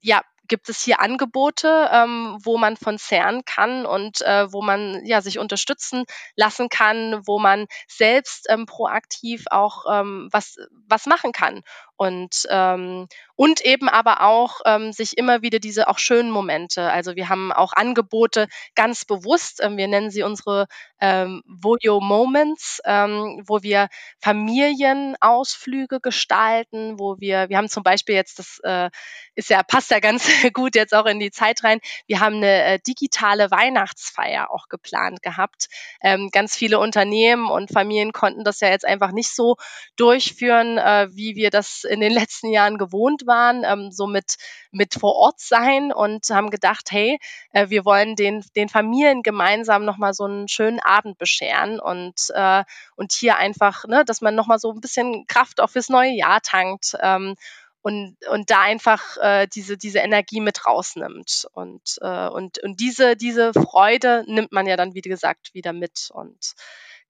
ja, 0.00 0.22
gibt 0.50 0.68
es 0.68 0.82
hier 0.82 1.00
Angebote, 1.00 1.88
ähm, 1.92 2.36
wo 2.42 2.58
man 2.58 2.76
von 2.76 2.98
CERN 2.98 3.44
kann 3.44 3.86
und 3.86 4.20
äh, 4.22 4.52
wo 4.52 4.62
man 4.62 5.00
ja 5.06 5.22
sich 5.22 5.38
unterstützen 5.38 6.04
lassen 6.34 6.68
kann, 6.68 7.22
wo 7.24 7.38
man 7.38 7.66
selbst 7.88 8.46
ähm, 8.50 8.66
proaktiv 8.66 9.44
auch 9.50 9.84
ähm, 9.90 10.28
was 10.32 10.56
was 10.88 11.06
machen 11.06 11.32
kann. 11.32 11.62
Und, 12.00 12.46
ähm, 12.48 13.08
und 13.36 13.60
eben 13.60 13.90
aber 13.90 14.22
auch 14.22 14.60
ähm, 14.64 14.90
sich 14.90 15.18
immer 15.18 15.42
wieder 15.42 15.58
diese 15.58 15.86
auch 15.86 15.98
schönen 15.98 16.30
Momente. 16.30 16.90
Also 16.90 17.14
wir 17.14 17.28
haben 17.28 17.52
auch 17.52 17.74
Angebote 17.74 18.48
ganz 18.74 19.04
bewusst, 19.04 19.60
ähm, 19.62 19.76
wir 19.76 19.86
nennen 19.86 20.10
sie 20.10 20.22
unsere 20.22 20.66
ähm, 21.02 21.42
Voyo 21.46 22.00
Moments, 22.00 22.80
ähm, 22.86 23.42
wo 23.46 23.62
wir 23.62 23.88
Familienausflüge 24.22 26.00
gestalten, 26.00 26.98
wo 26.98 27.16
wir, 27.18 27.50
wir 27.50 27.58
haben 27.58 27.68
zum 27.68 27.82
Beispiel 27.82 28.14
jetzt, 28.14 28.38
das 28.38 28.60
äh, 28.62 28.88
ist 29.34 29.50
ja, 29.50 29.62
passt 29.62 29.90
ja 29.90 30.00
ganz 30.00 30.26
gut 30.54 30.74
jetzt 30.74 30.94
auch 30.94 31.06
in 31.06 31.20
die 31.20 31.30
Zeit 31.30 31.64
rein, 31.64 31.80
wir 32.06 32.20
haben 32.20 32.36
eine 32.36 32.64
äh, 32.64 32.78
digitale 32.78 33.50
Weihnachtsfeier 33.50 34.50
auch 34.50 34.68
geplant 34.68 35.20
gehabt. 35.20 35.68
Ähm, 36.02 36.30
ganz 36.32 36.56
viele 36.56 36.78
Unternehmen 36.78 37.50
und 37.50 37.70
Familien 37.70 38.12
konnten 38.12 38.42
das 38.42 38.60
ja 38.60 38.68
jetzt 38.68 38.86
einfach 38.86 39.12
nicht 39.12 39.34
so 39.34 39.56
durchführen, 39.96 40.78
äh, 40.78 41.08
wie 41.12 41.36
wir 41.36 41.50
das 41.50 41.84
in 41.90 42.00
den 42.00 42.12
letzten 42.12 42.50
Jahren 42.50 42.78
gewohnt 42.78 43.26
waren, 43.26 43.64
ähm, 43.64 43.90
so 43.90 44.06
mit, 44.06 44.36
mit 44.70 44.94
vor 44.94 45.16
Ort 45.16 45.40
sein 45.40 45.92
und 45.92 46.28
haben 46.30 46.50
gedacht, 46.50 46.90
hey, 46.90 47.18
äh, 47.52 47.68
wir 47.68 47.84
wollen 47.84 48.16
den, 48.16 48.44
den 48.56 48.68
Familien 48.68 49.22
gemeinsam 49.22 49.84
nochmal 49.84 50.14
so 50.14 50.24
einen 50.24 50.48
schönen 50.48 50.80
Abend 50.80 51.18
bescheren 51.18 51.80
und, 51.80 52.30
äh, 52.34 52.64
und 52.96 53.12
hier 53.12 53.36
einfach, 53.36 53.84
ne, 53.86 54.04
dass 54.04 54.20
man 54.20 54.34
nochmal 54.34 54.58
so 54.58 54.72
ein 54.72 54.80
bisschen 54.80 55.26
Kraft 55.26 55.60
auch 55.60 55.70
fürs 55.70 55.88
neue 55.88 56.12
Jahr 56.12 56.40
tankt. 56.40 56.96
Ähm, 57.00 57.34
und, 57.82 58.16
und 58.30 58.50
da 58.50 58.60
einfach 58.60 59.16
äh, 59.18 59.46
diese, 59.46 59.78
diese 59.78 60.00
Energie 60.00 60.40
mit 60.40 60.66
rausnimmt. 60.66 61.46
Und, 61.52 61.96
äh, 62.02 62.28
und, 62.28 62.62
und 62.62 62.78
diese, 62.78 63.16
diese 63.16 63.54
Freude 63.54 64.24
nimmt 64.26 64.52
man 64.52 64.66
ja 64.66 64.76
dann, 64.76 64.94
wie 64.94 65.00
gesagt, 65.00 65.54
wieder 65.54 65.72
mit. 65.72 66.10
Und 66.12 66.54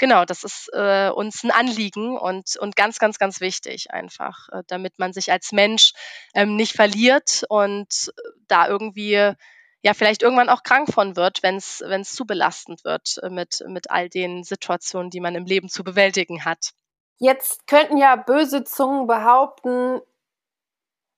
genau, 0.00 0.24
das 0.24 0.42
ist 0.42 0.68
äh, 0.72 1.10
uns 1.10 1.44
ein 1.44 1.52
Anliegen 1.52 2.18
und, 2.18 2.56
und 2.56 2.74
ganz, 2.74 2.98
ganz, 2.98 3.20
ganz 3.20 3.40
wichtig 3.40 3.92
einfach, 3.92 4.48
äh, 4.48 4.64
damit 4.66 4.98
man 4.98 5.12
sich 5.12 5.30
als 5.30 5.52
Mensch 5.52 5.92
ähm, 6.34 6.56
nicht 6.56 6.74
verliert 6.74 7.44
und 7.48 8.12
da 8.48 8.66
irgendwie 8.66 9.34
ja 9.82 9.94
vielleicht 9.94 10.22
irgendwann 10.22 10.48
auch 10.48 10.64
krank 10.64 10.92
von 10.92 11.14
wird, 11.14 11.42
wenn 11.42 11.56
es 11.56 12.12
zu 12.12 12.26
belastend 12.26 12.84
wird 12.84 13.18
äh, 13.22 13.30
mit, 13.30 13.62
mit 13.68 13.90
all 13.90 14.08
den 14.08 14.42
Situationen, 14.42 15.10
die 15.10 15.20
man 15.20 15.36
im 15.36 15.44
Leben 15.44 15.68
zu 15.68 15.84
bewältigen 15.84 16.44
hat. 16.44 16.72
Jetzt 17.18 17.66
könnten 17.66 17.96
ja 17.98 18.16
böse 18.16 18.64
Zungen 18.64 19.06
behaupten, 19.06 20.00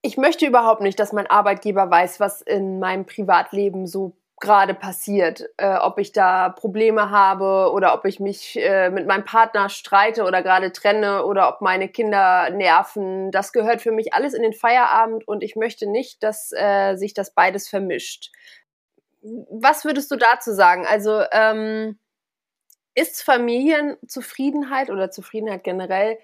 ich 0.05 0.17
möchte 0.17 0.47
überhaupt 0.47 0.81
nicht, 0.81 0.99
dass 0.99 1.13
mein 1.13 1.29
Arbeitgeber 1.29 1.89
weiß, 1.89 2.19
was 2.19 2.43
in 2.43 2.81
meinem 2.81 3.07
Privatleben 3.07 3.87
so 3.87 4.17
gerade 4.43 4.75
passiert, 4.75 5.49
äh, 5.57 5.77
ob 5.77 6.01
ich 6.01 6.11
da 6.11 6.49
Probleme 6.49 7.11
habe 7.11 7.71
oder 7.73 7.95
ob 7.95 8.05
ich 8.05 8.19
mich 8.19 8.59
äh, 8.61 8.91
mit 8.91 9.07
meinem 9.07 9.25
Partner 9.25 9.69
streite 9.69 10.25
oder 10.25 10.43
gerade 10.43 10.73
trenne 10.73 11.25
oder 11.25 11.49
ob 11.49 11.61
meine 11.61 11.89
Kinder 11.89 12.51
nerven. 12.51 13.31
Das 13.31 13.53
gehört 13.53 13.81
für 13.81 13.93
mich 13.93 14.13
alles 14.15 14.35
in 14.35 14.43
den 14.43 14.53
Feierabend 14.53 15.27
und 15.29 15.45
ich 15.45 15.55
möchte 15.55 15.87
nicht, 15.87 16.25
dass 16.25 16.51
äh, 16.53 16.97
sich 16.97 17.15
das 17.15 17.33
beides 17.35 17.69
vermischt. 17.69 18.33
Was 19.23 19.85
würdest 19.85 20.11
du 20.11 20.17
dazu 20.17 20.53
sagen? 20.53 20.87
Also 20.91 21.23
ähm, 21.31 22.01
ist 22.97 23.23
Familienzufriedenheit 23.23 24.91
oder 24.91 25.13
Zufriedenheit 25.13 25.63
generell 25.63 26.19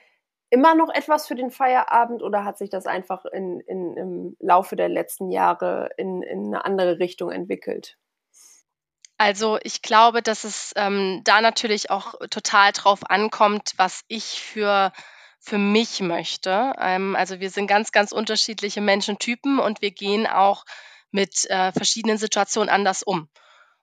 immer 0.51 0.75
noch 0.75 0.93
etwas 0.93 1.29
für 1.29 1.37
den 1.37 1.53
Feierabend 1.53 2.25
oder 2.25 2.45
hat 2.45 2.59
sich 2.59 2.69
das 2.69 2.87
einfach 2.87 3.25
in, 3.27 3.61
in, 3.61 3.97
im 3.97 4.37
Laufe 4.41 4.75
der 4.75 4.89
letzten 4.89 5.31
Jahre 5.31 5.91
in, 5.97 6.23
in 6.23 6.47
eine 6.47 6.65
andere 6.65 6.99
Richtung 6.99 7.31
entwickelt? 7.31 7.97
Also 9.19 9.59
ich 9.63 9.83
glaube, 9.83 10.23
dass 10.23 10.45
es 10.45 10.73
ähm, 10.77 11.23
da 11.25 11.41
natürlich 11.41 11.91
auch 11.91 12.15
total 12.31 12.73
drauf 12.73 13.11
ankommt, 13.11 13.73
was 13.77 14.05
ich 14.09 14.41
für 14.41 14.93
für 15.41 15.59
mich 15.59 16.01
möchte. 16.01 16.73
Ähm, 16.81 17.17
also 17.17 17.41
wir 17.41 17.51
sind 17.51 17.67
ganz, 17.69 17.93
ganz 17.93 18.13
unterschiedliche 18.13 18.81
Menschentypen 18.81 19.59
und 19.59 19.83
wir 19.83 19.91
gehen 19.91 20.27
auch 20.27 20.65
mit 21.11 21.49
äh, 21.49 21.73
verschiedenen 21.73 22.19
Situationen 22.19 22.69
anders 22.69 23.03
um. 23.03 23.29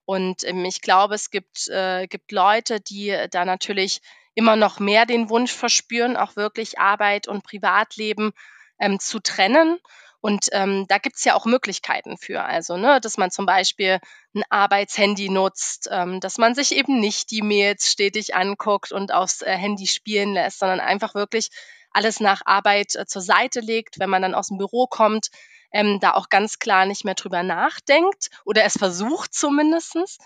Und 0.06 0.43
ähm, 0.43 0.63
ich 0.65 0.82
glaube, 0.82 1.15
es 1.15 1.32
gibt, 1.32 1.67
äh, 1.69 2.08
gibt 2.08 2.32
Leute, 2.32 2.80
die 2.80 3.15
da 3.32 3.45
natürlich 3.45 4.02
immer 4.36 4.56
noch 4.56 4.80
mehr 4.80 5.06
den 5.06 5.30
Wunsch 5.30 5.52
verspüren, 5.52 6.17
auch 6.17 6.36
wirklich 6.36 6.78
Arbeit 6.78 7.28
und 7.28 7.43
Privatleben 7.43 8.34
ähm, 8.80 9.00
zu 9.00 9.19
trennen 9.19 9.80
und 10.26 10.48
ähm, 10.54 10.88
da 10.88 10.98
gibt's 10.98 11.24
ja 11.24 11.36
auch 11.36 11.46
Möglichkeiten 11.46 12.18
für. 12.18 12.44
Also, 12.44 12.78
ne, 12.78 13.00
dass 13.00 13.18
man 13.18 13.30
zum 13.30 13.46
Beispiel 13.46 14.00
ein 14.34 14.42
Arbeitshandy 14.50 15.30
nutzt, 15.30 15.88
ähm, 15.92 16.20
dass 16.20 16.40
man 16.40 16.56
sich 16.56 16.76
eben 16.76 17.00
nicht 17.00 17.30
die 17.30 17.44
Mails 17.44 17.92
stetig 17.92 18.34
anguckt 18.34 18.92
und 18.92 19.14
aufs 19.14 19.44
äh, 19.44 19.52
Handy 19.56 19.86
spielen 19.86 20.34
lässt, 20.34 20.58
sondern 20.58 20.80
einfach 20.80 21.14
wirklich 21.14 21.50
alles 21.92 22.22
nach 22.22 22.42
Arbeit 22.44 22.96
äh, 22.96 23.06
zur 23.06 23.22
Seite 23.22 23.60
legt, 23.60 24.00
wenn 24.00 24.10
man 24.10 24.24
dann 24.24 24.34
aus 24.34 24.48
dem 24.48 24.58
Büro 24.58 24.88
kommt, 24.88 25.30
ähm, 25.72 26.00
da 26.00 26.16
auch 26.16 26.30
ganz 26.30 26.58
klar 26.58 26.88
nicht 26.88 27.06
mehr 27.06 27.14
drüber 27.14 27.44
nachdenkt 27.44 28.30
oder 28.46 28.64
es 28.64 28.80
versucht 28.80 29.32
zumindestens. 29.32 30.18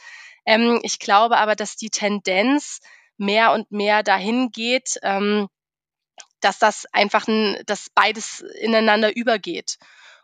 Ähm, 0.45 0.79
ich 0.81 0.99
glaube 0.99 1.35
aber, 1.35 1.57
dass 1.57 1.75
die 1.75 1.89
Tendenz 1.89 2.79
mehr 3.17 3.51
und 3.51 3.69
mehr 3.69 4.03
dahin 4.03 4.51
geht, 4.51 4.97
ähm, 5.03 5.49
dass 6.41 6.59
das 6.59 6.85
einfach 6.93 7.27
ein, 7.27 7.61
dass 7.65 7.89
beides 7.89 8.41
ineinander 8.61 9.15
übergeht. 9.15 9.77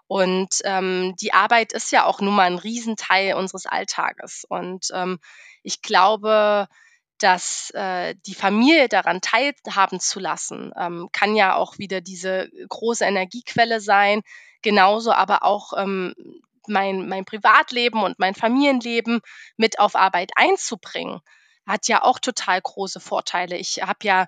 Und 0.07 0.59
ähm, 0.63 1.15
die 1.19 1.33
Arbeit 1.33 1.73
ist 1.73 1.91
ja 1.91 2.05
auch 2.05 2.21
nun 2.21 2.35
mal 2.35 2.43
ein 2.43 2.59
Riesenteil 2.59 3.33
unseres 3.33 3.65
Alltages. 3.65 4.45
Und 4.47 4.87
ähm, 4.93 5.19
ich 5.63 5.81
glaube, 5.81 6.67
dass 7.17 7.71
äh, 7.71 8.15
die 8.25 8.35
Familie 8.35 8.87
daran 8.87 9.21
teilhaben 9.21 9.99
zu 9.99 10.19
lassen, 10.19 10.71
ähm, 10.77 11.09
kann 11.11 11.35
ja 11.35 11.55
auch 11.55 11.77
wieder 11.77 12.01
diese 12.01 12.49
große 12.69 13.05
Energiequelle 13.05 13.79
sein, 13.79 14.21
genauso 14.61 15.11
aber 15.11 15.43
auch 15.43 15.73
ähm, 15.75 16.13
mein, 16.67 17.07
mein 17.07 17.25
Privatleben 17.25 18.03
und 18.03 18.19
mein 18.19 18.35
Familienleben 18.35 19.21
mit 19.55 19.79
auf 19.79 19.95
Arbeit 19.95 20.31
einzubringen, 20.35 21.21
hat 21.65 21.87
ja 21.87 22.03
auch 22.03 22.19
total 22.19 22.61
große 22.61 22.99
Vorteile. 22.99 23.57
Ich 23.57 23.81
habe 23.81 23.99
ja 24.03 24.27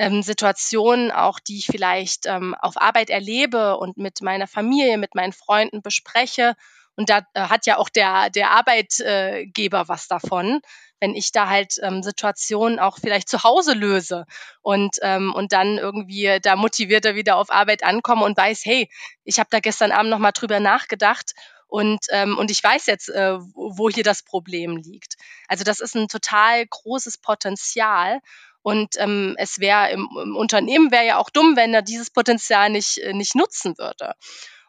ähm, 0.00 0.22
Situationen 0.22 1.10
auch, 1.10 1.38
die 1.40 1.58
ich 1.58 1.66
vielleicht 1.66 2.24
ähm, 2.24 2.54
auf 2.58 2.80
Arbeit 2.80 3.10
erlebe 3.10 3.76
und 3.76 3.98
mit 3.98 4.22
meiner 4.22 4.46
Familie, 4.46 4.96
mit 4.96 5.14
meinen 5.14 5.34
Freunden 5.34 5.82
bespreche. 5.82 6.54
Und 6.96 7.10
da 7.10 7.18
äh, 7.34 7.42
hat 7.42 7.66
ja 7.66 7.76
auch 7.76 7.90
der, 7.90 8.30
der 8.30 8.50
Arbeitgeber 8.50 9.88
was 9.88 10.08
davon, 10.08 10.62
wenn 11.00 11.14
ich 11.14 11.32
da 11.32 11.50
halt 11.50 11.74
ähm, 11.82 12.02
Situationen 12.02 12.78
auch 12.78 12.96
vielleicht 12.98 13.28
zu 13.28 13.42
Hause 13.42 13.74
löse 13.74 14.24
und, 14.62 14.96
ähm, 15.02 15.34
und 15.34 15.52
dann 15.52 15.76
irgendwie 15.76 16.38
da 16.40 16.56
motivierter 16.56 17.14
wieder 17.14 17.36
auf 17.36 17.50
Arbeit 17.50 17.84
ankomme 17.84 18.24
und 18.24 18.38
weiß, 18.38 18.62
hey, 18.64 18.90
ich 19.24 19.38
habe 19.38 19.48
da 19.50 19.60
gestern 19.60 19.92
Abend 19.92 20.10
nochmal 20.10 20.32
drüber 20.32 20.60
nachgedacht 20.60 21.34
und, 21.70 22.06
ähm, 22.10 22.36
und 22.36 22.50
ich 22.50 22.64
weiß 22.64 22.86
jetzt, 22.86 23.10
äh, 23.10 23.38
wo 23.54 23.88
hier 23.88 24.02
das 24.02 24.24
Problem 24.24 24.76
liegt. 24.76 25.14
Also 25.46 25.62
das 25.62 25.78
ist 25.78 25.94
ein 25.94 26.08
total 26.08 26.66
großes 26.66 27.18
Potenzial. 27.18 28.20
Und 28.62 28.96
ähm, 28.98 29.34
es 29.38 29.58
wäre 29.58 29.90
im, 29.90 30.08
im 30.22 30.36
Unternehmen 30.36 30.90
wäre 30.90 31.06
ja 31.06 31.16
auch 31.18 31.30
dumm, 31.30 31.56
wenn 31.56 31.72
er 31.72 31.82
dieses 31.82 32.10
Potenzial 32.10 32.70
nicht, 32.70 32.98
äh, 32.98 33.12
nicht 33.12 33.34
nutzen 33.34 33.78
würde. 33.78 34.14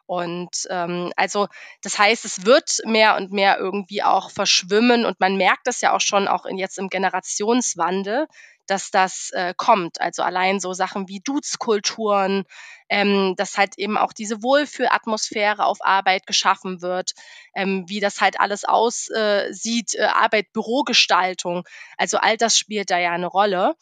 Und 0.06 0.66
ähm, 0.68 1.12
also 1.16 1.48
das 1.82 1.98
heißt, 1.98 2.24
es 2.24 2.44
wird 2.44 2.80
mehr 2.84 3.16
und 3.16 3.32
mehr 3.32 3.58
irgendwie 3.58 4.02
auch 4.02 4.30
verschwimmen 4.30 5.04
und 5.04 5.20
man 5.20 5.36
merkt 5.36 5.66
das 5.66 5.80
ja 5.80 5.94
auch 5.94 6.00
schon 6.00 6.28
auch 6.28 6.44
in, 6.44 6.58
jetzt 6.58 6.78
im 6.78 6.88
Generationswandel, 6.88 8.26
dass 8.66 8.90
das 8.90 9.30
äh, 9.32 9.54
kommt. 9.56 10.00
Also 10.00 10.22
allein 10.22 10.60
so 10.60 10.72
Sachen 10.72 11.08
wie 11.08 11.20
Duzkulturen, 11.20 12.44
ähm, 12.88 13.34
dass 13.36 13.58
halt 13.58 13.78
eben 13.78 13.96
auch 13.96 14.12
diese 14.12 14.42
Wohlfühlatmosphäre 14.42 15.64
auf 15.64 15.78
Arbeit 15.80 16.26
geschaffen 16.26 16.82
wird, 16.82 17.12
ähm, 17.54 17.84
wie 17.88 18.00
das 18.00 18.20
halt 18.20 18.40
alles 18.40 18.64
aussieht, 18.64 19.94
äh, 19.94 20.04
Arbeit, 20.04 20.52
Bürogestaltung. 20.52 21.64
Also 21.96 22.18
all 22.18 22.36
das 22.36 22.58
spielt 22.58 22.90
da 22.90 22.98
ja 22.98 23.12
eine 23.12 23.26
Rolle. 23.26 23.74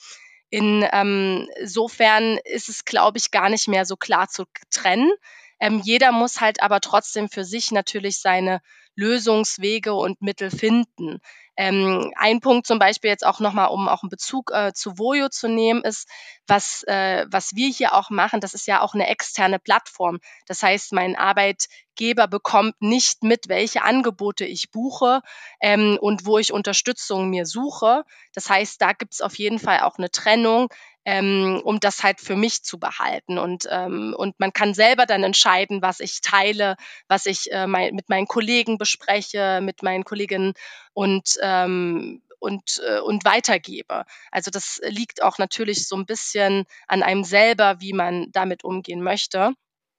Insofern 0.50 2.24
ähm, 2.24 2.40
ist 2.44 2.68
es, 2.68 2.84
glaube 2.84 3.18
ich, 3.18 3.30
gar 3.30 3.50
nicht 3.50 3.68
mehr 3.68 3.84
so 3.84 3.96
klar 3.96 4.28
zu 4.28 4.44
trennen. 4.70 5.12
Ähm, 5.60 5.80
jeder 5.84 6.10
muss 6.10 6.40
halt 6.40 6.62
aber 6.62 6.80
trotzdem 6.80 7.28
für 7.28 7.44
sich 7.44 7.70
natürlich 7.70 8.20
seine 8.20 8.60
Lösungswege 8.96 9.94
und 9.94 10.20
Mittel 10.22 10.50
finden. 10.50 11.20
Ähm, 11.60 12.10
ein 12.16 12.40
Punkt 12.40 12.66
zum 12.66 12.78
Beispiel 12.78 13.10
jetzt 13.10 13.26
auch 13.26 13.38
nochmal, 13.38 13.68
um 13.68 13.86
auch 13.86 14.02
einen 14.02 14.08
Bezug 14.08 14.50
äh, 14.50 14.72
zu 14.72 14.96
Voyo 14.96 15.28
zu 15.28 15.46
nehmen, 15.46 15.82
ist, 15.82 16.08
was, 16.46 16.84
äh, 16.84 17.26
was 17.28 17.54
wir 17.54 17.68
hier 17.68 17.92
auch 17.92 18.08
machen, 18.08 18.40
das 18.40 18.54
ist 18.54 18.66
ja 18.66 18.80
auch 18.80 18.94
eine 18.94 19.08
externe 19.08 19.58
Plattform. 19.58 20.20
Das 20.46 20.62
heißt, 20.62 20.94
mein 20.94 21.16
Arbeitgeber 21.16 22.28
bekommt 22.28 22.80
nicht 22.80 23.24
mit, 23.24 23.50
welche 23.50 23.82
Angebote 23.82 24.46
ich 24.46 24.70
buche 24.70 25.20
ähm, 25.60 25.98
und 26.00 26.24
wo 26.24 26.38
ich 26.38 26.54
Unterstützung 26.54 27.28
mir 27.28 27.44
suche. 27.44 28.04
Das 28.32 28.48
heißt, 28.48 28.80
da 28.80 28.94
gibt 28.94 29.12
es 29.12 29.20
auf 29.20 29.34
jeden 29.34 29.58
Fall 29.58 29.80
auch 29.80 29.98
eine 29.98 30.10
Trennung 30.10 30.68
ähm, 31.04 31.60
um 31.64 31.80
das 31.80 32.02
halt 32.02 32.20
für 32.20 32.36
mich 32.36 32.62
zu 32.62 32.78
behalten. 32.78 33.38
Und, 33.38 33.66
ähm, 33.70 34.14
und 34.16 34.38
man 34.38 34.52
kann 34.52 34.74
selber 34.74 35.06
dann 35.06 35.22
entscheiden, 35.22 35.82
was 35.82 36.00
ich 36.00 36.20
teile, 36.20 36.76
was 37.08 37.26
ich 37.26 37.50
äh, 37.52 37.66
mein, 37.66 37.94
mit 37.94 38.08
meinen 38.08 38.26
Kollegen 38.26 38.78
bespreche, 38.78 39.60
mit 39.62 39.82
meinen 39.82 40.04
Kolleginnen 40.04 40.54
und 40.92 41.36
ähm, 41.42 42.22
und, 42.42 42.82
äh, 42.88 43.00
und 43.00 43.26
weitergebe. 43.26 44.04
Also 44.30 44.50
das 44.50 44.80
liegt 44.82 45.22
auch 45.22 45.36
natürlich 45.36 45.86
so 45.86 45.94
ein 45.94 46.06
bisschen 46.06 46.64
an 46.88 47.02
einem 47.02 47.22
selber, 47.22 47.80
wie 47.80 47.92
man 47.92 48.32
damit 48.32 48.64
umgehen 48.64 49.02
möchte. 49.02 49.52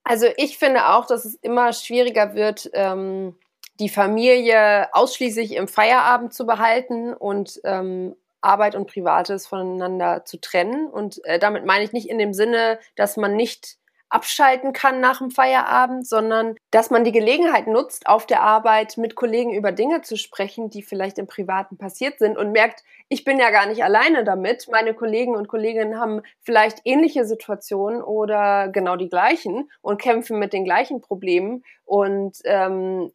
Also 0.04 0.26
ich 0.38 0.58
finde 0.58 0.88
auch, 0.88 1.06
dass 1.06 1.24
es 1.26 1.36
immer 1.36 1.72
schwieriger 1.72 2.34
wird, 2.34 2.70
ähm, 2.74 3.38
die 3.80 3.90
Familie 3.90 4.94
ausschließlich 4.94 5.56
im 5.56 5.68
Feierabend 5.68 6.34
zu 6.34 6.46
behalten 6.46 7.14
und 7.14 7.62
ähm, 7.64 8.16
Arbeit 8.42 8.76
und 8.76 8.88
Privates 8.88 9.48
voneinander 9.48 10.26
zu 10.26 10.40
trennen. 10.40 10.88
Und 10.88 11.24
äh, 11.26 11.40
damit 11.40 11.66
meine 11.66 11.84
ich 11.84 11.94
nicht 11.94 12.10
in 12.10 12.18
dem 12.18 12.34
Sinne, 12.34 12.80
dass 12.96 13.18
man 13.18 13.36
nicht 13.36 13.78
abschalten 14.12 14.74
kann 14.74 15.00
nach 15.00 15.20
dem 15.20 15.32
Feierabend, 15.32 16.06
sondern 16.06 16.56
dass 16.70 16.90
man 16.90 17.06
die 17.06 17.14
Gelegenheit 17.14 17.68
nutzt, 17.68 18.08
auf 18.08 18.26
der 18.26 18.42
Arbeit 18.42 18.98
mit 18.98 19.16
Kollegen 19.16 19.54
über 19.54 19.72
Dinge 19.72 20.02
zu 20.02 20.18
sprechen, 20.18 20.70
die 20.70 20.84
vielleicht 20.84 21.18
im 21.18 21.28
Privaten 21.28 21.78
passiert 21.78 22.20
sind 22.20 22.38
und 22.38 22.52
merkt, 22.52 22.84
ich 23.08 23.24
bin 23.24 23.40
ja 23.40 23.50
gar 23.52 23.68
nicht 23.68 23.84
alleine 23.84 24.26
damit. 24.26 24.68
Meine 24.70 24.94
Kollegen 24.94 25.36
und 25.36 25.48
Kolleginnen 25.48 25.98
haben 25.98 26.22
vielleicht 26.42 26.82
ähnliche 26.84 27.26
Situationen 27.26 28.02
oder 28.02 28.68
genau 28.68 28.98
die 28.98 29.10
gleichen 29.10 29.72
und 29.82 30.02
kämpfen 30.02 30.40
mit 30.40 30.52
den 30.52 30.66
gleichen 30.66 31.00
Problemen. 31.00 31.64
Und 31.86 32.38
ähm, 32.44 33.14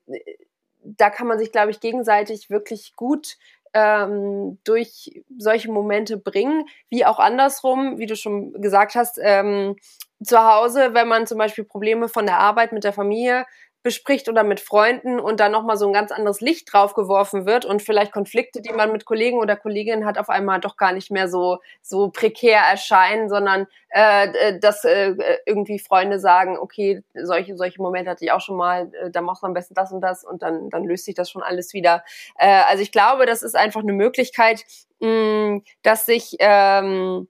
da 0.82 1.10
kann 1.10 1.26
man 1.26 1.38
sich, 1.38 1.52
glaube 1.52 1.70
ich, 1.70 1.80
gegenseitig 1.80 2.48
wirklich 2.48 2.94
gut 2.96 3.36
ähm, 3.76 4.58
durch 4.64 5.22
solche 5.36 5.70
Momente 5.70 6.16
bringen, 6.16 6.64
wie 6.88 7.04
auch 7.04 7.18
andersrum, 7.18 7.98
wie 7.98 8.06
du 8.06 8.16
schon 8.16 8.54
gesagt 8.62 8.94
hast, 8.94 9.18
ähm, 9.22 9.76
zu 10.24 10.38
Hause, 10.38 10.94
wenn 10.94 11.08
man 11.08 11.26
zum 11.26 11.36
Beispiel 11.36 11.64
Probleme 11.64 12.08
von 12.08 12.24
der 12.24 12.38
Arbeit 12.38 12.72
mit 12.72 12.84
der 12.84 12.94
Familie 12.94 13.44
bespricht 13.86 14.28
oder 14.28 14.42
mit 14.42 14.58
Freunden 14.58 15.20
und 15.20 15.38
dann 15.38 15.52
nochmal 15.52 15.76
so 15.76 15.86
ein 15.86 15.92
ganz 15.92 16.10
anderes 16.10 16.40
Licht 16.40 16.72
drauf 16.72 16.94
geworfen 16.94 17.46
wird 17.46 17.64
und 17.64 17.82
vielleicht 17.82 18.10
Konflikte, 18.10 18.60
die 18.60 18.72
man 18.72 18.90
mit 18.90 19.04
Kollegen 19.04 19.38
oder 19.38 19.54
Kolleginnen 19.54 20.04
hat, 20.04 20.18
auf 20.18 20.28
einmal 20.28 20.58
doch 20.58 20.76
gar 20.76 20.92
nicht 20.92 21.12
mehr 21.12 21.28
so, 21.28 21.58
so 21.82 22.10
prekär 22.10 22.58
erscheinen, 22.58 23.28
sondern 23.28 23.68
äh, 23.90 24.26
äh 24.26 24.58
dass 24.58 24.84
äh, 24.84 25.14
irgendwie 25.46 25.78
Freunde 25.78 26.18
sagen, 26.18 26.58
okay, 26.58 27.04
solche, 27.14 27.56
solche 27.56 27.80
Momente 27.80 28.10
hatte 28.10 28.24
ich 28.24 28.32
auch 28.32 28.40
schon 28.40 28.56
mal, 28.56 28.90
äh, 29.00 29.08
da 29.12 29.20
machst 29.20 29.44
du 29.44 29.46
am 29.46 29.54
besten 29.54 29.74
das 29.74 29.92
und 29.92 30.00
das 30.00 30.24
und 30.24 30.42
dann, 30.42 30.68
dann 30.68 30.82
löst 30.82 31.04
sich 31.04 31.14
das 31.14 31.30
schon 31.30 31.44
alles 31.44 31.72
wieder. 31.72 32.02
Äh, 32.38 32.62
also 32.68 32.82
ich 32.82 32.90
glaube, 32.90 33.24
das 33.24 33.44
ist 33.44 33.54
einfach 33.54 33.82
eine 33.82 33.92
Möglichkeit, 33.92 34.64
mh, 34.98 35.60
dass 35.82 36.06
sich 36.06 36.34
ähm, 36.40 37.28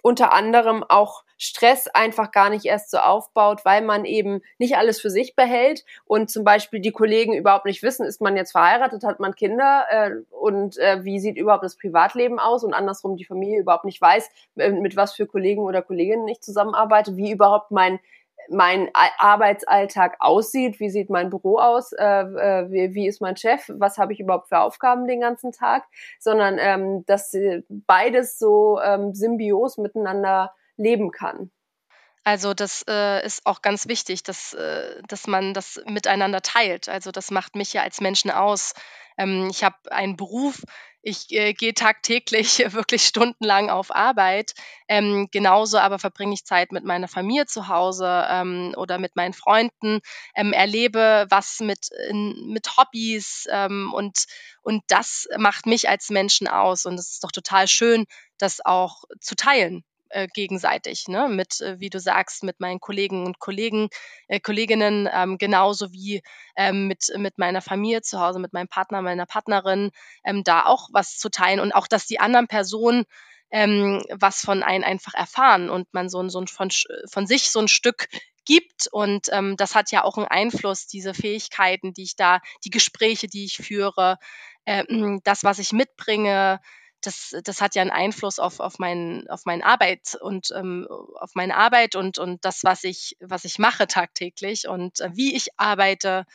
unter 0.00 0.32
anderem 0.32 0.82
auch 0.82 1.23
Stress 1.36 1.88
einfach 1.88 2.30
gar 2.30 2.50
nicht 2.50 2.64
erst 2.64 2.90
so 2.90 2.98
aufbaut, 2.98 3.64
weil 3.64 3.82
man 3.82 4.04
eben 4.04 4.42
nicht 4.58 4.76
alles 4.76 5.00
für 5.00 5.10
sich 5.10 5.36
behält 5.36 5.84
und 6.04 6.30
zum 6.30 6.44
Beispiel 6.44 6.80
die 6.80 6.92
Kollegen 6.92 7.34
überhaupt 7.34 7.64
nicht 7.64 7.82
wissen, 7.82 8.06
ist 8.06 8.20
man 8.20 8.36
jetzt 8.36 8.52
verheiratet, 8.52 9.04
hat 9.04 9.20
man 9.20 9.34
Kinder 9.34 9.84
äh, 9.90 10.10
und 10.30 10.78
äh, 10.78 11.04
wie 11.04 11.18
sieht 11.18 11.36
überhaupt 11.36 11.64
das 11.64 11.76
Privatleben 11.76 12.38
aus? 12.38 12.64
Und 12.64 12.74
andersrum 12.74 13.16
die 13.16 13.24
Familie 13.24 13.60
überhaupt 13.60 13.84
nicht 13.84 14.00
weiß, 14.00 14.30
äh, 14.56 14.70
mit 14.70 14.96
was 14.96 15.14
für 15.14 15.26
Kollegen 15.26 15.62
oder 15.62 15.82
Kolleginnen 15.82 16.28
ich 16.28 16.40
zusammenarbeite, 16.40 17.16
wie 17.16 17.32
überhaupt 17.32 17.70
mein 17.70 17.98
mein 18.48 18.90
Arbeitsalltag 18.92 20.16
aussieht, 20.18 20.80
wie 20.80 20.90
sieht 20.90 21.10
mein 21.10 21.30
Büro 21.30 21.58
aus, 21.58 21.92
äh, 21.92 22.04
äh, 22.04 22.70
wie, 22.70 22.94
wie 22.94 23.08
ist 23.08 23.20
mein 23.20 23.36
Chef, 23.36 23.70
was 23.72 23.98
habe 23.98 24.12
ich 24.12 24.20
überhaupt 24.20 24.48
für 24.48 24.58
Aufgaben 24.58 25.06
den 25.06 25.20
ganzen 25.20 25.52
Tag, 25.52 25.84
sondern 26.18 26.58
ähm, 26.58 27.06
dass 27.06 27.34
beides 27.68 28.38
so 28.38 28.80
ähm, 28.80 29.14
symbios 29.14 29.78
miteinander 29.78 30.52
leben 30.76 31.10
kann. 31.10 31.50
Also 32.24 32.54
das 32.54 32.84
äh, 32.88 33.24
ist 33.24 33.44
auch 33.44 33.60
ganz 33.60 33.86
wichtig, 33.86 34.22
dass, 34.22 34.54
äh, 34.54 35.02
dass 35.06 35.26
man 35.26 35.52
das 35.52 35.80
miteinander 35.86 36.40
teilt. 36.40 36.88
Also 36.88 37.10
das 37.10 37.30
macht 37.30 37.54
mich 37.54 37.74
ja 37.74 37.82
als 37.82 38.00
Menschen 38.00 38.30
aus. 38.30 38.72
Ähm, 39.18 39.48
ich 39.50 39.62
habe 39.62 39.76
einen 39.90 40.16
Beruf, 40.16 40.62
ich 41.02 41.30
äh, 41.32 41.52
gehe 41.52 41.74
tagtäglich 41.74 42.60
wirklich 42.72 43.04
stundenlang 43.04 43.68
auf 43.68 43.94
Arbeit. 43.94 44.54
Ähm, 44.88 45.28
genauso 45.32 45.76
aber 45.76 45.98
verbringe 45.98 46.32
ich 46.32 46.46
Zeit 46.46 46.72
mit 46.72 46.82
meiner 46.82 47.08
Familie 47.08 47.44
zu 47.44 47.68
Hause 47.68 48.26
ähm, 48.30 48.74
oder 48.78 48.98
mit 48.98 49.16
meinen 49.16 49.34
Freunden, 49.34 50.00
ähm, 50.34 50.54
erlebe 50.54 51.26
was 51.28 51.60
mit, 51.60 51.90
in, 52.08 52.48
mit 52.48 52.78
Hobbys 52.78 53.46
ähm, 53.50 53.92
und, 53.92 54.24
und 54.62 54.82
das 54.88 55.28
macht 55.36 55.66
mich 55.66 55.90
als 55.90 56.08
Menschen 56.08 56.48
aus. 56.48 56.86
Und 56.86 56.94
es 56.94 57.10
ist 57.10 57.24
doch 57.24 57.32
total 57.32 57.68
schön, 57.68 58.06
das 58.38 58.64
auch 58.64 59.04
zu 59.20 59.36
teilen 59.36 59.84
äh, 60.14 60.28
gegenseitig, 60.32 61.08
ne? 61.08 61.28
mit, 61.28 61.60
äh, 61.60 61.78
wie 61.80 61.90
du 61.90 61.98
sagst, 61.98 62.44
mit 62.44 62.60
meinen 62.60 62.80
Kollegen 62.80 63.26
und 63.26 63.38
Kollegen, 63.38 63.88
äh, 64.28 64.40
Kolleginnen, 64.40 65.08
ähm, 65.12 65.38
genauso 65.38 65.92
wie 65.92 66.22
ähm, 66.56 66.86
mit, 66.86 67.12
mit 67.16 67.36
meiner 67.38 67.60
Familie 67.60 68.02
zu 68.02 68.20
Hause, 68.20 68.38
mit 68.38 68.52
meinem 68.52 68.68
Partner, 68.68 69.02
meiner 69.02 69.26
Partnerin, 69.26 69.90
ähm, 70.24 70.44
da 70.44 70.66
auch 70.66 70.88
was 70.92 71.18
zu 71.18 71.30
teilen 71.30 71.60
und 71.60 71.72
auch, 71.72 71.88
dass 71.88 72.06
die 72.06 72.20
anderen 72.20 72.46
Personen 72.46 73.04
ähm, 73.50 74.02
was 74.10 74.40
von 74.40 74.62
einem 74.62 74.84
einfach 74.84 75.14
erfahren 75.14 75.70
und 75.70 75.92
man 75.92 76.08
so, 76.08 76.26
so 76.28 76.44
von, 76.46 76.70
von 77.10 77.26
sich 77.26 77.50
so 77.50 77.60
ein 77.60 77.68
Stück 77.68 78.08
gibt. 78.44 78.88
Und 78.90 79.28
ähm, 79.32 79.56
das 79.56 79.74
hat 79.74 79.90
ja 79.92 80.04
auch 80.04 80.16
einen 80.16 80.26
Einfluss, 80.26 80.86
diese 80.86 81.14
Fähigkeiten, 81.14 81.92
die 81.92 82.02
ich 82.02 82.16
da, 82.16 82.40
die 82.64 82.70
Gespräche, 82.70 83.28
die 83.28 83.44
ich 83.44 83.58
führe, 83.58 84.18
äh, 84.64 84.84
das, 85.24 85.44
was 85.44 85.58
ich 85.58 85.72
mitbringe, 85.72 86.60
das, 87.06 87.34
das 87.44 87.60
hat 87.60 87.74
ja 87.74 87.82
einen 87.82 87.90
Einfluss 87.90 88.38
auf, 88.38 88.60
auf, 88.60 88.78
mein, 88.78 89.26
auf 89.28 89.44
meine 89.44 89.64
Arbeit 89.64 90.18
und 90.20 90.48
ähm, 90.56 90.86
auf 90.88 91.30
meine 91.34 91.56
Arbeit 91.56 91.96
und, 91.96 92.18
und 92.18 92.44
das, 92.44 92.64
was 92.64 92.84
ich, 92.84 93.16
was 93.20 93.44
ich 93.44 93.58
mache 93.58 93.86
tagtäglich 93.86 94.68
und 94.68 95.00
äh, 95.00 95.10
wie 95.12 95.34
ich 95.36 95.48
arbeite. 95.56 96.26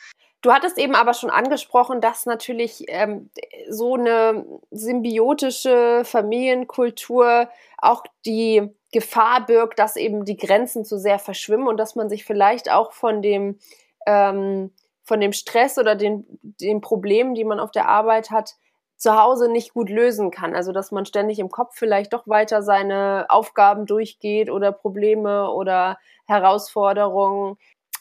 Du 0.42 0.52
hattest 0.52 0.78
eben 0.78 0.94
aber 0.94 1.12
schon 1.12 1.30
angesprochen, 1.30 2.00
dass 2.00 2.24
natürlich 2.24 2.84
ähm, 2.88 3.30
so 3.68 3.94
eine 3.94 4.44
symbiotische 4.70 6.02
Familienkultur 6.04 7.50
auch 7.76 8.04
die 8.24 8.70
Gefahr 8.90 9.44
birgt, 9.44 9.78
dass 9.78 9.96
eben 9.96 10.24
die 10.24 10.38
Grenzen 10.38 10.84
zu 10.84 10.98
sehr 10.98 11.18
verschwimmen 11.18 11.68
und 11.68 11.76
dass 11.76 11.94
man 11.94 12.08
sich 12.08 12.24
vielleicht 12.24 12.70
auch 12.70 12.92
von 12.92 13.20
dem, 13.20 13.58
ähm, 14.06 14.72
von 15.02 15.20
dem 15.20 15.32
Stress 15.32 15.76
oder 15.78 15.94
den, 15.94 16.24
den 16.42 16.80
Problemen, 16.80 17.34
die 17.34 17.44
man 17.44 17.60
auf 17.60 17.70
der 17.70 17.88
Arbeit 17.88 18.30
hat, 18.30 18.56
zu 19.00 19.18
Hause 19.18 19.50
nicht 19.50 19.72
gut 19.72 19.88
lösen 19.88 20.30
kann. 20.30 20.54
Also 20.54 20.72
dass 20.72 20.92
man 20.92 21.06
ständig 21.06 21.38
im 21.38 21.50
Kopf 21.50 21.74
vielleicht 21.74 22.12
doch 22.12 22.28
weiter 22.28 22.62
seine 22.62 23.26
Aufgaben 23.30 23.86
durchgeht 23.86 24.50
oder 24.50 24.72
Probleme 24.72 25.50
oder 25.50 25.98
Herausforderungen. 26.26 27.56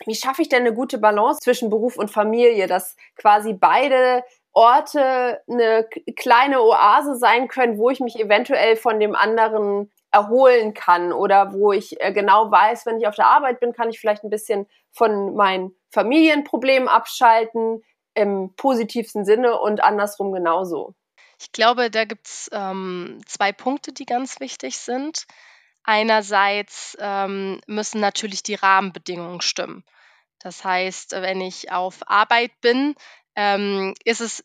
Wie 0.05 0.15
schaffe 0.15 0.41
ich 0.41 0.49
denn 0.49 0.62
eine 0.65 0.73
gute 0.73 0.97
Balance 0.97 1.39
zwischen 1.39 1.69
Beruf 1.69 1.97
und 1.97 2.12
Familie, 2.12 2.67
dass 2.67 2.97
quasi 3.15 3.53
beide 3.53 4.23
Orte 4.51 5.41
eine 5.49 5.88
kleine 6.17 6.62
Oase 6.62 7.15
sein 7.15 7.47
können, 7.47 7.77
wo 7.77 7.89
ich 7.89 8.01
mich 8.01 8.19
eventuell 8.19 8.75
von 8.75 8.99
dem 8.99 9.15
anderen 9.15 9.89
erholen 10.12 10.73
kann 10.73 11.13
oder 11.13 11.53
wo 11.53 11.71
ich 11.71 12.01
äh, 12.01 12.12
genau 12.12 12.51
weiß, 12.51 12.85
wenn 12.85 12.97
ich 12.97 13.07
auf 13.07 13.15
der 13.15 13.27
Arbeit 13.27 13.59
bin, 13.59 13.73
kann 13.73 13.89
ich 13.89 13.99
vielleicht 13.99 14.23
ein 14.23 14.29
bisschen 14.29 14.67
von 14.91 15.35
meinen 15.35 15.75
Familienproblemen 15.91 16.89
abschalten 16.89 17.83
im 18.19 18.53
positivsten 18.55 19.25
Sinne 19.25 19.60
und 19.60 19.84
andersrum 19.84 20.32
genauso. 20.32 20.93
Ich 21.41 21.51
glaube, 21.51 21.89
da 21.89 22.05
gibt 22.05 22.27
es 22.27 22.49
ähm, 22.51 23.21
zwei 23.25 23.51
Punkte, 23.51 23.93
die 23.93 24.05
ganz 24.05 24.39
wichtig 24.39 24.77
sind. 24.77 25.25
Einerseits 25.84 26.97
ähm, 26.99 27.62
müssen 27.65 28.01
natürlich 28.01 28.43
die 28.43 28.55
Rahmenbedingungen 28.55 29.41
stimmen. 29.41 29.84
Das 30.39 30.63
heißt, 30.63 31.12
wenn 31.13 31.41
ich 31.41 31.71
auf 31.71 31.99
Arbeit 32.08 32.51
bin, 32.62 32.95
ähm, 33.36 33.93
ist 34.03 34.21
es 34.21 34.43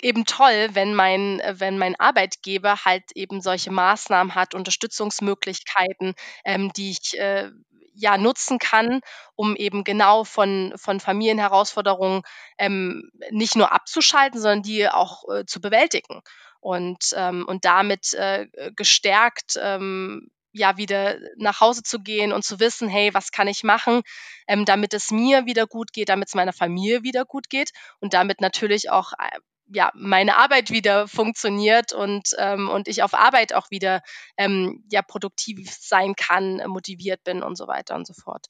eben 0.00 0.24
toll, 0.24 0.70
wenn 0.72 0.94
mein, 0.94 1.40
wenn 1.52 1.78
mein 1.78 1.98
Arbeitgeber 1.98 2.84
halt 2.84 3.04
eben 3.14 3.40
solche 3.40 3.70
Maßnahmen 3.70 4.34
hat, 4.34 4.54
Unterstützungsmöglichkeiten, 4.54 6.14
ähm, 6.44 6.72
die 6.72 6.90
ich 6.90 7.18
äh, 7.18 7.50
ja 7.94 8.18
nutzen 8.18 8.58
kann, 8.58 9.00
um 9.34 9.56
eben 9.56 9.84
genau 9.84 10.24
von, 10.24 10.72
von 10.76 11.00
Familienherausforderungen 11.00 12.22
ähm, 12.58 13.10
nicht 13.30 13.56
nur 13.56 13.72
abzuschalten, 13.72 14.40
sondern 14.40 14.62
die 14.62 14.88
auch 14.88 15.24
äh, 15.28 15.44
zu 15.46 15.60
bewältigen. 15.60 16.20
Und, 16.60 17.12
ähm, 17.14 17.44
und 17.46 17.64
damit 17.64 18.14
äh, 18.14 18.46
gestärkt 18.74 19.58
ähm, 19.60 20.30
ja 20.52 20.76
wieder 20.76 21.18
nach 21.36 21.60
Hause 21.60 21.82
zu 21.82 22.00
gehen 22.00 22.32
und 22.32 22.44
zu 22.44 22.60
wissen, 22.60 22.88
hey, 22.88 23.12
was 23.12 23.32
kann 23.32 23.48
ich 23.48 23.64
machen, 23.64 24.02
ähm, 24.46 24.64
damit 24.64 24.94
es 24.94 25.10
mir 25.10 25.46
wieder 25.46 25.66
gut 25.66 25.92
geht, 25.92 26.08
damit 26.08 26.28
es 26.28 26.34
meiner 26.34 26.52
Familie 26.52 27.02
wieder 27.02 27.24
gut 27.24 27.50
geht 27.50 27.70
und 28.00 28.14
damit 28.14 28.40
natürlich 28.40 28.90
auch 28.90 29.12
äh, 29.12 29.38
ja, 29.74 29.90
meine 29.94 30.36
Arbeit 30.36 30.70
wieder 30.70 31.08
funktioniert 31.08 31.92
und, 31.92 32.30
ähm, 32.38 32.68
und 32.68 32.86
ich 32.88 33.02
auf 33.02 33.12
Arbeit 33.12 33.52
auch 33.52 33.70
wieder 33.70 34.02
ähm, 34.36 34.84
ja, 34.90 35.02
produktiv 35.02 35.68
sein 35.78 36.14
kann, 36.14 36.62
motiviert 36.68 37.24
bin 37.24 37.42
und 37.42 37.56
so 37.56 37.66
weiter 37.66 37.96
und 37.96 38.06
so 38.06 38.14
fort. 38.14 38.46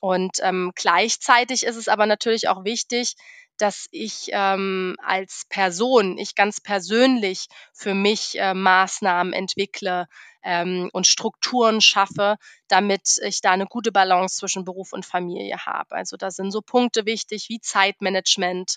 Und 0.00 0.38
ähm, 0.42 0.72
gleichzeitig 0.74 1.62
ist 1.62 1.76
es 1.76 1.88
aber 1.88 2.06
natürlich 2.06 2.48
auch 2.48 2.64
wichtig, 2.64 3.14
dass 3.58 3.86
ich 3.90 4.28
ähm, 4.32 4.96
als 5.02 5.44
Person, 5.48 6.18
ich 6.18 6.34
ganz 6.34 6.60
persönlich 6.60 7.46
für 7.72 7.94
mich 7.94 8.38
äh, 8.38 8.52
Maßnahmen 8.52 9.32
entwickle 9.32 10.08
ähm, 10.42 10.90
und 10.92 11.06
Strukturen 11.06 11.80
schaffe, 11.80 12.36
damit 12.68 13.18
ich 13.22 13.40
da 13.40 13.52
eine 13.52 13.66
gute 13.66 13.92
Balance 13.92 14.36
zwischen 14.36 14.64
Beruf 14.64 14.92
und 14.92 15.06
Familie 15.06 15.64
habe. 15.64 15.94
Also 15.94 16.16
da 16.16 16.30
sind 16.30 16.50
so 16.50 16.60
Punkte 16.60 17.06
wichtig 17.06 17.46
wie 17.48 17.60
Zeitmanagement, 17.60 18.76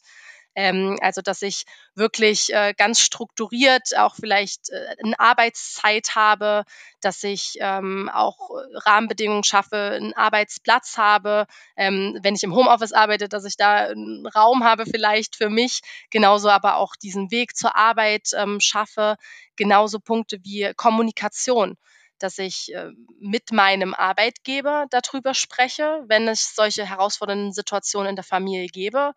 Ähm, 0.59 0.97
also 1.01 1.21
dass 1.21 1.41
ich 1.41 1.63
wirklich 1.95 2.53
äh, 2.53 2.73
ganz 2.77 2.99
strukturiert 2.99 3.97
auch 3.97 4.15
vielleicht 4.15 4.69
äh, 4.71 4.95
eine 5.01 5.17
Arbeitszeit 5.17 6.15
habe, 6.15 6.65
dass 6.99 7.23
ich 7.23 7.53
ähm, 7.61 8.09
auch 8.13 8.49
Rahmenbedingungen 8.85 9.45
schaffe, 9.45 9.77
einen 9.77 10.13
Arbeitsplatz 10.13 10.97
habe, 10.97 11.47
ähm, 11.77 12.19
wenn 12.23 12.35
ich 12.35 12.43
im 12.43 12.53
Homeoffice 12.53 12.91
arbeite, 12.91 13.29
dass 13.29 13.45
ich 13.45 13.55
da 13.55 13.87
einen 13.87 14.27
Raum 14.27 14.65
habe 14.65 14.85
vielleicht 14.85 15.37
für 15.37 15.49
mich, 15.49 15.79
genauso 16.11 16.49
aber 16.49 16.75
auch 16.75 16.97
diesen 16.97 17.31
Weg 17.31 17.55
zur 17.55 17.77
Arbeit 17.77 18.31
ähm, 18.35 18.59
schaffe, 18.59 19.15
genauso 19.55 19.99
Punkte 20.01 20.39
wie 20.43 20.73
Kommunikation 20.75 21.77
dass 22.21 22.37
ich 22.37 22.73
äh, 22.73 22.89
mit 23.21 23.53
meinem 23.53 23.93
Arbeitgeber 23.93 24.87
darüber 24.89 25.33
spreche, 25.33 26.03
wenn 26.07 26.27
es 26.27 26.53
solche 26.53 26.85
herausfordernden 26.85 27.53
Situationen 27.53 28.09
in 28.09 28.15
der 28.17 28.25
Familie 28.25 28.67
gebe, 28.67 29.13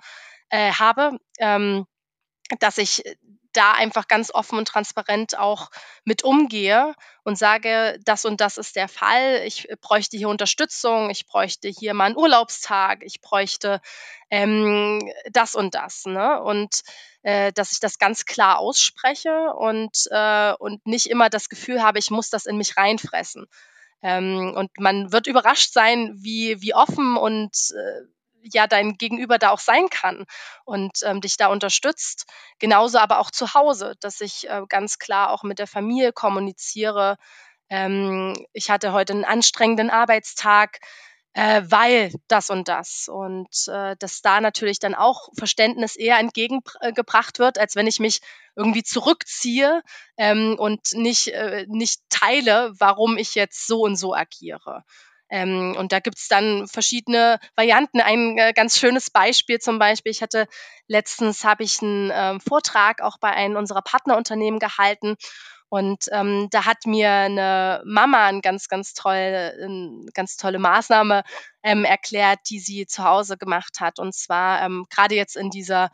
äh, 0.53 0.71
habe, 0.73 1.19
ähm, 1.39 1.87
dass 2.61 2.79
ich 2.79 3.03
da 3.55 3.73
einfach 3.73 4.09
ganz 4.09 4.31
offen 4.33 4.59
und 4.59 4.69
transparent 4.69 5.39
auch 5.39 5.71
mit 6.05 6.25
umgehe 6.25 6.95
und 7.25 7.37
sage, 7.37 7.99
das 8.05 8.25
und 8.25 8.41
das 8.41 8.59
ist 8.59 8.77
der 8.77 8.89
Fall, 8.89 9.43
ich 9.47 9.69
bräuchte 9.81 10.17
hier 10.17 10.29
Unterstützung, 10.29 11.11
ich 11.11 11.27
bräuchte 11.27 11.69
hier 11.69 11.95
mal 11.95 12.07
einen 12.07 12.17
Urlaubstag, 12.17 13.03
ich 13.03 13.21
bräuchte 13.21 13.81
ähm, 14.31 15.11
das 15.31 15.55
und 15.55 15.75
das. 15.75 16.05
Ne? 16.07 16.43
Und 16.43 16.83
äh, 17.23 17.53
dass 17.53 17.73
ich 17.73 17.81
das 17.81 17.99
ganz 17.99 18.25
klar 18.25 18.59
ausspreche 18.59 19.53
und, 19.55 20.07
äh, 20.11 20.53
und 20.55 20.87
nicht 20.87 21.07
immer 21.07 21.29
das 21.31 21.49
Gefühl 21.49 21.83
habe, 21.83 21.99
ich 21.99 22.11
muss 22.11 22.31
das 22.31 22.47
in 22.47 22.57
mich 22.57 22.77
reinfressen. 22.77 23.47
Ähm, 24.03 24.55
und 24.57 24.71
man 24.79 25.13
wird 25.13 25.27
überrascht 25.27 25.73
sein, 25.73 26.15
wie, 26.17 26.61
wie 26.61 26.75
offen 26.75 27.17
und 27.17 27.55
äh, 27.71 28.07
ja 28.43 28.67
dein 28.67 28.99
Gegenüber 28.99 29.39
da 29.39 29.51
auch 29.51 29.59
sein 29.59 29.89
kann 29.89 30.27
und 30.65 30.99
ähm, 31.05 31.21
dich 31.21 31.37
da 31.37 31.49
unterstützt. 31.49 32.27
Genauso 32.59 32.99
aber 32.99 33.19
auch 33.19 33.31
zu 33.31 33.55
Hause, 33.55 33.95
dass 34.01 34.21
ich 34.21 34.49
äh, 34.49 34.63
ganz 34.69 34.99
klar 34.99 35.31
auch 35.31 35.43
mit 35.43 35.59
der 35.59 35.67
Familie 35.67 36.13
kommuniziere. 36.13 37.17
Ähm, 37.69 38.35
ich 38.53 38.71
hatte 38.71 38.93
heute 38.93 39.13
einen 39.13 39.25
anstrengenden 39.25 39.91
Arbeitstag, 39.91 40.79
äh, 41.35 41.63
weil 41.65 42.13
das 42.29 42.51
und 42.51 42.69
das. 42.69 43.09
Und 43.09 43.49
äh, 43.69 43.97
dass 43.99 44.23
da 44.23 44.41
natürlich 44.41 44.79
dann 44.79 44.95
auch 44.95 45.29
Verständnis 45.37 45.97
eher 45.97 46.19
entgegengebracht 46.19 47.39
wird, 47.39 47.59
als 47.59 47.77
wenn 47.77 47.87
ich 47.87 48.01
mich 48.01 48.21
irgendwie 48.57 48.83
zurückziehe 48.83 49.83
ähm, 50.17 50.57
und 50.59 50.93
nicht, 50.93 51.29
äh, 51.29 51.67
nicht 51.69 52.01
teile, 52.11 52.75
warum 52.79 53.17
ich 53.17 53.35
jetzt 53.35 53.67
so 53.67 53.83
und 53.83 53.97
so 53.97 54.15
agiere. 54.15 54.85
Ähm, 55.33 55.75
und 55.77 55.93
da 55.93 55.99
gibt's 55.99 56.29
dann 56.29 56.69
verschiedene 56.69 57.41
Varianten. 57.57 58.01
Ein 58.01 58.37
äh, 58.39 58.53
ganz 58.53 58.79
schönes 58.79 59.11
Beispiel 59.11 59.59
zum 59.59 59.79
Beispiel, 59.79 60.13
ich 60.13 60.23
hatte 60.23 60.47
letztens 60.87 61.45
habe 61.45 61.65
ich 61.65 61.81
einen 61.83 62.11
äh, 62.11 62.39
Vortrag 62.39 63.01
auch 63.01 63.17
bei 63.19 63.31
einem 63.31 63.57
unserer 63.57 63.83
Partnerunternehmen 63.83 64.61
gehalten 64.61 65.17
und 65.73 66.05
ähm, 66.13 66.49
da 66.51 66.67
hat 66.67 66.85
mir 66.85 67.11
eine 67.11 67.83
Mama 67.87 68.27
eine 68.27 68.43
ganz, 68.43 68.69
ganz 68.69 68.93
tolle, 68.93 69.55
eine 69.59 70.05
ganz 70.13 70.37
tolle 70.37 70.59
Maßnahme 70.59 71.23
ähm, 71.63 71.87
erklärt, 71.87 72.41
die 72.51 72.61
sie 72.61 72.85
zu 72.87 73.05
Hause 73.05 73.39
gemacht 73.39 73.81
hat. 73.81 73.99
Und 73.99 74.15
zwar 74.15 74.61
ähm, 74.61 74.85
gerade 74.91 75.15
jetzt 75.15 75.35
in 75.35 75.49
dieser 75.49 75.89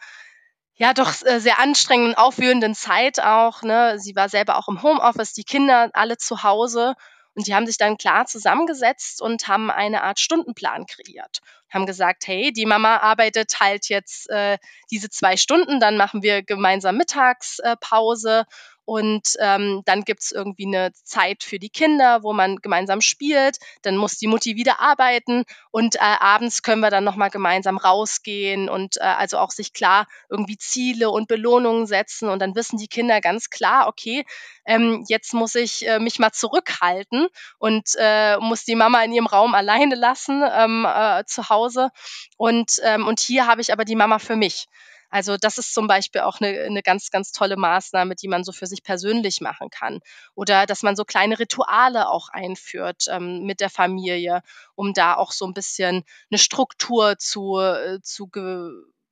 ja 0.75 0.95
doch 0.95 1.15
äh, 1.25 1.39
sehr 1.39 1.61
anstrengenden, 1.61 2.17
aufwühlenden 2.17 2.75
Zeit 2.75 3.21
auch. 3.23 3.63
Ne? 3.63 4.01
Sie 4.01 4.17
war 4.17 4.29
selber 4.29 4.59
auch 4.59 4.67
im 4.67 4.83
Homeoffice, 4.83 5.33
die 5.33 5.45
Kinder 5.45 5.91
alle 5.93 6.17
zu 6.17 6.43
Hause. 6.43 6.95
Und 7.39 7.47
die 7.47 7.55
haben 7.55 7.67
sich 7.67 7.77
dann 7.77 7.99
klar 7.99 8.27
zusammengesetzt 8.27 9.23
und 9.23 9.47
haben 9.47 9.71
eine 9.71 10.03
Art 10.03 10.19
Stundenplan 10.19 10.87
kreiert. 10.87 11.39
Haben 11.71 11.87
gesagt, 11.87 12.27
hey, 12.27 12.53
die 12.53 12.67
Mama 12.67 12.97
arbeitet 12.97 13.61
halt 13.61 13.89
jetzt 13.89 14.29
äh, 14.29 14.59
diese 14.91 15.09
zwei 15.09 15.37
Stunden, 15.37 15.79
dann 15.79 15.97
machen 15.97 16.25
wir 16.25 16.43
gemeinsam 16.43 16.97
Mittagspause 16.97 18.45
und 18.89 19.35
ähm, 19.39 19.83
dann 19.85 20.03
gibt's 20.03 20.33
irgendwie 20.33 20.65
eine 20.65 20.95
Zeit 20.95 21.43
für 21.43 21.59
die 21.59 21.69
Kinder, 21.69 22.23
wo 22.23 22.33
man 22.33 22.57
gemeinsam 22.57 23.03
spielt. 23.03 23.59
Dann 23.83 23.99
muss 23.99 24.17
die 24.17 24.29
Mutti 24.29 24.57
wieder 24.57 24.81
arbeiten 24.81 25.45
und 25.71 25.97
äh, 25.97 25.99
abends 25.99 26.63
können 26.63 26.81
wir 26.81 26.89
dann 26.89 27.05
nochmal 27.05 27.29
gemeinsam 27.29 27.77
rausgehen 27.77 28.71
und 28.71 28.97
äh, 28.97 29.01
also 29.01 29.37
auch 29.37 29.51
sich 29.51 29.75
klar 29.75 30.07
irgendwie 30.31 30.57
Ziele 30.57 31.11
und 31.11 31.29
Belohnungen 31.29 31.87
setzen. 31.87 32.31
Und 32.31 32.39
dann 32.39 32.55
wissen 32.55 32.79
die 32.79 32.89
Kinder 32.89 33.21
ganz 33.21 33.51
klar, 33.51 33.89
okay, 33.89 34.25
ähm, 34.65 35.05
jetzt 35.07 35.35
muss 35.35 35.55
ich 35.55 35.87
äh, 35.87 35.99
mich 35.99 36.19
mal 36.19 36.33
zurückhalten 36.33 37.29
und 37.59 37.91
äh, 37.99 38.39
muss 38.39 38.65
die 38.65 38.75
Mama 38.75 39.05
in 39.05 39.13
ihrem 39.13 39.27
Raum 39.27 39.55
alleine 39.55 39.97
lassen 39.97 40.43
ähm, 40.51 40.87
äh, 40.89 41.25
zu 41.27 41.51
Hause. 41.51 41.91
Und, 42.39 42.81
ähm, 42.83 43.07
und 43.07 43.21
hier 43.21 43.47
habe 43.47 43.61
ich 43.61 43.71
aber 43.71 43.85
die 43.85 43.97
Mama 43.97 44.19
für 44.19 44.37
mich. 44.37 44.67
Also 45.11 45.37
das 45.37 45.59
ist 45.59 45.75
zum 45.75 45.87
Beispiel 45.87 46.21
auch 46.23 46.41
eine, 46.41 46.61
eine 46.61 46.83
ganz, 46.83 47.11
ganz 47.11 47.33
tolle 47.33 47.57
Maßnahme, 47.57 48.15
die 48.15 48.29
man 48.29 48.45
so 48.45 48.53
für 48.53 48.67
sich 48.67 48.83
persönlich 48.83 49.41
machen 49.41 49.71
kann. 49.71 50.01
Oder 50.35 50.67
dass 50.67 50.83
man 50.83 50.97
so 50.97 51.05
kleine 51.05 51.39
Rituale 51.39 52.09
auch 52.09 52.29
einführt 52.31 53.05
ähm, 53.11 53.45
mit 53.45 53.61
der 53.61 53.71
Familie, 53.71 54.43
um 54.75 54.93
da 54.93 55.15
auch 55.15 55.33
so 55.33 55.47
ein 55.47 55.55
bisschen 55.55 56.05
eine 56.31 56.39
Struktur 56.39 57.19
zu, 57.19 57.59
äh, 57.59 58.01
zu 58.03 58.29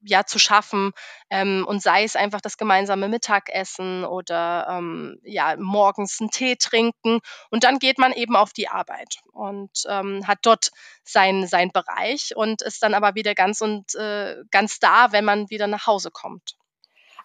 ja, 0.07 0.25
zu 0.25 0.39
schaffen 0.39 0.93
ähm, 1.31 1.65
und 1.67 1.83
sei 1.83 2.05
es 2.05 2.17
einfach 2.17 2.41
das 2.41 2.57
gemeinsame 2.57 3.09
Mittagessen 3.09 4.05
oder 4.05 4.67
ähm, 4.71 5.19
ja, 5.23 5.57
morgens 5.59 6.21
einen 6.21 6.31
Tee 6.31 6.57
trinken 6.57 7.21
und 7.51 7.65
dann 7.65 7.79
geht 7.79 7.99
man 7.99 8.13
eben 8.13 8.37
auf 8.37 8.53
die 8.53 8.69
Arbeit 8.69 9.17
und 9.33 9.71
ähm, 9.89 10.27
hat 10.27 10.39
dort 10.43 10.71
seinen 11.05 11.47
sein 11.47 11.71
Bereich 11.73 12.35
und 12.37 12.63
ist 12.63 12.83
dann 12.83 12.95
aber 12.95 13.15
wieder 13.15 13.35
ganz 13.35 13.61
und 13.61 13.95
äh, 13.95 14.37
ganz 14.51 14.79
da, 14.79 15.13
wenn 15.13 15.25
man 15.25 15.51
wieder 15.51 15.67
nach 15.67 15.87
Hause 15.87 16.11
kommt. 16.11 16.57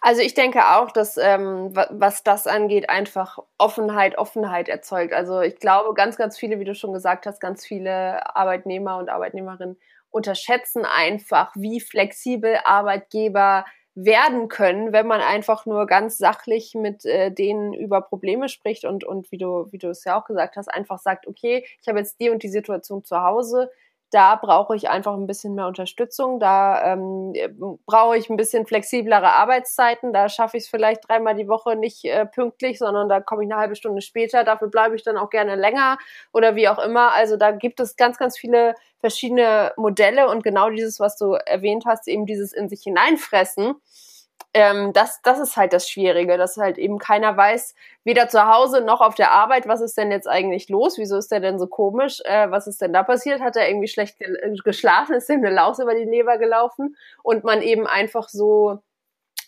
Also 0.04 0.20
ich 0.20 0.34
denke 0.34 0.66
auch, 0.66 0.90
dass 0.90 1.16
ähm, 1.16 1.70
was 1.90 2.24
das 2.24 2.48
angeht, 2.48 2.90
einfach 2.90 3.38
Offenheit, 3.56 4.18
Offenheit 4.18 4.68
erzeugt. 4.68 5.12
Also 5.12 5.40
ich 5.42 5.60
glaube, 5.60 5.94
ganz, 5.94 6.16
ganz 6.16 6.36
viele, 6.36 6.58
wie 6.58 6.64
du 6.64 6.74
schon 6.74 6.92
gesagt 6.92 7.24
hast, 7.24 7.40
ganz 7.40 7.64
viele 7.64 8.34
Arbeitnehmer 8.34 8.96
und 8.96 9.08
Arbeitnehmerinnen 9.08 9.78
unterschätzen 10.12 10.84
einfach, 10.84 11.52
wie 11.56 11.80
flexibel 11.80 12.58
Arbeitgeber 12.64 13.64
werden 13.94 14.48
können, 14.48 14.92
wenn 14.92 15.06
man 15.06 15.20
einfach 15.20 15.66
nur 15.66 15.86
ganz 15.86 16.16
sachlich 16.16 16.74
mit 16.74 17.04
äh, 17.04 17.30
denen 17.30 17.74
über 17.74 18.00
Probleme 18.00 18.48
spricht 18.48 18.84
und, 18.84 19.04
und 19.04 19.30
wie 19.32 19.38
du, 19.38 19.68
wie 19.70 19.78
du 19.78 19.88
es 19.88 20.04
ja 20.04 20.18
auch 20.18 20.24
gesagt 20.24 20.56
hast, 20.56 20.68
einfach 20.68 20.98
sagt, 20.98 21.26
okay, 21.26 21.66
ich 21.80 21.88
habe 21.88 21.98
jetzt 21.98 22.18
die 22.18 22.30
und 22.30 22.42
die 22.42 22.48
Situation 22.48 23.04
zu 23.04 23.20
Hause, 23.20 23.70
da 24.12 24.36
brauche 24.36 24.76
ich 24.76 24.90
einfach 24.90 25.14
ein 25.14 25.26
bisschen 25.26 25.54
mehr 25.54 25.66
Unterstützung. 25.66 26.38
Da 26.38 26.92
ähm, 26.92 27.32
brauche 27.86 28.16
ich 28.18 28.28
ein 28.28 28.36
bisschen 28.36 28.66
flexiblere 28.66 29.32
Arbeitszeiten. 29.32 30.12
Da 30.12 30.28
schaffe 30.28 30.58
ich 30.58 30.64
es 30.64 30.68
vielleicht 30.68 31.08
dreimal 31.08 31.34
die 31.34 31.48
Woche 31.48 31.76
nicht 31.76 32.04
äh, 32.04 32.26
pünktlich, 32.26 32.78
sondern 32.78 33.08
da 33.08 33.20
komme 33.20 33.42
ich 33.42 33.50
eine 33.50 33.58
halbe 33.58 33.74
Stunde 33.74 34.02
später. 34.02 34.44
Dafür 34.44 34.68
bleibe 34.68 34.94
ich 34.94 35.02
dann 35.02 35.16
auch 35.16 35.30
gerne 35.30 35.56
länger 35.56 35.96
oder 36.34 36.54
wie 36.56 36.68
auch 36.68 36.78
immer. 36.78 37.14
Also 37.14 37.38
da 37.38 37.52
gibt 37.52 37.80
es 37.80 37.96
ganz, 37.96 38.18
ganz 38.18 38.38
viele 38.38 38.74
verschiedene 39.00 39.72
Modelle 39.76 40.28
und 40.28 40.44
genau 40.44 40.68
dieses, 40.68 41.00
was 41.00 41.16
du 41.16 41.32
erwähnt 41.32 41.84
hast, 41.86 42.06
eben 42.06 42.26
dieses 42.26 42.52
in 42.52 42.68
sich 42.68 42.82
hineinfressen 42.82 43.76
ähm, 44.54 44.92
das, 44.92 45.22
das 45.22 45.38
ist 45.38 45.56
halt 45.56 45.72
das 45.72 45.88
Schwierige, 45.88 46.36
dass 46.36 46.56
halt 46.56 46.76
eben 46.78 46.98
keiner 46.98 47.36
weiß, 47.36 47.74
weder 48.04 48.28
zu 48.28 48.46
Hause 48.46 48.82
noch 48.82 49.00
auf 49.00 49.14
der 49.14 49.32
Arbeit, 49.32 49.66
was 49.66 49.80
ist 49.80 49.96
denn 49.96 50.10
jetzt 50.10 50.28
eigentlich 50.28 50.68
los, 50.68 50.98
wieso 50.98 51.16
ist 51.16 51.32
der 51.32 51.40
denn 51.40 51.58
so 51.58 51.66
komisch, 51.66 52.20
äh, 52.24 52.50
was 52.50 52.66
ist 52.66 52.82
denn 52.82 52.92
da 52.92 53.02
passiert, 53.02 53.40
hat 53.40 53.56
er 53.56 53.68
irgendwie 53.68 53.88
schlecht 53.88 54.18
ge 54.18 54.56
geschlafen, 54.62 55.14
ist 55.14 55.30
ihm 55.30 55.38
eine 55.44 55.54
Laus 55.54 55.78
über 55.78 55.94
die 55.94 56.04
Leber 56.04 56.38
gelaufen? 56.38 56.96
Und 57.22 57.44
man 57.44 57.62
eben 57.62 57.86
einfach 57.86 58.28
so 58.28 58.78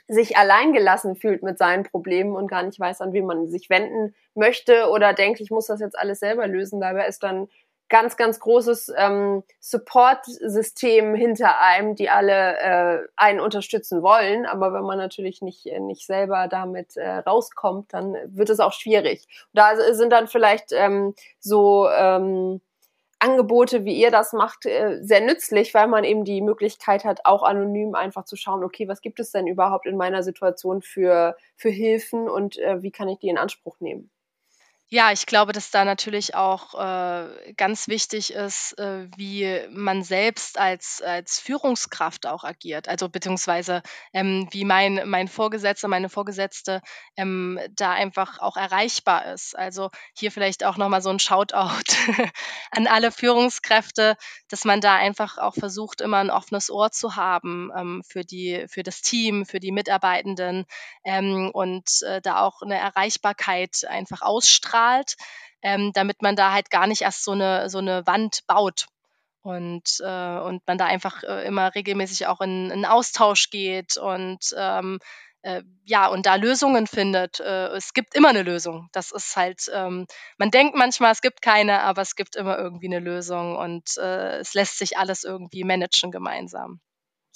sich 0.07 0.37
alleingelassen 0.37 1.17
fühlt 1.17 1.43
mit 1.43 1.59
seinen 1.59 1.85
Problemen 1.85 2.37
und 2.37 2.49
gar 2.49 2.62
nicht 2.62 2.79
weiß, 2.79 3.01
an 3.01 3.12
wen 3.12 3.27
man 3.27 3.49
sich 3.49 3.71
wenden 3.71 4.14
möchte 4.35 4.90
oder 4.90 5.14
denkt, 5.14 5.40
ich 5.40 5.51
muss 5.51 5.67
das 5.67 5.81
jetzt 5.81 5.99
alles 5.99 6.21
selber 6.21 6.47
lösen. 6.47 6.81
Dabei 6.81 7.07
ist 7.07 7.23
dann 7.23 7.49
ganz, 7.88 8.16
ganz 8.16 8.40
großes 8.40 8.92
ähm, 8.97 9.42
Support-System 9.61 11.14
hinter 11.14 11.61
einem, 11.61 11.94
die 11.94 12.09
alle 12.09 12.59
äh, 12.59 13.09
einen 13.16 13.40
unterstützen 13.40 14.03
wollen. 14.03 14.47
Aber 14.47 14.73
wenn 14.73 14.85
man 14.85 14.99
natürlich 14.99 15.42
nicht, 15.42 15.66
äh, 15.66 15.81
nicht 15.81 16.07
selber 16.07 16.49
damit 16.49 16.97
äh, 16.97 17.18
rauskommt, 17.18 17.92
dann 17.92 18.16
wird 18.27 18.51
es 18.51 18.61
auch 18.61 18.73
schwierig. 18.73 19.27
Da 19.53 19.77
sind 19.92 20.11
dann 20.11 20.29
vielleicht 20.29 20.73
ähm, 20.73 21.14
so 21.40 21.88
ähm, 21.88 22.61
Angebote, 23.18 23.85
wie 23.85 23.94
ihr 23.94 24.11
das 24.11 24.33
macht, 24.33 24.66
äh, 24.66 24.99
sehr 25.03 25.20
nützlich, 25.20 25.73
weil 25.73 25.88
man 25.88 26.05
eben 26.05 26.25
die 26.25 26.42
Möglichkeit 26.42 27.05
hat, 27.05 27.20
auch 27.25 27.42
anonym 27.42 27.94
einfach 27.94 28.25
zu 28.25 28.37
schauen, 28.37 28.64
okay, 28.64 28.87
was 28.88 29.01
gibt 29.01 29.18
es 29.18 29.31
denn 29.31 29.47
überhaupt 29.47 29.87
in 29.87 29.97
meiner 29.97 30.23
Situation 30.23 30.83
für, 30.83 31.37
für 31.57 31.70
Hilfen 31.70 32.29
und 32.29 32.59
äh, 32.59 32.83
wie 32.83 32.90
kann 32.90 33.09
ich 33.09 33.18
die 33.18 33.29
in 33.29 33.38
Anspruch 33.38 33.81
nehmen? 33.81 34.11
Ja, 34.95 35.11
ich 35.11 35.27
glaube, 35.27 35.51
dass 35.53 35.73
da 35.73 35.85
natürlich 35.85 36.37
auch 36.37 36.75
äh, 36.75 37.53
ganz 37.55 37.89
wichtig 37.89 38.33
ist, 38.33 38.79
äh, 38.79 39.09
wie 39.17 39.61
man 39.69 40.05
selbst 40.05 40.57
als, 40.57 41.03
als 41.03 41.41
Führungskraft 41.41 42.29
auch 42.29 42.45
agiert. 42.45 42.89
Also 42.89 43.09
beziehungsweise 43.09 43.83
ähm, 44.13 44.47
wie 44.53 44.65
mein, 44.65 45.03
mein 45.07 45.27
Vorgesetzter, 45.27 45.89
meine 45.89 46.09
Vorgesetzte 46.09 46.81
ähm, 47.17 47.59
da 47.73 47.90
einfach 47.90 48.38
auch 48.38 48.57
erreichbar 48.57 49.33
ist. 49.33 49.59
Also 49.59 49.90
hier 50.17 50.31
vielleicht 50.31 50.63
auch 50.63 50.77
nochmal 50.77 51.03
so 51.03 51.11
ein 51.11 51.19
Shoutout 51.19 51.57
an 52.71 52.87
alle 52.87 53.11
Führungskräfte, 53.11 54.17
dass 54.49 54.65
man 54.65 54.81
da 54.81 54.95
einfach 54.95 55.38
auch 55.38 55.57
versucht, 55.57 56.03
immer 56.03 56.19
ein 56.19 56.31
offenes 56.31 56.71
Ohr 56.71 56.92
zu 56.92 57.17
haben 57.17 57.73
ähm, 57.77 58.03
für, 58.07 58.25
die, 58.25 58.67
für 58.69 58.85
das 58.85 59.03
Team, 59.03 59.45
für 59.45 59.59
die 59.59 59.73
Mitarbeitenden 59.73 60.67
ähm, 61.03 61.51
und 61.53 61.90
äh, 62.03 62.21
da 62.21 62.42
auch 62.42 62.63
eine 62.63 62.79
Erreichbarkeit 62.79 63.85
einfach 63.88 64.23
ausstrahlt 64.23 64.84
strahlt, 64.85 65.15
ähm, 65.63 65.93
damit 65.95 66.23
man 66.23 66.37
da 66.37 66.53
halt 66.53 66.71
gar 66.71 66.87
nicht 66.87 67.03
erst 67.03 67.25
so 67.25 67.33
eine, 67.33 67.69
so 67.71 67.79
eine 67.79 68.07
Wand 68.07 68.41
baut. 68.47 68.87
Und, 69.43 70.01
äh, 70.01 70.39
und 70.39 70.67
man 70.67 70.79
da 70.79 70.87
einfach 70.87 71.23
äh, 71.23 71.47
immer 71.47 71.75
regelmäßig 71.75 72.27
auch 72.27 72.41
in, 72.41 72.71
in 72.71 72.87
Austausch 72.87 73.51
geht 73.51 73.99
und 73.99 74.39
ähm, 74.57 75.01
äh, 75.43 75.63
ja, 75.85 76.07
und 76.07 76.25
da 76.25 76.37
Lösungen 76.37 76.87
findet. 76.87 77.41
Äh, 77.41 77.67
es 77.77 77.93
gibt 77.93 78.15
immer 78.15 78.31
eine 78.31 78.43
Lösung. 78.43 78.89
Das 78.93 79.13
ist 79.13 79.37
halt, 79.37 79.71
ähm, 79.75 80.07
man 80.39 80.51
denkt 80.51 80.75
manchmal, 80.77 81.13
es 81.13 81.21
gibt 81.21 81.43
keine, 81.43 81.83
aber 81.83 82.01
es 82.01 82.17
gibt 82.17 82.37
immer 82.37 82.57
irgendwie 82.57 82.87
eine 82.87 83.01
Lösung 83.01 83.57
und 83.59 83.99
äh, 83.99 84.39
es 84.39 84.55
lässt 84.55 84.79
sich 84.79 84.97
alles 84.97 85.25
irgendwie 85.25 85.65
managen 85.65 86.11
gemeinsam. 86.11 86.81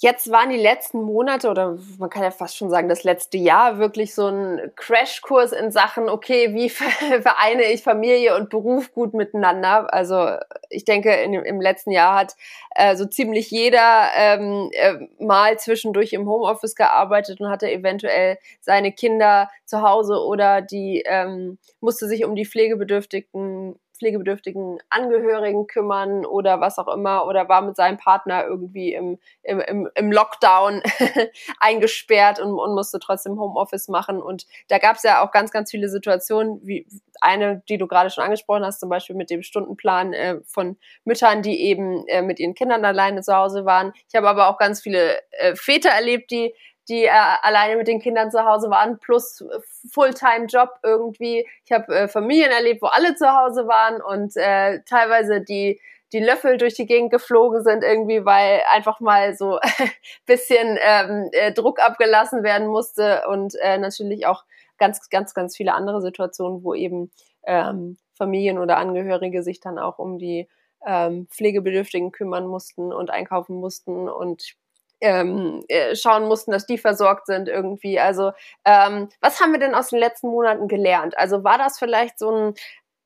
Jetzt 0.01 0.31
waren 0.31 0.49
die 0.49 0.55
letzten 0.55 1.01
Monate 1.01 1.49
oder 1.49 1.77
man 1.97 2.09
kann 2.09 2.23
ja 2.23 2.31
fast 2.31 2.55
schon 2.55 2.69
sagen, 2.69 2.87
das 2.87 3.03
letzte 3.03 3.37
Jahr 3.37 3.79
wirklich 3.79 4.15
so 4.15 4.27
ein 4.27 4.71
Crashkurs 4.77 5.51
in 5.51 5.71
Sachen, 5.71 6.07
okay, 6.07 6.53
wie 6.53 6.69
vereine 7.21 7.63
ich 7.63 7.83
Familie 7.83 8.37
und 8.37 8.49
Beruf 8.49 8.93
gut 8.93 9.13
miteinander? 9.13 9.93
Also 9.93 10.37
ich 10.69 10.85
denke, 10.85 11.13
in, 11.13 11.33
im 11.33 11.59
letzten 11.59 11.91
Jahr 11.91 12.17
hat 12.17 12.37
äh, 12.75 12.95
so 12.95 13.07
ziemlich 13.07 13.51
jeder 13.51 14.07
ähm, 14.15 14.69
äh, 14.71 15.05
mal 15.21 15.59
zwischendurch 15.59 16.13
im 16.13 16.29
Homeoffice 16.29 16.75
gearbeitet 16.75 17.41
und 17.41 17.49
hatte 17.49 17.69
eventuell 17.69 18.37
seine 18.61 18.93
Kinder 18.93 19.49
zu 19.65 19.81
Hause 19.81 20.23
oder 20.23 20.61
die 20.61 21.03
ähm, 21.05 21.57
musste 21.81 22.07
sich 22.07 22.23
um 22.23 22.35
die 22.35 22.45
pflegebedürftigen 22.45 23.77
pflegebedürftigen 23.99 24.79
Angehörigen 24.89 25.67
kümmern 25.67 26.25
oder 26.25 26.59
was 26.59 26.79
auch 26.79 26.87
immer 26.87 27.27
oder 27.27 27.47
war 27.49 27.61
mit 27.61 27.75
seinem 27.75 27.97
Partner 27.97 28.45
irgendwie 28.45 28.93
im, 28.93 29.19
im, 29.43 29.59
im, 29.59 29.89
im 29.93 30.11
Lockdown 30.11 30.81
eingesperrt 31.59 32.39
und, 32.39 32.53
und 32.53 32.73
musste 32.73 32.99
trotzdem 32.99 33.39
Homeoffice 33.39 33.89
machen. 33.89 34.21
Und 34.21 34.47
da 34.69 34.77
gab 34.77 34.95
es 34.95 35.03
ja 35.03 35.23
auch 35.23 35.31
ganz, 35.31 35.51
ganz 35.51 35.69
viele 35.69 35.89
Situationen, 35.89 36.59
wie 36.63 36.87
eine, 37.21 37.61
die 37.67 37.77
du 37.77 37.87
gerade 37.87 38.09
schon 38.09 38.23
angesprochen 38.23 38.63
hast, 38.63 38.79
zum 38.79 38.89
Beispiel 38.89 39.15
mit 39.15 39.29
dem 39.29 39.43
Stundenplan 39.43 40.13
äh, 40.13 40.39
von 40.45 40.77
Müttern, 41.03 41.41
die 41.41 41.61
eben 41.61 42.07
äh, 42.07 42.21
mit 42.21 42.39
ihren 42.39 42.55
Kindern 42.55 42.85
alleine 42.85 43.21
zu 43.21 43.35
Hause 43.35 43.65
waren. 43.65 43.93
Ich 44.07 44.15
habe 44.15 44.29
aber 44.29 44.49
auch 44.49 44.57
ganz 44.57 44.81
viele 44.81 45.19
äh, 45.31 45.55
Väter 45.55 45.89
erlebt, 45.89 46.31
die 46.31 46.53
die 46.89 47.05
äh, 47.05 47.09
alleine 47.41 47.77
mit 47.77 47.87
den 47.87 48.01
Kindern 48.01 48.31
zu 48.31 48.43
Hause 48.43 48.69
waren, 48.69 48.99
plus 48.99 49.45
Fulltime-Job 49.93 50.79
irgendwie. 50.83 51.47
Ich 51.63 51.71
habe 51.71 51.95
äh, 51.95 52.07
Familien 52.07 52.51
erlebt, 52.51 52.81
wo 52.81 52.87
alle 52.87 53.15
zu 53.15 53.27
Hause 53.31 53.67
waren 53.67 54.01
und 54.01 54.35
äh, 54.35 54.81
teilweise 54.85 55.41
die 55.41 55.79
die 56.11 56.19
Löffel 56.19 56.57
durch 56.57 56.73
die 56.73 56.87
Gegend 56.87 57.11
geflogen 57.11 57.63
sind 57.63 57.83
irgendwie, 57.83 58.25
weil 58.25 58.61
einfach 58.71 58.99
mal 58.99 59.35
so 59.35 59.59
bisschen 60.25 60.77
ähm, 60.81 61.29
äh, 61.31 61.53
Druck 61.53 61.79
abgelassen 61.79 62.43
werden 62.43 62.67
musste 62.67 63.27
und 63.27 63.53
äh, 63.61 63.77
natürlich 63.77 64.25
auch 64.25 64.43
ganz, 64.77 65.09
ganz, 65.09 65.33
ganz 65.33 65.55
viele 65.55 65.73
andere 65.73 66.01
Situationen, 66.01 66.63
wo 66.63 66.73
eben 66.73 67.11
ähm, 67.43 67.97
Familien 68.13 68.57
oder 68.57 68.77
Angehörige 68.77 69.43
sich 69.43 69.59
dann 69.59 69.77
auch 69.77 69.99
um 69.99 70.17
die 70.17 70.47
ähm, 70.85 71.27
Pflegebedürftigen 71.29 72.11
kümmern 72.11 72.47
mussten 72.47 72.91
und 72.91 73.11
einkaufen 73.11 73.57
mussten 73.57 74.09
und 74.09 74.55
ähm, 75.01 75.63
äh, 75.67 75.95
schauen 75.95 76.27
mussten, 76.27 76.51
dass 76.51 76.65
die 76.65 76.77
versorgt 76.77 77.25
sind 77.27 77.47
irgendwie. 77.47 77.99
Also 77.99 78.31
ähm, 78.65 79.09
was 79.21 79.39
haben 79.39 79.51
wir 79.51 79.59
denn 79.59 79.75
aus 79.75 79.89
den 79.89 79.99
letzten 79.99 80.29
Monaten 80.29 80.67
gelernt? 80.67 81.17
Also 81.17 81.43
war 81.43 81.57
das 81.57 81.79
vielleicht 81.79 82.19
so 82.19 82.31
ein 82.31 82.53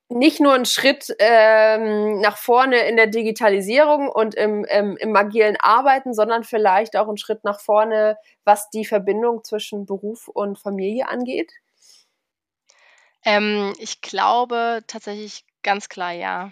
nicht 0.10 0.39
nur 0.39 0.54
ein 0.54 0.66
Schritt 0.66 1.16
ähm, 1.20 2.20
nach 2.22 2.38
vorne 2.38 2.88
in 2.88 2.98
der 2.98 3.08
Digitalisierung 3.08 4.10
und 4.10 4.36
im, 4.36 4.64
im, 4.66 4.96
im 4.98 5.16
agilen 5.16 5.58
Arbeiten, 5.60 6.14
sondern 6.14 6.44
vielleicht 6.44 6.96
auch 6.96 7.08
ein 7.08 7.18
Schritt 7.18 7.44
nach 7.44 7.60
vorne, 7.60 8.18
was 8.44 8.70
die 8.70 8.86
Verbindung 8.86 9.44
zwischen 9.44 9.86
Beruf 9.86 10.28
und 10.28 10.60
Familie 10.60 11.08
angeht? 11.08 11.52
Ähm, 13.26 13.74
ich 13.80 14.02
glaube 14.02 14.82
tatsächlich 14.88 15.46
ganz 15.64 15.89
klar 15.89 16.12
ja. 16.12 16.52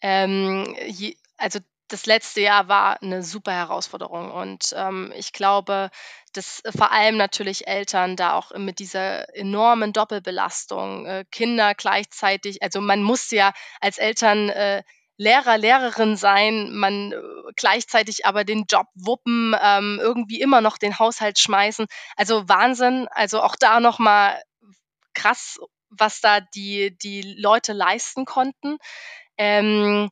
Ähm, 0.00 0.76
je, 0.86 1.16
also 1.38 1.58
das 1.88 2.06
letzte 2.06 2.40
Jahr 2.40 2.68
war 2.68 3.02
eine 3.02 3.22
super 3.22 3.52
Herausforderung 3.52 4.30
und 4.30 4.72
ähm, 4.76 5.12
ich 5.14 5.32
glaube, 5.32 5.90
dass 6.32 6.62
vor 6.74 6.90
allem 6.90 7.16
natürlich 7.16 7.66
Eltern 7.66 8.16
da 8.16 8.34
auch 8.34 8.56
mit 8.56 8.78
dieser 8.78 9.34
enormen 9.36 9.92
Doppelbelastung, 9.92 11.06
äh, 11.06 11.24
Kinder 11.30 11.74
gleichzeitig, 11.74 12.62
also 12.62 12.80
man 12.80 13.02
muss 13.02 13.30
ja 13.30 13.52
als 13.80 13.98
Eltern 13.98 14.48
äh, 14.48 14.82
Lehrer, 15.18 15.58
Lehrerin 15.58 16.16
sein, 16.16 16.72
man 16.72 17.12
äh, 17.12 17.16
gleichzeitig 17.56 18.26
aber 18.26 18.44
den 18.44 18.64
Job 18.68 18.86
wuppen, 18.94 19.54
ähm, 19.60 19.98
irgendwie 20.02 20.40
immer 20.40 20.60
noch 20.60 20.78
den 20.78 20.98
Haushalt 20.98 21.38
schmeißen. 21.38 21.86
Also 22.16 22.48
Wahnsinn. 22.48 23.06
Also 23.10 23.40
auch 23.40 23.54
da 23.56 23.78
nochmal 23.80 24.42
krass, 25.14 25.58
was 25.90 26.20
da 26.20 26.40
die, 26.40 26.96
die 26.98 27.22
Leute 27.22 27.72
leisten 27.72 28.24
konnten. 28.24 28.78
Ähm, 29.36 30.10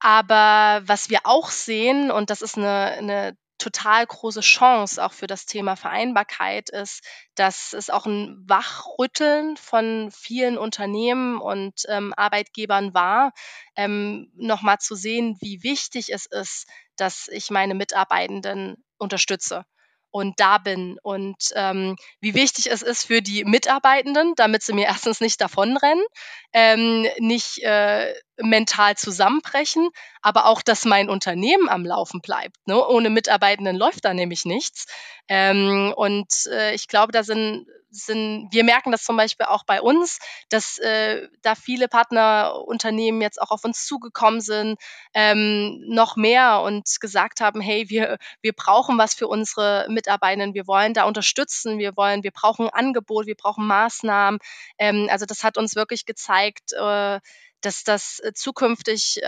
aber 0.00 0.82
was 0.86 1.10
wir 1.10 1.20
auch 1.24 1.50
sehen, 1.50 2.10
und 2.10 2.30
das 2.30 2.42
ist 2.42 2.56
eine, 2.56 2.92
eine 2.98 3.36
total 3.58 4.06
große 4.06 4.40
Chance 4.40 5.04
auch 5.04 5.12
für 5.12 5.26
das 5.26 5.44
Thema 5.44 5.76
Vereinbarkeit 5.76 6.70
ist, 6.70 7.02
dass 7.34 7.72
es 7.72 7.90
auch 7.90 8.06
ein 8.06 8.44
Wachrütteln 8.46 9.56
von 9.56 10.10
vielen 10.12 10.56
Unternehmen 10.56 11.40
und 11.40 11.82
ähm, 11.88 12.14
Arbeitgebern 12.16 12.94
war, 12.94 13.32
ähm, 13.76 14.30
nochmal 14.36 14.78
zu 14.78 14.94
sehen, 14.94 15.36
wie 15.40 15.62
wichtig 15.64 16.12
es 16.12 16.26
ist, 16.26 16.68
dass 16.96 17.28
ich 17.28 17.50
meine 17.50 17.74
Mitarbeitenden 17.74 18.76
unterstütze 18.96 19.64
und 20.10 20.40
da 20.40 20.58
bin 20.58 20.98
und 21.02 21.36
ähm, 21.54 21.96
wie 22.20 22.34
wichtig 22.34 22.70
es 22.70 22.82
ist 22.82 23.04
für 23.06 23.22
die 23.22 23.44
Mitarbeitenden, 23.44 24.34
damit 24.36 24.62
sie 24.62 24.72
mir 24.72 24.86
erstens 24.88 25.20
nicht 25.20 25.40
davonrennen, 25.40 26.04
ähm, 26.52 27.06
nicht 27.18 27.58
äh, 27.62 28.14
mental 28.36 28.96
zusammenbrechen, 28.96 29.88
aber 30.22 30.46
auch, 30.46 30.62
dass 30.62 30.84
mein 30.84 31.10
Unternehmen 31.10 31.68
am 31.68 31.84
Laufen 31.84 32.20
bleibt. 32.20 32.56
Ne? 32.66 32.86
Ohne 32.86 33.10
Mitarbeitenden 33.10 33.76
läuft 33.76 34.04
da 34.04 34.14
nämlich 34.14 34.44
nichts. 34.44 34.86
Ähm, 35.28 35.92
und 35.96 36.32
äh, 36.50 36.74
ich 36.74 36.88
glaube, 36.88 37.12
da 37.12 37.22
sind 37.22 37.66
sind, 37.90 38.48
wir 38.52 38.64
merken 38.64 38.92
das 38.92 39.04
zum 39.04 39.16
Beispiel 39.16 39.46
auch 39.46 39.64
bei 39.64 39.80
uns, 39.80 40.18
dass 40.48 40.78
äh, 40.78 41.28
da 41.42 41.54
viele 41.54 41.88
Partnerunternehmen 41.88 43.20
jetzt 43.20 43.40
auch 43.40 43.50
auf 43.50 43.64
uns 43.64 43.86
zugekommen 43.86 44.40
sind, 44.40 44.78
ähm, 45.14 45.82
noch 45.88 46.16
mehr 46.16 46.60
und 46.62 46.88
gesagt 47.00 47.40
haben, 47.40 47.60
hey, 47.60 47.88
wir, 47.88 48.18
wir 48.42 48.52
brauchen 48.52 48.98
was 48.98 49.14
für 49.14 49.28
unsere 49.28 49.86
Mitarbeitenden, 49.88 50.54
wir 50.54 50.66
wollen 50.66 50.94
da 50.94 51.04
unterstützen, 51.04 51.78
wir 51.78 51.96
wollen, 51.96 52.22
wir 52.22 52.32
brauchen 52.32 52.68
Angebot, 52.68 53.26
wir 53.26 53.36
brauchen 53.36 53.66
Maßnahmen. 53.66 54.38
Ähm, 54.78 55.08
also 55.10 55.26
das 55.26 55.44
hat 55.44 55.58
uns 55.58 55.74
wirklich 55.74 56.06
gezeigt, 56.06 56.72
äh, 56.72 57.20
dass 57.60 57.82
das 57.82 58.22
zukünftig 58.34 59.20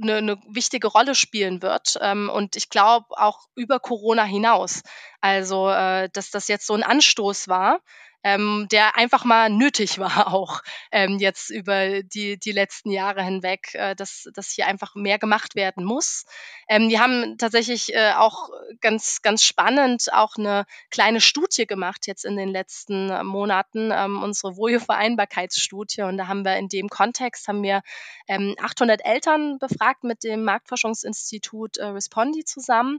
eine, 0.00 0.16
eine 0.16 0.38
wichtige 0.48 0.88
Rolle 0.88 1.14
spielen 1.14 1.62
wird. 1.62 1.98
Ähm, 2.00 2.30
und 2.32 2.56
ich 2.56 2.70
glaube 2.70 3.06
auch 3.10 3.48
über 3.54 3.80
Corona 3.80 4.24
hinaus. 4.24 4.82
Also, 5.20 5.70
äh, 5.70 6.08
dass 6.12 6.30
das 6.30 6.48
jetzt 6.48 6.66
so 6.66 6.74
ein 6.74 6.82
Anstoß 6.82 7.48
war, 7.48 7.80
ähm, 8.26 8.66
der 8.72 8.96
einfach 8.96 9.24
mal 9.24 9.50
nötig 9.50 10.00
war 10.00 10.26
auch 10.34 10.62
ähm, 10.90 11.18
jetzt 11.20 11.48
über 11.50 12.02
die, 12.02 12.36
die 12.36 12.50
letzten 12.50 12.90
Jahre 12.90 13.22
hinweg, 13.22 13.72
äh, 13.74 13.94
dass, 13.94 14.28
dass 14.34 14.50
hier 14.50 14.66
einfach 14.66 14.96
mehr 14.96 15.20
gemacht 15.20 15.54
werden 15.54 15.84
muss. 15.84 16.24
Ähm, 16.68 16.88
die 16.88 16.98
haben 16.98 17.38
tatsächlich 17.38 17.94
äh, 17.94 18.14
auch 18.16 18.48
ganz, 18.80 19.22
ganz 19.22 19.44
spannend 19.44 20.12
auch 20.12 20.34
eine 20.36 20.66
kleine 20.90 21.20
Studie 21.20 21.68
gemacht 21.68 22.08
jetzt 22.08 22.24
in 22.24 22.36
den 22.36 22.48
letzten 22.48 23.24
Monaten, 23.24 23.92
ähm, 23.92 24.20
unsere 24.20 24.56
Vojo-Vereinbarkeitsstudie. 24.56 26.02
Und 26.02 26.16
da 26.16 26.26
haben 26.26 26.44
wir 26.44 26.56
in 26.56 26.68
dem 26.68 26.88
Kontext 26.88 27.46
haben 27.46 27.62
wir 27.62 27.82
ähm, 28.26 28.56
800 28.60 29.04
Eltern 29.04 29.60
befragt 29.60 30.02
mit 30.02 30.24
dem 30.24 30.42
Marktforschungsinstitut 30.42 31.76
äh, 31.76 31.84
Respondi 31.86 32.44
zusammen 32.44 32.98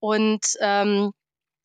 und 0.00 0.44
ähm, 0.60 1.12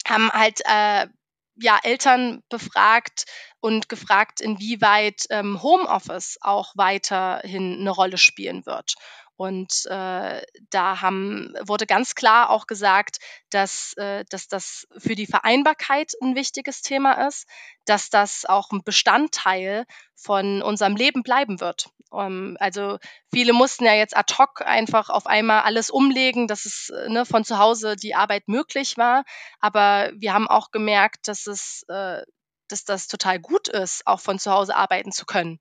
haben 0.08 0.32
halt 0.32 0.62
äh, 0.64 1.08
ja, 1.56 1.80
Eltern 1.84 2.44
befragt 2.50 3.26
und 3.60 3.90
gefragt, 3.90 4.42
inwieweit 4.42 5.26
ähm, 5.30 5.62
Homeoffice 5.62 6.38
auch 6.42 6.74
weiterhin 6.76 7.80
eine 7.80 7.92
Rolle 7.92 8.18
spielen 8.18 8.66
wird. 8.66 8.96
Und 9.42 9.88
äh, 9.88 10.44
da 10.70 11.02
haben, 11.02 11.56
wurde 11.66 11.88
ganz 11.88 12.14
klar 12.14 12.52
auch 12.52 12.68
gesagt, 12.68 13.18
dass, 13.50 13.94
äh, 13.98 14.24
dass 14.30 14.48
das 14.48 14.86
für 15.00 15.16
die 15.16 15.26
Vereinbarkeit 15.26 16.14
ein 16.22 16.36
wichtiges 16.36 16.84
Thema 16.84 17.28
ist, 17.28 17.48
dass 17.86 18.12
das 18.12 18.46
auch 18.46 18.70
ein 18.70 18.84
Bestandteil 18.84 19.88
von 20.16 20.62
unserem 20.62 20.96
Leben 20.96 21.24
bleiben 21.24 21.60
wird. 21.60 21.90
Um, 22.12 22.22
ähm, 22.22 22.58
also 22.60 23.00
viele 23.34 23.54
mussten 23.54 23.86
ja 23.86 23.96
jetzt 23.96 24.16
ad 24.16 24.32
hoc 24.38 24.62
einfach 24.62 25.10
auf 25.10 25.26
einmal 25.26 25.62
alles 25.64 25.90
umlegen, 25.90 26.46
dass 26.48 26.66
es 26.66 26.94
ne, 27.08 27.26
von 27.26 27.44
zu 27.44 27.58
Hause 27.58 27.96
die 27.96 28.14
Arbeit 28.14 28.48
möglich 28.48 28.96
war. 28.98 29.24
Aber 29.60 30.12
wir 30.14 30.36
haben 30.36 30.48
auch 30.48 30.70
gemerkt, 30.70 31.28
dass 31.28 31.48
es, 31.48 31.84
äh, 31.88 32.22
dass 32.68 32.86
das 32.86 33.08
total 33.08 33.40
gut 33.40 33.70
ist, 33.70 34.06
auch 34.06 34.20
von 34.20 34.38
zu 34.38 34.52
Hause 34.52 34.76
arbeiten 34.76 35.12
zu 35.12 35.26
können 35.26 35.58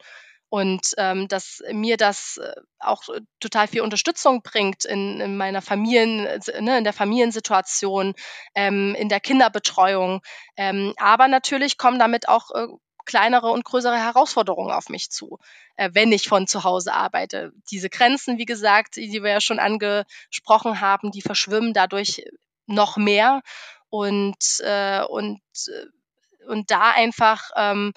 und 0.51 0.94
ähm, 0.98 1.28
dass 1.28 1.62
mir 1.72 1.96
das 1.96 2.38
äh, 2.38 2.53
auch 2.80 3.05
total 3.38 3.68
viel 3.68 3.82
Unterstützung 3.82 4.42
bringt 4.42 4.84
in, 4.84 5.20
in 5.20 5.36
meiner 5.36 5.62
Familien, 5.62 6.24
ne, 6.61 6.76
in 6.76 6.84
der 6.84 6.92
Familiensituation, 6.92 8.14
ähm, 8.57 8.96
in 8.96 9.09
der 9.09 9.20
Kinderbetreuung. 9.20 10.20
Ähm, 10.57 10.92
aber 10.98 11.28
natürlich 11.28 11.78
kommen 11.78 12.01
damit 12.01 12.28
auch 12.28 12.51
äh, 12.51 12.66
kleinere 13.05 13.53
und 13.53 13.64
größere 13.64 13.96
Herausforderungen 13.96 14.72
auf 14.72 14.88
mich 14.88 15.11
zu, 15.11 15.38
äh, 15.76 15.90
wenn 15.92 16.11
ich 16.11 16.26
von 16.26 16.48
zu 16.48 16.64
Hause 16.64 16.94
arbeite. 16.94 17.53
Diese 17.70 17.88
Grenzen, 17.88 18.38
wie 18.38 18.44
gesagt, 18.44 18.96
die 18.96 19.22
wir 19.22 19.30
ja 19.30 19.40
schon 19.40 19.61
angesprochen 19.61 20.80
haben, 20.80 21.12
die 21.12 21.22
verschwimmen 21.22 21.74
dadurch 21.74 22.24
noch 22.66 22.96
mehr 22.96 23.42
und 23.88 24.61
äh, 24.61 25.03
und 25.05 25.40
äh, 25.68 26.46
und 26.48 26.72
da 26.72 26.90
einfach 26.90 27.51
ähm, 27.55 27.92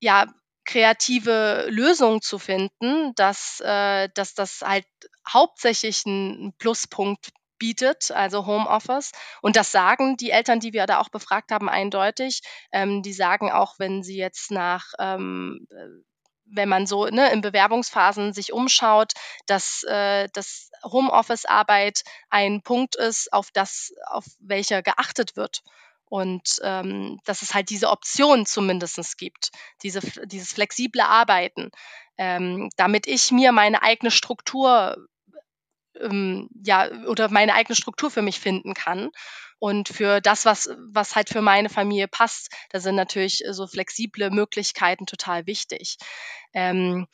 ja 0.00 0.26
kreative 0.66 1.66
Lösungen 1.70 2.20
zu 2.20 2.38
finden, 2.38 3.14
dass, 3.14 3.60
äh, 3.60 4.08
dass 4.14 4.34
das 4.34 4.60
halt 4.62 4.86
hauptsächlich 5.28 6.04
ein 6.06 6.52
Pluspunkt 6.58 7.30
bietet, 7.58 8.10
also 8.10 8.46
Homeoffice. 8.46 9.12
Und 9.40 9.56
das 9.56 9.72
sagen 9.72 10.16
die 10.16 10.30
Eltern, 10.30 10.60
die 10.60 10.72
wir 10.72 10.86
da 10.86 10.98
auch 11.00 11.08
befragt 11.08 11.52
haben, 11.52 11.68
eindeutig. 11.68 12.42
Ähm, 12.72 13.02
die 13.02 13.14
sagen 13.14 13.50
auch, 13.50 13.78
wenn 13.78 14.02
sie 14.02 14.16
jetzt 14.16 14.50
nach 14.50 14.92
ähm, 14.98 15.66
wenn 16.48 16.68
man 16.68 16.86
so 16.86 17.06
ne, 17.06 17.32
in 17.32 17.40
Bewerbungsphasen 17.40 18.32
sich 18.32 18.52
umschaut, 18.52 19.12
dass, 19.46 19.82
äh, 19.82 20.28
dass 20.32 20.70
Homeoffice-Arbeit 20.84 22.02
ein 22.30 22.62
Punkt 22.62 22.94
ist, 22.94 23.32
auf 23.32 23.50
das, 23.50 23.92
auf 24.06 24.24
welcher 24.38 24.82
geachtet 24.82 25.36
wird 25.36 25.62
und 26.08 26.58
ähm, 26.62 27.18
dass 27.24 27.42
es 27.42 27.54
halt 27.54 27.70
diese 27.70 27.90
Option 27.90 28.46
zumindest 28.46 29.18
gibt, 29.18 29.50
diese, 29.82 30.00
dieses 30.26 30.52
flexible 30.52 31.02
Arbeiten, 31.02 31.70
ähm, 32.18 32.70
damit 32.76 33.06
ich 33.06 33.30
mir 33.30 33.52
meine 33.52 33.82
eigene 33.82 34.10
Struktur 34.10 34.96
ähm, 36.00 36.48
ja 36.64 36.90
oder 37.06 37.28
meine 37.30 37.54
eigene 37.54 37.76
Struktur 37.76 38.10
für 38.10 38.22
mich 38.22 38.40
finden 38.40 38.74
kann 38.74 39.10
und 39.58 39.88
für 39.88 40.20
das, 40.20 40.44
was, 40.44 40.68
was 40.92 41.16
halt 41.16 41.28
für 41.28 41.42
meine 41.42 41.68
Familie 41.68 42.08
passt. 42.08 42.50
Da 42.70 42.80
sind 42.80 42.96
natürlich 42.96 43.42
so 43.50 43.66
flexible 43.66 44.30
Möglichkeiten 44.30 45.06
total 45.06 45.46
wichtig. 45.46 45.96
Ähm, 46.52 47.06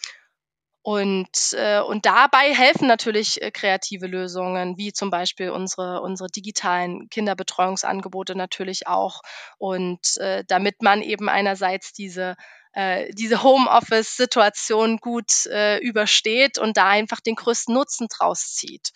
und, 0.83 1.53
äh, 1.53 1.81
und 1.81 2.07
dabei 2.07 2.53
helfen 2.53 2.89
natürlich 2.89 3.41
äh, 3.41 3.53
kreative 3.53 4.09
Lösungen, 4.09 4.77
wie 4.77 4.93
zum 4.93 5.11
Beispiel 5.11 5.51
unsere, 5.51 6.01
unsere 6.03 6.29
digitalen 6.29 7.09
Kinderbetreuungsangebote 7.09 8.35
natürlich 8.35 8.89
auch. 8.89 9.23
Und 9.59 10.17
äh, 10.17 10.43
damit 10.49 10.83
man 10.83 11.01
eben 11.01 11.29
einerseits 11.29 11.93
diese, 11.93 12.35
äh, 12.73 13.13
diese 13.13 13.45
Homeoffice-Situation 13.45 14.97
gut 14.97 15.47
äh, 15.47 15.79
übersteht 15.79 16.59
und 16.59 16.77
da 16.77 16.89
einfach 16.89 17.21
den 17.21 17.37
größten 17.37 17.73
Nutzen 17.73 18.09
draus 18.09 18.53
zieht. 18.55 18.91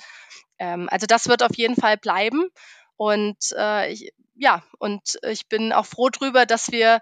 Ähm, 0.59 0.89
also 0.91 1.07
das 1.07 1.29
wird 1.29 1.45
auf 1.45 1.57
jeden 1.57 1.77
Fall 1.77 1.99
bleiben. 1.99 2.49
Und 2.97 3.39
äh, 3.57 3.93
ich, 3.93 4.13
ja, 4.35 4.65
und 4.79 5.21
ich 5.23 5.49
bin 5.49 5.73
auch 5.73 5.87
froh 5.87 6.09
drüber, 6.11 6.47
dass 6.47 6.73
wir 6.73 7.01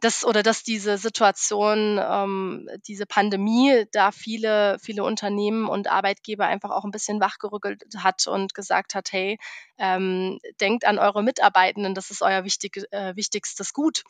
das 0.00 0.24
oder 0.24 0.42
dass 0.42 0.62
diese 0.62 0.98
Situation, 0.98 1.98
ähm, 2.02 2.68
diese 2.86 3.06
Pandemie, 3.06 3.84
da 3.92 4.12
viele, 4.12 4.78
viele 4.80 5.04
Unternehmen 5.04 5.68
und 5.68 5.88
Arbeitgeber 5.88 6.46
einfach 6.46 6.70
auch 6.70 6.84
ein 6.84 6.90
bisschen 6.90 7.20
wachgerückelt 7.20 7.82
hat 7.98 8.26
und 8.26 8.54
gesagt 8.54 8.94
hat, 8.94 9.12
hey, 9.12 9.38
ähm, 9.78 10.38
denkt 10.60 10.86
an 10.86 10.98
eure 10.98 11.22
Mitarbeitenden, 11.22 11.94
das 11.94 12.10
ist 12.10 12.22
euer 12.22 12.44
wichtig, 12.44 12.84
äh, 12.90 13.16
wichtigstes 13.16 13.72
Gut. 13.72 14.04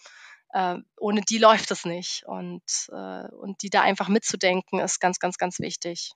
Äh, 0.50 0.76
ohne 0.98 1.20
die 1.20 1.38
läuft 1.38 1.70
es 1.70 1.84
nicht. 1.84 2.24
Und, 2.26 2.62
äh, 2.90 3.28
und 3.28 3.62
die 3.62 3.70
da 3.70 3.82
einfach 3.82 4.08
mitzudenken, 4.08 4.80
ist 4.80 5.00
ganz, 5.00 5.18
ganz, 5.18 5.38
ganz 5.38 5.60
wichtig. 5.60 6.12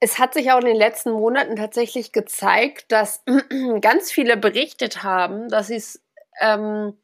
Es 0.00 0.18
hat 0.18 0.34
sich 0.34 0.50
auch 0.50 0.60
in 0.60 0.66
den 0.66 0.76
letzten 0.76 1.12
Monaten 1.12 1.56
tatsächlich 1.56 2.10
gezeigt, 2.10 2.90
dass 2.90 3.22
ganz 3.80 4.10
viele 4.10 4.36
berichtet 4.36 5.02
haben, 5.02 5.48
dass 5.48 5.68
sie 5.68 5.76
es 5.76 6.02
ähm, 6.40 6.96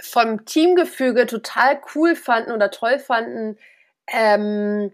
vom 0.00 0.44
Teamgefüge 0.44 1.26
total 1.26 1.80
cool 1.94 2.14
fanden 2.14 2.52
oder 2.52 2.70
toll 2.70 2.98
fanden, 2.98 3.58
ähm, 4.12 4.92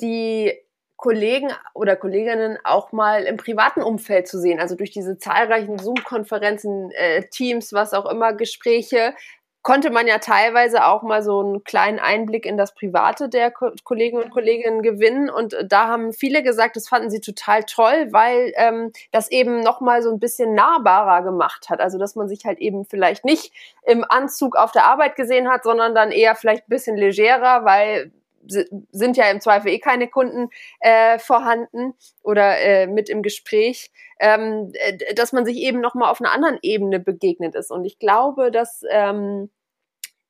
die 0.00 0.52
Kollegen 0.96 1.52
oder 1.74 1.94
Kolleginnen 1.94 2.58
auch 2.64 2.90
mal 2.90 3.22
im 3.22 3.36
privaten 3.36 3.82
Umfeld 3.82 4.26
zu 4.26 4.40
sehen. 4.40 4.58
Also 4.58 4.74
durch 4.74 4.90
diese 4.90 5.16
zahlreichen 5.16 5.78
Zoom-Konferenzen, 5.78 6.90
äh, 6.90 7.22
Teams, 7.28 7.72
was 7.72 7.94
auch 7.94 8.06
immer, 8.06 8.32
Gespräche, 8.32 9.14
konnte 9.62 9.90
man 9.90 10.06
ja 10.06 10.18
teilweise 10.18 10.86
auch 10.86 11.02
mal 11.02 11.22
so 11.22 11.40
einen 11.40 11.64
kleinen 11.64 11.98
Einblick 11.98 12.46
in 12.46 12.56
das 12.56 12.74
Private 12.74 13.28
der 13.28 13.50
Ko 13.50 13.70
Kollegen 13.84 14.18
und 14.18 14.30
Kolleginnen 14.30 14.82
gewinnen. 14.82 15.28
Und 15.28 15.56
da 15.66 15.88
haben 15.88 16.12
viele 16.12 16.42
gesagt, 16.42 16.76
das 16.76 16.88
fanden 16.88 17.10
sie 17.10 17.20
total 17.20 17.64
toll, 17.64 18.08
weil 18.10 18.52
ähm, 18.56 18.92
das 19.10 19.30
eben 19.30 19.60
noch 19.60 19.80
mal 19.80 20.02
so 20.02 20.10
ein 20.10 20.20
bisschen 20.20 20.54
nahbarer 20.54 21.22
gemacht 21.22 21.68
hat. 21.68 21.80
Also 21.80 21.98
dass 21.98 22.14
man 22.14 22.28
sich 22.28 22.44
halt 22.44 22.58
eben 22.58 22.84
vielleicht 22.84 23.24
nicht 23.24 23.52
im 23.84 24.04
Anzug 24.08 24.56
auf 24.56 24.72
der 24.72 24.86
Arbeit 24.86 25.16
gesehen 25.16 25.48
hat, 25.48 25.64
sondern 25.64 25.94
dann 25.94 26.12
eher 26.12 26.34
vielleicht 26.34 26.64
ein 26.64 26.70
bisschen 26.70 26.96
legerer, 26.96 27.64
weil 27.64 28.12
sind 28.48 29.16
ja 29.16 29.30
im 29.30 29.40
Zweifel 29.40 29.70
eh 29.70 29.78
keine 29.78 30.08
Kunden 30.08 30.50
äh, 30.80 31.18
vorhanden 31.18 31.94
oder 32.22 32.58
äh, 32.58 32.86
mit 32.86 33.08
im 33.08 33.22
Gespräch, 33.22 33.90
ähm, 34.20 34.72
äh, 34.74 35.14
dass 35.14 35.32
man 35.32 35.44
sich 35.44 35.58
eben 35.58 35.80
noch 35.80 35.94
mal 35.94 36.10
auf 36.10 36.20
einer 36.20 36.32
anderen 36.32 36.58
Ebene 36.62 37.00
begegnet 37.00 37.54
ist. 37.54 37.70
Und 37.70 37.84
ich 37.84 37.98
glaube, 37.98 38.50
dass 38.50 38.82
ähm, 38.90 39.50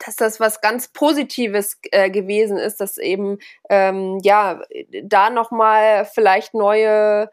dass 0.04 0.16
das 0.16 0.38
was 0.38 0.60
ganz 0.60 0.88
Positives 0.88 1.78
äh, 1.90 2.08
gewesen 2.10 2.56
ist, 2.56 2.80
dass 2.80 2.98
eben 2.98 3.38
ähm, 3.68 4.18
ja 4.22 4.62
da 5.02 5.30
noch 5.30 5.50
mal 5.50 6.04
vielleicht 6.04 6.54
neue 6.54 7.30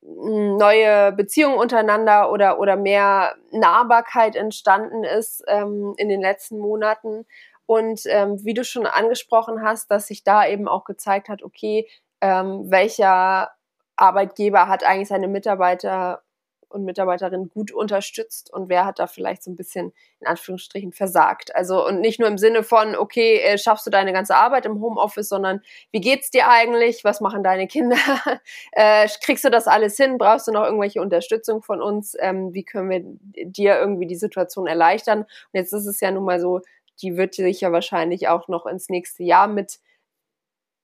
neue 0.00 1.12
Beziehungen 1.12 1.58
untereinander 1.58 2.32
oder 2.32 2.58
oder 2.58 2.76
mehr 2.76 3.34
Nahbarkeit 3.52 4.36
entstanden 4.36 5.04
ist 5.04 5.44
ähm, 5.48 5.94
in 5.98 6.08
den 6.08 6.22
letzten 6.22 6.58
Monaten 6.58 7.26
und 7.68 8.00
ähm, 8.06 8.42
wie 8.44 8.54
du 8.54 8.64
schon 8.64 8.86
angesprochen 8.86 9.62
hast, 9.62 9.90
dass 9.90 10.06
sich 10.06 10.24
da 10.24 10.46
eben 10.46 10.68
auch 10.68 10.84
gezeigt 10.84 11.28
hat, 11.28 11.42
okay, 11.42 11.86
ähm, 12.22 12.70
welcher 12.70 13.50
Arbeitgeber 13.94 14.68
hat 14.68 14.84
eigentlich 14.84 15.08
seine 15.08 15.28
Mitarbeiter 15.28 16.22
und 16.70 16.84
Mitarbeiterin 16.84 17.50
gut 17.50 17.70
unterstützt 17.70 18.50
und 18.52 18.70
wer 18.70 18.86
hat 18.86 18.98
da 18.98 19.06
vielleicht 19.06 19.42
so 19.42 19.50
ein 19.50 19.56
bisschen 19.56 19.92
in 20.20 20.26
Anführungsstrichen 20.26 20.92
versagt. 20.92 21.54
Also 21.54 21.86
und 21.86 22.00
nicht 22.00 22.18
nur 22.18 22.28
im 22.28 22.38
Sinne 22.38 22.62
von, 22.62 22.96
okay, 22.96 23.38
äh, 23.38 23.58
schaffst 23.58 23.86
du 23.86 23.90
deine 23.90 24.14
ganze 24.14 24.34
Arbeit 24.34 24.64
im 24.64 24.80
Homeoffice, 24.80 25.28
sondern 25.28 25.60
wie 25.92 26.00
geht's 26.00 26.30
dir 26.30 26.48
eigentlich? 26.48 27.04
Was 27.04 27.20
machen 27.20 27.42
deine 27.42 27.66
Kinder? 27.66 27.96
äh, 28.72 29.08
kriegst 29.22 29.44
du 29.44 29.50
das 29.50 29.66
alles 29.66 29.96
hin? 29.98 30.16
Brauchst 30.16 30.48
du 30.48 30.52
noch 30.52 30.64
irgendwelche 30.64 31.02
Unterstützung 31.02 31.62
von 31.62 31.82
uns? 31.82 32.16
Ähm, 32.18 32.54
wie 32.54 32.64
können 32.64 32.90
wir 32.90 33.02
dir 33.44 33.78
irgendwie 33.78 34.06
die 34.06 34.16
Situation 34.16 34.66
erleichtern? 34.66 35.20
Und 35.20 35.28
jetzt 35.52 35.72
ist 35.74 35.86
es 35.86 36.00
ja 36.00 36.10
nun 36.10 36.24
mal 36.24 36.40
so, 36.40 36.60
die 37.02 37.16
wird 37.16 37.34
sich 37.34 37.60
ja 37.60 37.72
wahrscheinlich 37.72 38.28
auch 38.28 38.48
noch 38.48 38.66
ins 38.66 38.88
nächste 38.88 39.22
Jahr 39.22 39.48
mit 39.48 39.78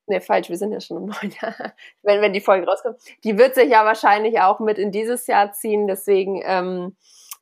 Ne, 0.07 0.21
falsch, 0.21 0.51
wir 0.51 0.59
sind 0.59 0.71
ja 0.71 0.81
schon 0.81 0.99
im 0.99 1.07
neuen 1.07 1.35
Jahr, 1.41 1.55
wenn, 2.03 2.21
wenn 2.21 2.35
die 2.35 2.43
Folge 2.43 2.67
rauskommt. 2.67 2.99
Die 3.25 3.39
wird 3.39 3.55
sich 3.55 3.71
ja 3.71 3.87
wahrscheinlich 3.87 4.39
auch 4.39 4.61
mit 4.61 4.77
in 4.77 4.93
dieses 4.93 5.27
Jahr 5.27 5.53
ziehen, 5.53 5.87
deswegen 5.87 6.43
ähm, 6.45 6.95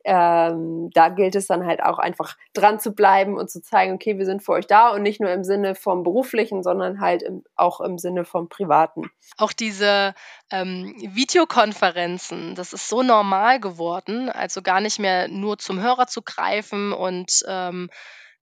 ähm, 0.04 0.90
da 0.92 1.08
gilt 1.08 1.36
es 1.36 1.46
dann 1.46 1.64
halt 1.64 1.82
auch 1.82 1.98
einfach 1.98 2.36
dran 2.54 2.80
zu 2.80 2.92
bleiben 2.92 3.36
und 3.36 3.50
zu 3.50 3.62
zeigen, 3.62 3.94
okay, 3.94 4.18
wir 4.18 4.26
sind 4.26 4.42
für 4.42 4.52
euch 4.52 4.66
da 4.66 4.90
und 4.90 5.02
nicht 5.02 5.20
nur 5.20 5.30
im 5.30 5.44
Sinne 5.44 5.74
vom 5.74 6.02
beruflichen, 6.02 6.62
sondern 6.62 7.00
halt 7.00 7.22
im, 7.22 7.44
auch 7.54 7.80
im 7.80 7.98
Sinne 7.98 8.24
vom 8.24 8.48
privaten. 8.48 9.10
Auch 9.36 9.52
diese 9.52 10.14
ähm, 10.50 10.94
Videokonferenzen, 10.98 12.54
das 12.54 12.72
ist 12.72 12.88
so 12.88 13.02
normal 13.02 13.60
geworden, 13.60 14.28
also 14.28 14.62
gar 14.62 14.80
nicht 14.80 14.98
mehr 14.98 15.28
nur 15.28 15.58
zum 15.58 15.80
Hörer 15.80 16.06
zu 16.06 16.22
greifen 16.22 16.92
und 16.92 17.44
ähm, 17.46 17.88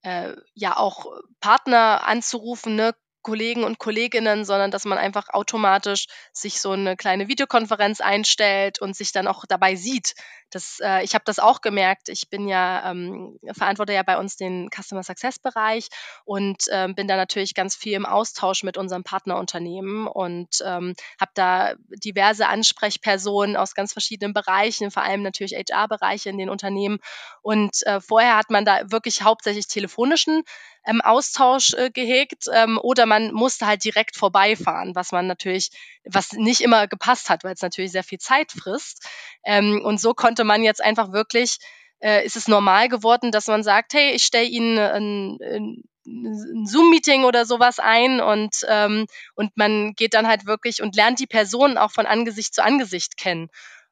äh, 0.02 0.36
ja 0.54 0.76
auch 0.76 1.06
Partner 1.40 2.06
anzurufen, 2.06 2.76
ne? 2.76 2.94
Kollegen 3.22 3.64
und 3.64 3.78
Kolleginnen, 3.78 4.44
sondern 4.44 4.70
dass 4.70 4.84
man 4.84 4.98
einfach 4.98 5.28
automatisch 5.30 6.06
sich 6.32 6.60
so 6.60 6.72
eine 6.72 6.96
kleine 6.96 7.28
Videokonferenz 7.28 8.00
einstellt 8.00 8.80
und 8.80 8.96
sich 8.96 9.12
dann 9.12 9.26
auch 9.26 9.44
dabei 9.46 9.76
sieht. 9.76 10.14
Das, 10.50 10.80
äh, 10.82 11.04
ich 11.04 11.14
habe 11.14 11.24
das 11.24 11.38
auch 11.38 11.60
gemerkt. 11.60 12.08
Ich 12.08 12.28
bin 12.28 12.48
ja 12.48 12.90
ähm, 12.90 13.38
verantworte 13.52 13.92
ja 13.92 14.02
bei 14.02 14.18
uns 14.18 14.36
den 14.36 14.68
Customer 14.74 15.02
Success 15.02 15.38
Bereich 15.38 15.88
und 16.24 16.64
ähm, 16.70 16.94
bin 16.94 17.06
da 17.08 17.16
natürlich 17.16 17.54
ganz 17.54 17.76
viel 17.76 17.92
im 17.94 18.06
Austausch 18.06 18.62
mit 18.64 18.76
unserem 18.76 19.04
Partnerunternehmen 19.04 20.06
und 20.06 20.56
ähm, 20.64 20.94
habe 21.20 21.30
da 21.34 21.74
diverse 21.88 22.48
Ansprechpersonen 22.48 23.56
aus 23.56 23.74
ganz 23.74 23.92
verschiedenen 23.92 24.34
Bereichen, 24.34 24.90
vor 24.90 25.02
allem 25.02 25.22
natürlich 25.22 25.54
HR-Bereiche 25.54 26.30
in 26.30 26.38
den 26.38 26.50
Unternehmen. 26.50 26.98
Und 27.42 27.86
äh, 27.86 28.00
vorher 28.00 28.36
hat 28.36 28.50
man 28.50 28.64
da 28.64 28.90
wirklich 28.90 29.22
hauptsächlich 29.22 29.68
telefonischen 29.68 30.42
ähm, 30.86 31.00
Austausch 31.00 31.74
äh, 31.74 31.90
gehegt 31.90 32.44
ähm, 32.52 32.78
oder 32.82 33.06
man 33.06 33.32
musste 33.32 33.66
halt 33.66 33.84
direkt 33.84 34.16
vorbeifahren, 34.16 34.94
was 34.94 35.12
man 35.12 35.26
natürlich, 35.26 35.70
was 36.04 36.32
nicht 36.32 36.60
immer 36.60 36.88
gepasst 36.88 37.30
hat, 37.30 37.44
weil 37.44 37.54
es 37.54 37.62
natürlich 37.62 37.92
sehr 37.92 38.04
viel 38.04 38.18
Zeit 38.18 38.52
frisst. 38.52 39.06
Ähm, 39.44 39.82
und 39.84 40.00
so 40.00 40.14
konnte 40.14 40.44
man 40.44 40.62
jetzt 40.62 40.82
einfach 40.82 41.12
wirklich, 41.12 41.58
äh, 42.00 42.24
ist 42.24 42.36
es 42.36 42.48
normal 42.48 42.88
geworden, 42.88 43.30
dass 43.30 43.46
man 43.46 43.62
sagt, 43.62 43.94
hey, 43.94 44.12
ich 44.12 44.24
stelle 44.24 44.46
Ihnen 44.46 44.78
ein, 44.78 45.38
ein 45.42 45.84
ein 46.06 46.66
Zoom-Meeting 46.66 47.24
oder 47.24 47.44
sowas 47.44 47.78
ein 47.78 48.20
und, 48.20 48.64
ähm, 48.68 49.06
und 49.34 49.56
man 49.56 49.92
geht 49.94 50.14
dann 50.14 50.26
halt 50.26 50.46
wirklich 50.46 50.82
und 50.82 50.96
lernt 50.96 51.18
die 51.20 51.26
Person 51.26 51.78
auch 51.78 51.92
von 51.92 52.06
Angesicht 52.06 52.54
zu 52.54 52.64
Angesicht 52.64 53.16
kennen. 53.16 53.48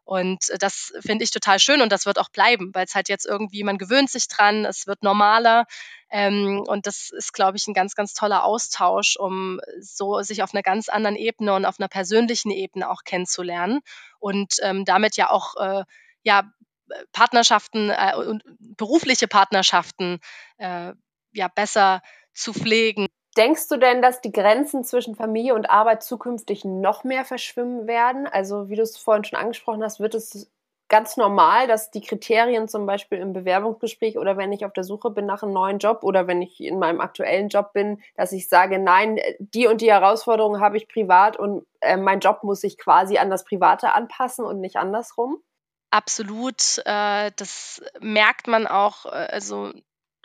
Und 0.08 0.46
das 0.60 0.90
finde 1.00 1.22
ich 1.22 1.30
total 1.30 1.58
schön 1.58 1.82
und 1.82 1.92
das 1.92 2.06
wird 2.06 2.18
auch 2.18 2.30
bleiben, 2.30 2.70
weil 2.72 2.86
es 2.86 2.94
halt 2.94 3.10
jetzt 3.10 3.26
irgendwie, 3.26 3.62
man 3.62 3.76
gewöhnt 3.76 4.08
sich 4.08 4.26
dran, 4.26 4.64
es 4.64 4.86
wird 4.86 5.02
normaler. 5.02 5.66
Ähm, 6.08 6.64
und 6.66 6.86
das 6.86 7.10
ist, 7.10 7.34
glaube 7.34 7.58
ich, 7.58 7.68
ein 7.68 7.74
ganz, 7.74 7.94
ganz 7.94 8.14
toller 8.14 8.44
Austausch, 8.44 9.18
um 9.18 9.60
so 9.80 10.22
sich 10.22 10.42
auf 10.42 10.54
einer 10.54 10.62
ganz 10.62 10.88
anderen 10.88 11.14
Ebene 11.14 11.52
und 11.52 11.66
auf 11.66 11.78
einer 11.78 11.88
persönlichen 11.88 12.50
Ebene 12.50 12.88
auch 12.88 13.04
kennenzulernen 13.04 13.80
und 14.18 14.54
ähm, 14.62 14.86
damit 14.86 15.18
ja 15.18 15.28
auch 15.28 15.56
äh, 15.56 15.84
ja, 16.22 16.50
Partnerschaften 17.12 17.90
äh, 17.90 18.14
und 18.16 18.42
berufliche 18.60 19.28
Partnerschaften 19.28 20.20
äh, 20.56 20.94
ja 21.32 21.48
besser 21.54 22.00
zu 22.32 22.54
pflegen. 22.54 23.08
Denkst 23.38 23.68
du 23.68 23.76
denn, 23.76 24.02
dass 24.02 24.20
die 24.20 24.32
Grenzen 24.32 24.82
zwischen 24.82 25.14
Familie 25.14 25.54
und 25.54 25.70
Arbeit 25.70 26.02
zukünftig 26.02 26.64
noch 26.64 27.04
mehr 27.04 27.24
verschwimmen 27.24 27.86
werden? 27.86 28.26
Also, 28.26 28.68
wie 28.68 28.74
du 28.74 28.82
es 28.82 28.98
vorhin 28.98 29.22
schon 29.22 29.38
angesprochen 29.38 29.84
hast, 29.84 30.00
wird 30.00 30.16
es 30.16 30.50
ganz 30.88 31.16
normal, 31.16 31.68
dass 31.68 31.92
die 31.92 32.00
Kriterien 32.00 32.66
zum 32.66 32.84
Beispiel 32.84 33.18
im 33.18 33.32
Bewerbungsgespräch 33.32 34.18
oder 34.18 34.36
wenn 34.36 34.52
ich 34.52 34.64
auf 34.64 34.72
der 34.72 34.82
Suche 34.82 35.10
bin 35.10 35.26
nach 35.26 35.44
einem 35.44 35.52
neuen 35.52 35.78
Job 35.78 36.02
oder 36.02 36.26
wenn 36.26 36.42
ich 36.42 36.60
in 36.60 36.80
meinem 36.80 37.00
aktuellen 37.00 37.48
Job 37.48 37.72
bin, 37.72 38.02
dass 38.16 38.32
ich 38.32 38.48
sage, 38.48 38.80
nein, 38.80 39.20
die 39.38 39.68
und 39.68 39.82
die 39.82 39.92
Herausforderungen 39.92 40.60
habe 40.60 40.76
ich 40.76 40.88
privat 40.88 41.36
und 41.36 41.64
äh, 41.80 41.96
mein 41.96 42.18
Job 42.18 42.42
muss 42.42 42.62
sich 42.62 42.76
quasi 42.76 43.18
an 43.18 43.30
das 43.30 43.44
Private 43.44 43.94
anpassen 43.94 44.44
und 44.44 44.60
nicht 44.60 44.76
andersrum? 44.76 45.40
Absolut. 45.90 46.82
Äh, 46.84 47.30
das 47.36 47.82
merkt 48.00 48.48
man 48.48 48.66
auch. 48.66 49.06
Äh, 49.06 49.28
also 49.30 49.72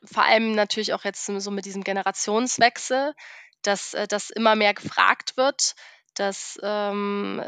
vor 0.05 0.23
allem 0.23 0.53
natürlich 0.53 0.93
auch 0.93 1.03
jetzt 1.03 1.25
so 1.25 1.51
mit 1.51 1.65
diesem 1.65 1.83
Generationswechsel, 1.83 3.13
dass 3.61 3.93
äh, 3.93 4.07
das 4.07 4.29
immer 4.29 4.55
mehr 4.55 4.73
gefragt 4.73 5.37
wird, 5.37 5.75
dass 6.15 6.59
ähm, 6.61 7.43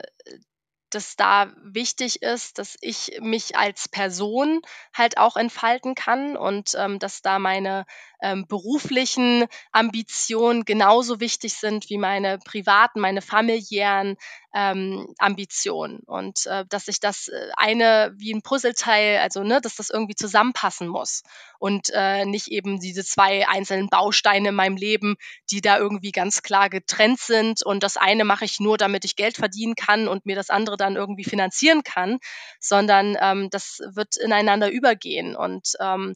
dass 0.91 1.17
da 1.17 1.51
wichtig 1.61 2.21
ist, 2.21 2.57
dass 2.57 2.77
ich 2.79 3.19
mich 3.19 3.57
als 3.57 3.89
Person 3.89 4.61
halt 4.93 5.17
auch 5.17 5.35
entfalten 5.35 5.93
kann 5.93 6.37
und 6.37 6.71
ähm, 6.75 6.99
dass 6.99 7.21
da 7.21 7.37
meine 7.37 7.85
ähm, 8.26 8.47
beruflichen 8.47 9.45
Ambitionen 9.71 10.65
genauso 10.65 11.19
wichtig 11.19 11.53
sind 11.53 11.89
wie 11.91 11.99
meine 11.99 12.39
privaten, 12.39 12.99
meine 12.99 13.21
familiären 13.21 14.17
ähm, 14.51 15.13
Ambitionen. 15.19 15.99
Und 15.99 16.47
äh, 16.47 16.65
dass 16.67 16.88
ich 16.88 16.99
das 16.99 17.28
äh, 17.28 17.49
eine 17.55 18.13
wie 18.17 18.34
ein 18.34 18.41
Puzzleteil, 18.41 19.19
also 19.19 19.43
ne, 19.43 19.61
dass 19.61 19.76
das 19.76 19.91
irgendwie 19.91 20.15
zusammenpassen 20.15 20.88
muss. 20.88 21.21
Und 21.59 21.91
äh, 21.93 22.26
nicht 22.26 22.47
eben 22.47 22.80
diese 22.80 23.05
zwei 23.05 23.47
einzelnen 23.47 23.89
Bausteine 23.89 24.49
in 24.49 24.55
meinem 24.55 24.78
Leben, 24.78 25.17
die 25.51 25.61
da 25.61 25.78
irgendwie 25.78 26.11
ganz 26.11 26.41
klar 26.41 26.71
getrennt 26.71 27.19
sind. 27.19 27.63
Und 27.63 27.84
das 27.84 27.95
eine 27.95 28.26
mache 28.26 28.45
ich 28.45 28.59
nur, 28.59 28.78
damit 28.78 29.05
ich 29.05 29.15
Geld 29.15 29.38
verdienen 29.38 29.76
kann 29.76 30.07
und 30.07 30.26
mir 30.26 30.36
das 30.36 30.49
andere 30.49 30.78
dann 30.78 30.95
irgendwie 30.95 31.26
finanzieren 31.26 31.84
kann, 31.84 32.17
sondern 32.59 33.15
ähm, 33.21 33.49
das 33.51 33.82
wird 33.93 34.17
ineinander 34.17 34.71
übergehen. 34.71 35.36
Und 35.36 35.73
ähm, 35.80 36.15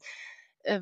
äh, 0.63 0.81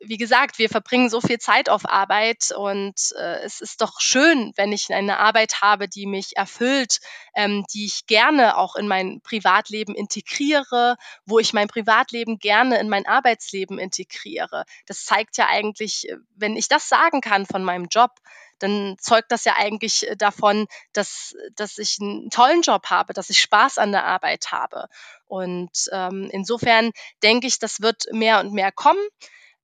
wie 0.00 0.16
gesagt, 0.16 0.58
wir 0.58 0.68
verbringen 0.68 1.08
so 1.08 1.20
viel 1.20 1.38
Zeit 1.38 1.68
auf 1.68 1.88
Arbeit 1.88 2.50
und 2.54 2.94
äh, 3.18 3.40
es 3.40 3.60
ist 3.60 3.80
doch 3.80 4.00
schön, 4.00 4.52
wenn 4.56 4.72
ich 4.72 4.92
eine 4.92 5.18
Arbeit 5.18 5.62
habe, 5.62 5.88
die 5.88 6.06
mich 6.06 6.36
erfüllt, 6.36 7.00
ähm, 7.34 7.64
die 7.72 7.86
ich 7.86 8.06
gerne 8.06 8.58
auch 8.58 8.76
in 8.76 8.86
mein 8.86 9.20
Privatleben 9.22 9.94
integriere, 9.94 10.96
wo 11.24 11.38
ich 11.38 11.52
mein 11.52 11.68
Privatleben 11.68 12.38
gerne 12.38 12.78
in 12.78 12.88
mein 12.88 13.06
Arbeitsleben 13.06 13.78
integriere. 13.78 14.64
Das 14.86 15.04
zeigt 15.04 15.36
ja 15.38 15.46
eigentlich, 15.46 16.08
äh, 16.08 16.16
wenn 16.36 16.56
ich 16.56 16.68
das 16.68 16.88
sagen 16.88 17.20
kann 17.20 17.46
von 17.46 17.64
meinem 17.64 17.86
Job, 17.90 18.10
dann 18.58 18.96
zeugt 18.98 19.30
das 19.32 19.44
ja 19.44 19.54
eigentlich 19.56 20.08
äh, 20.08 20.16
davon, 20.16 20.66
dass, 20.92 21.34
dass 21.54 21.78
ich 21.78 21.98
einen 22.00 22.30
tollen 22.30 22.62
Job 22.62 22.86
habe, 22.90 23.14
dass 23.14 23.30
ich 23.30 23.40
Spaß 23.40 23.78
an 23.78 23.92
der 23.92 24.04
Arbeit 24.04 24.52
habe. 24.52 24.88
Und 25.26 25.88
ähm, 25.92 26.28
insofern 26.32 26.90
denke 27.22 27.46
ich, 27.46 27.58
das 27.58 27.80
wird 27.80 28.06
mehr 28.12 28.40
und 28.40 28.52
mehr 28.52 28.72
kommen. 28.72 29.00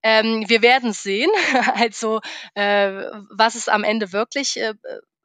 Ähm, 0.04 0.44
wir 0.46 0.62
werden 0.62 0.92
sehen, 0.92 1.30
also 1.74 2.20
äh, 2.54 2.92
was 3.30 3.56
es 3.56 3.68
am 3.68 3.82
Ende 3.82 4.12
wirklich 4.12 4.60
äh, 4.60 4.74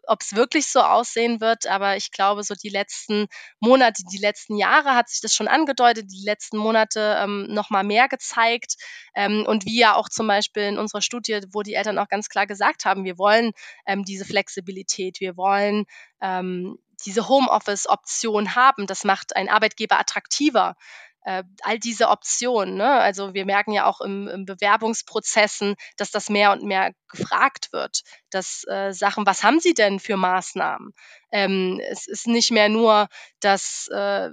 ob 0.09 0.21
es 0.21 0.35
wirklich 0.35 0.67
so 0.67 0.81
aussehen 0.81 1.39
wird, 1.39 1.67
aber 1.67 1.95
ich 1.95 2.11
glaube, 2.11 2.43
so 2.43 2.55
die 2.55 2.69
letzten 2.69 3.27
Monate, 3.59 4.01
die 4.11 4.17
letzten 4.17 4.57
Jahre 4.57 4.95
hat 4.95 5.07
sich 5.07 5.21
das 5.21 5.35
schon 5.35 5.47
angedeutet, 5.47 6.11
die 6.11 6.25
letzten 6.25 6.57
Monate 6.57 7.17
ähm, 7.19 7.45
noch 7.49 7.69
mal 7.69 7.83
mehr 7.83 8.07
gezeigt. 8.07 8.75
Ähm, 9.13 9.45
und 9.47 9.65
wie 9.65 9.79
ja 9.79 9.95
auch 9.95 10.09
zum 10.09 10.27
Beispiel 10.27 10.63
in 10.63 10.79
unserer 10.79 11.03
Studie, 11.03 11.41
wo 11.51 11.61
die 11.61 11.75
Eltern 11.75 11.99
auch 11.99 12.07
ganz 12.07 12.27
klar 12.27 12.47
gesagt 12.47 12.85
haben, 12.85 13.03
wir 13.03 13.19
wollen 13.19 13.51
ähm, 13.85 14.03
diese 14.03 14.25
Flexibilität, 14.25 15.19
wir 15.19 15.37
wollen 15.37 15.85
ähm, 16.21 16.79
diese 17.05 17.29
Homeoffice-Option 17.29 18.55
haben. 18.55 18.87
Das 18.87 19.03
macht 19.03 19.35
einen 19.35 19.49
Arbeitgeber 19.49 19.99
attraktiver 19.99 20.75
all 21.23 21.79
diese 21.79 22.09
Optionen. 22.09 22.75
Ne? 22.75 22.89
Also 22.89 23.33
wir 23.33 23.45
merken 23.45 23.71
ja 23.71 23.85
auch 23.85 24.01
im, 24.01 24.27
im, 24.27 24.45
Bewerbungsprozessen, 24.45 25.75
dass 25.97 26.11
das 26.11 26.29
mehr 26.29 26.51
und 26.51 26.63
mehr 26.63 26.93
gefragt 27.09 27.71
wird, 27.71 28.01
dass 28.29 28.63
äh, 28.67 28.93
Sachen, 28.93 29.25
was 29.25 29.43
haben 29.43 29.59
Sie 29.59 29.73
denn 29.73 29.99
für 29.99 30.17
Maßnahmen? 30.17 30.93
Ähm, 31.31 31.81
es 31.89 32.07
ist 32.07 32.27
nicht 32.27 32.51
mehr 32.51 32.69
nur 32.69 33.07
das 33.39 33.87
äh, 33.91 34.29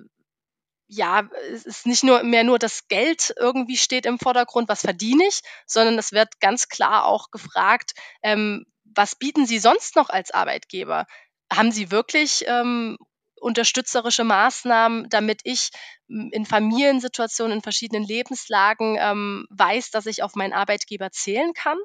ja, 0.88 1.28
es 1.52 1.66
ist 1.66 1.86
nicht 1.86 2.04
nur 2.04 2.22
mehr 2.22 2.44
nur 2.44 2.58
das 2.58 2.86
Geld 2.88 3.34
irgendwie 3.36 3.76
steht 3.76 4.06
im 4.06 4.18
Vordergrund, 4.18 4.68
was 4.68 4.82
verdiene 4.82 5.26
ich, 5.26 5.40
sondern 5.66 5.98
es 5.98 6.12
wird 6.12 6.40
ganz 6.40 6.68
klar 6.68 7.06
auch 7.06 7.30
gefragt, 7.30 7.94
ähm, 8.22 8.66
was 8.84 9.16
bieten 9.16 9.46
Sie 9.46 9.58
sonst 9.58 9.96
noch 9.96 10.08
als 10.10 10.30
Arbeitgeber? 10.30 11.06
Haben 11.52 11.72
Sie 11.72 11.90
wirklich 11.90 12.44
ähm, 12.46 12.96
unterstützerische 13.40 14.24
Maßnahmen, 14.24 15.08
damit 15.08 15.40
ich 15.44 15.70
in 16.08 16.46
Familiensituationen, 16.46 17.58
in 17.58 17.62
verschiedenen 17.62 18.04
Lebenslagen 18.04 18.96
ähm, 19.00 19.46
weiß, 19.50 19.90
dass 19.90 20.06
ich 20.06 20.22
auf 20.22 20.34
meinen 20.34 20.52
Arbeitgeber 20.52 21.10
zählen 21.10 21.52
kann. 21.52 21.78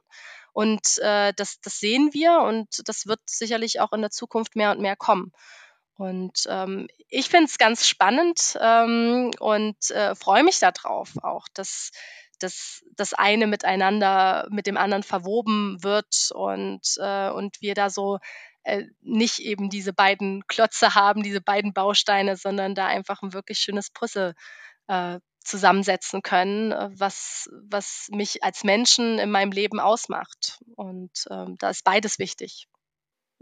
Und 0.53 0.97
äh, 0.99 1.33
das, 1.35 1.61
das 1.61 1.79
sehen 1.79 2.13
wir 2.13 2.41
und 2.41 2.81
das 2.85 3.07
wird 3.07 3.21
sicherlich 3.25 3.79
auch 3.79 3.93
in 3.93 4.01
der 4.01 4.11
Zukunft 4.11 4.55
mehr 4.55 4.71
und 4.71 4.81
mehr 4.81 4.95
kommen. 4.95 5.31
Und 5.95 6.45
ähm, 6.49 6.87
ich 7.09 7.29
finde 7.29 7.45
es 7.45 7.57
ganz 7.57 7.87
spannend 7.87 8.57
ähm, 8.59 9.31
und 9.39 9.91
äh, 9.91 10.15
freue 10.15 10.43
mich 10.43 10.59
darauf 10.59 11.11
auch, 11.21 11.47
dass, 11.53 11.91
dass 12.39 12.83
das 12.95 13.13
eine 13.13 13.45
miteinander, 13.45 14.47
mit 14.49 14.67
dem 14.67 14.77
anderen 14.77 15.03
verwoben 15.03 15.77
wird 15.83 16.31
und, 16.33 16.81
äh, 16.97 17.29
und 17.29 17.61
wir 17.61 17.75
da 17.75 17.89
so 17.89 18.17
äh, 18.63 18.83
nicht 19.01 19.39
eben 19.39 19.69
diese 19.69 19.93
beiden 19.93 20.45
Klötze 20.47 20.95
haben, 20.95 21.23
diese 21.23 21.41
beiden 21.41 21.73
Bausteine, 21.73 22.37
sondern 22.37 22.75
da 22.75 22.87
einfach 22.87 23.21
ein 23.21 23.33
wirklich 23.33 23.59
schönes 23.59 23.89
Puzzle 23.89 24.33
äh, 24.87 25.19
zusammensetzen 25.43 26.21
können, 26.21 26.71
äh, 26.71 26.89
was, 26.93 27.49
was 27.69 28.07
mich 28.11 28.43
als 28.43 28.63
Menschen 28.63 29.19
in 29.19 29.31
meinem 29.31 29.51
Leben 29.51 29.79
ausmacht. 29.79 30.59
Und 30.75 31.11
ähm, 31.29 31.55
da 31.59 31.69
ist 31.69 31.83
beides 31.83 32.19
wichtig. 32.19 32.67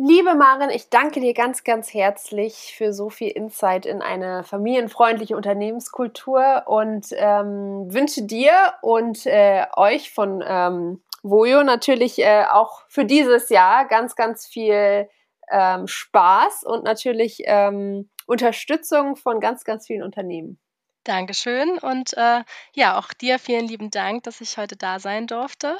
Liebe 0.02 0.34
Maren, 0.34 0.70
ich 0.70 0.88
danke 0.90 1.20
dir 1.20 1.34
ganz, 1.34 1.66
ganz 1.66 1.94
herzlich 1.94 2.74
für 2.74 2.94
so 2.94 3.10
viel 3.10 3.32
Insight 3.32 3.86
in 3.86 4.02
eine 4.02 4.46
familienfreundliche 4.46 5.36
Unternehmenskultur 5.36 6.64
und 6.68 7.08
ähm, 7.18 7.94
wünsche 7.94 8.22
dir 8.22 8.54
und 8.82 9.26
äh, 9.26 9.66
euch 9.76 10.14
von 10.14 10.42
ähm, 10.48 11.04
Vojo 11.22 11.64
natürlich 11.64 12.18
äh, 12.20 12.46
auch 12.50 12.84
für 12.88 13.04
dieses 13.04 13.50
Jahr 13.50 13.90
ganz, 13.90 14.16
ganz 14.16 14.48
viel 14.48 15.10
ähm, 15.52 15.86
Spaß 15.86 16.64
und 16.64 16.86
natürlich 16.86 17.42
ähm, 17.44 18.10
Unterstützung 18.26 19.18
von 19.18 19.42
ganz, 19.42 19.66
ganz 19.66 19.86
vielen 19.88 20.04
Unternehmen. 20.04 20.62
Dankeschön 21.04 21.78
und 21.78 22.16
äh, 22.16 22.46
ja, 22.74 22.98
auch 22.98 23.12
dir 23.12 23.38
vielen 23.38 23.68
lieben 23.68 23.92
Dank, 23.92 24.24
dass 24.24 24.40
ich 24.40 24.58
heute 24.58 24.78
da 24.78 25.00
sein 25.00 25.28
durfte 25.28 25.78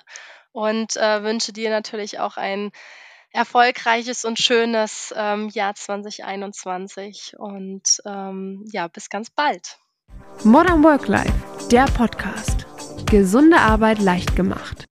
und 0.52 0.98
äh, 0.98 1.24
wünsche 1.24 1.54
dir 1.54 1.70
natürlich 1.70 2.20
auch 2.20 2.36
ein 2.36 2.74
erfolgreiches 3.32 4.26
und 4.26 4.40
schönes 4.40 5.14
ähm, 5.16 5.50
Jahr 5.50 5.76
2021 5.76 7.36
und 7.38 8.02
ähm, 8.06 8.66
ja, 8.72 8.88
bis 8.88 9.10
ganz 9.10 9.30
bald. 9.30 9.78
Modern 10.44 10.84
Work 10.84 11.08
Life, 11.08 11.68
der 11.72 11.86
Podcast. 11.86 12.66
Gesunde 13.06 13.58
Arbeit 13.58 14.00
leicht 14.00 14.36
gemacht. 14.36 14.89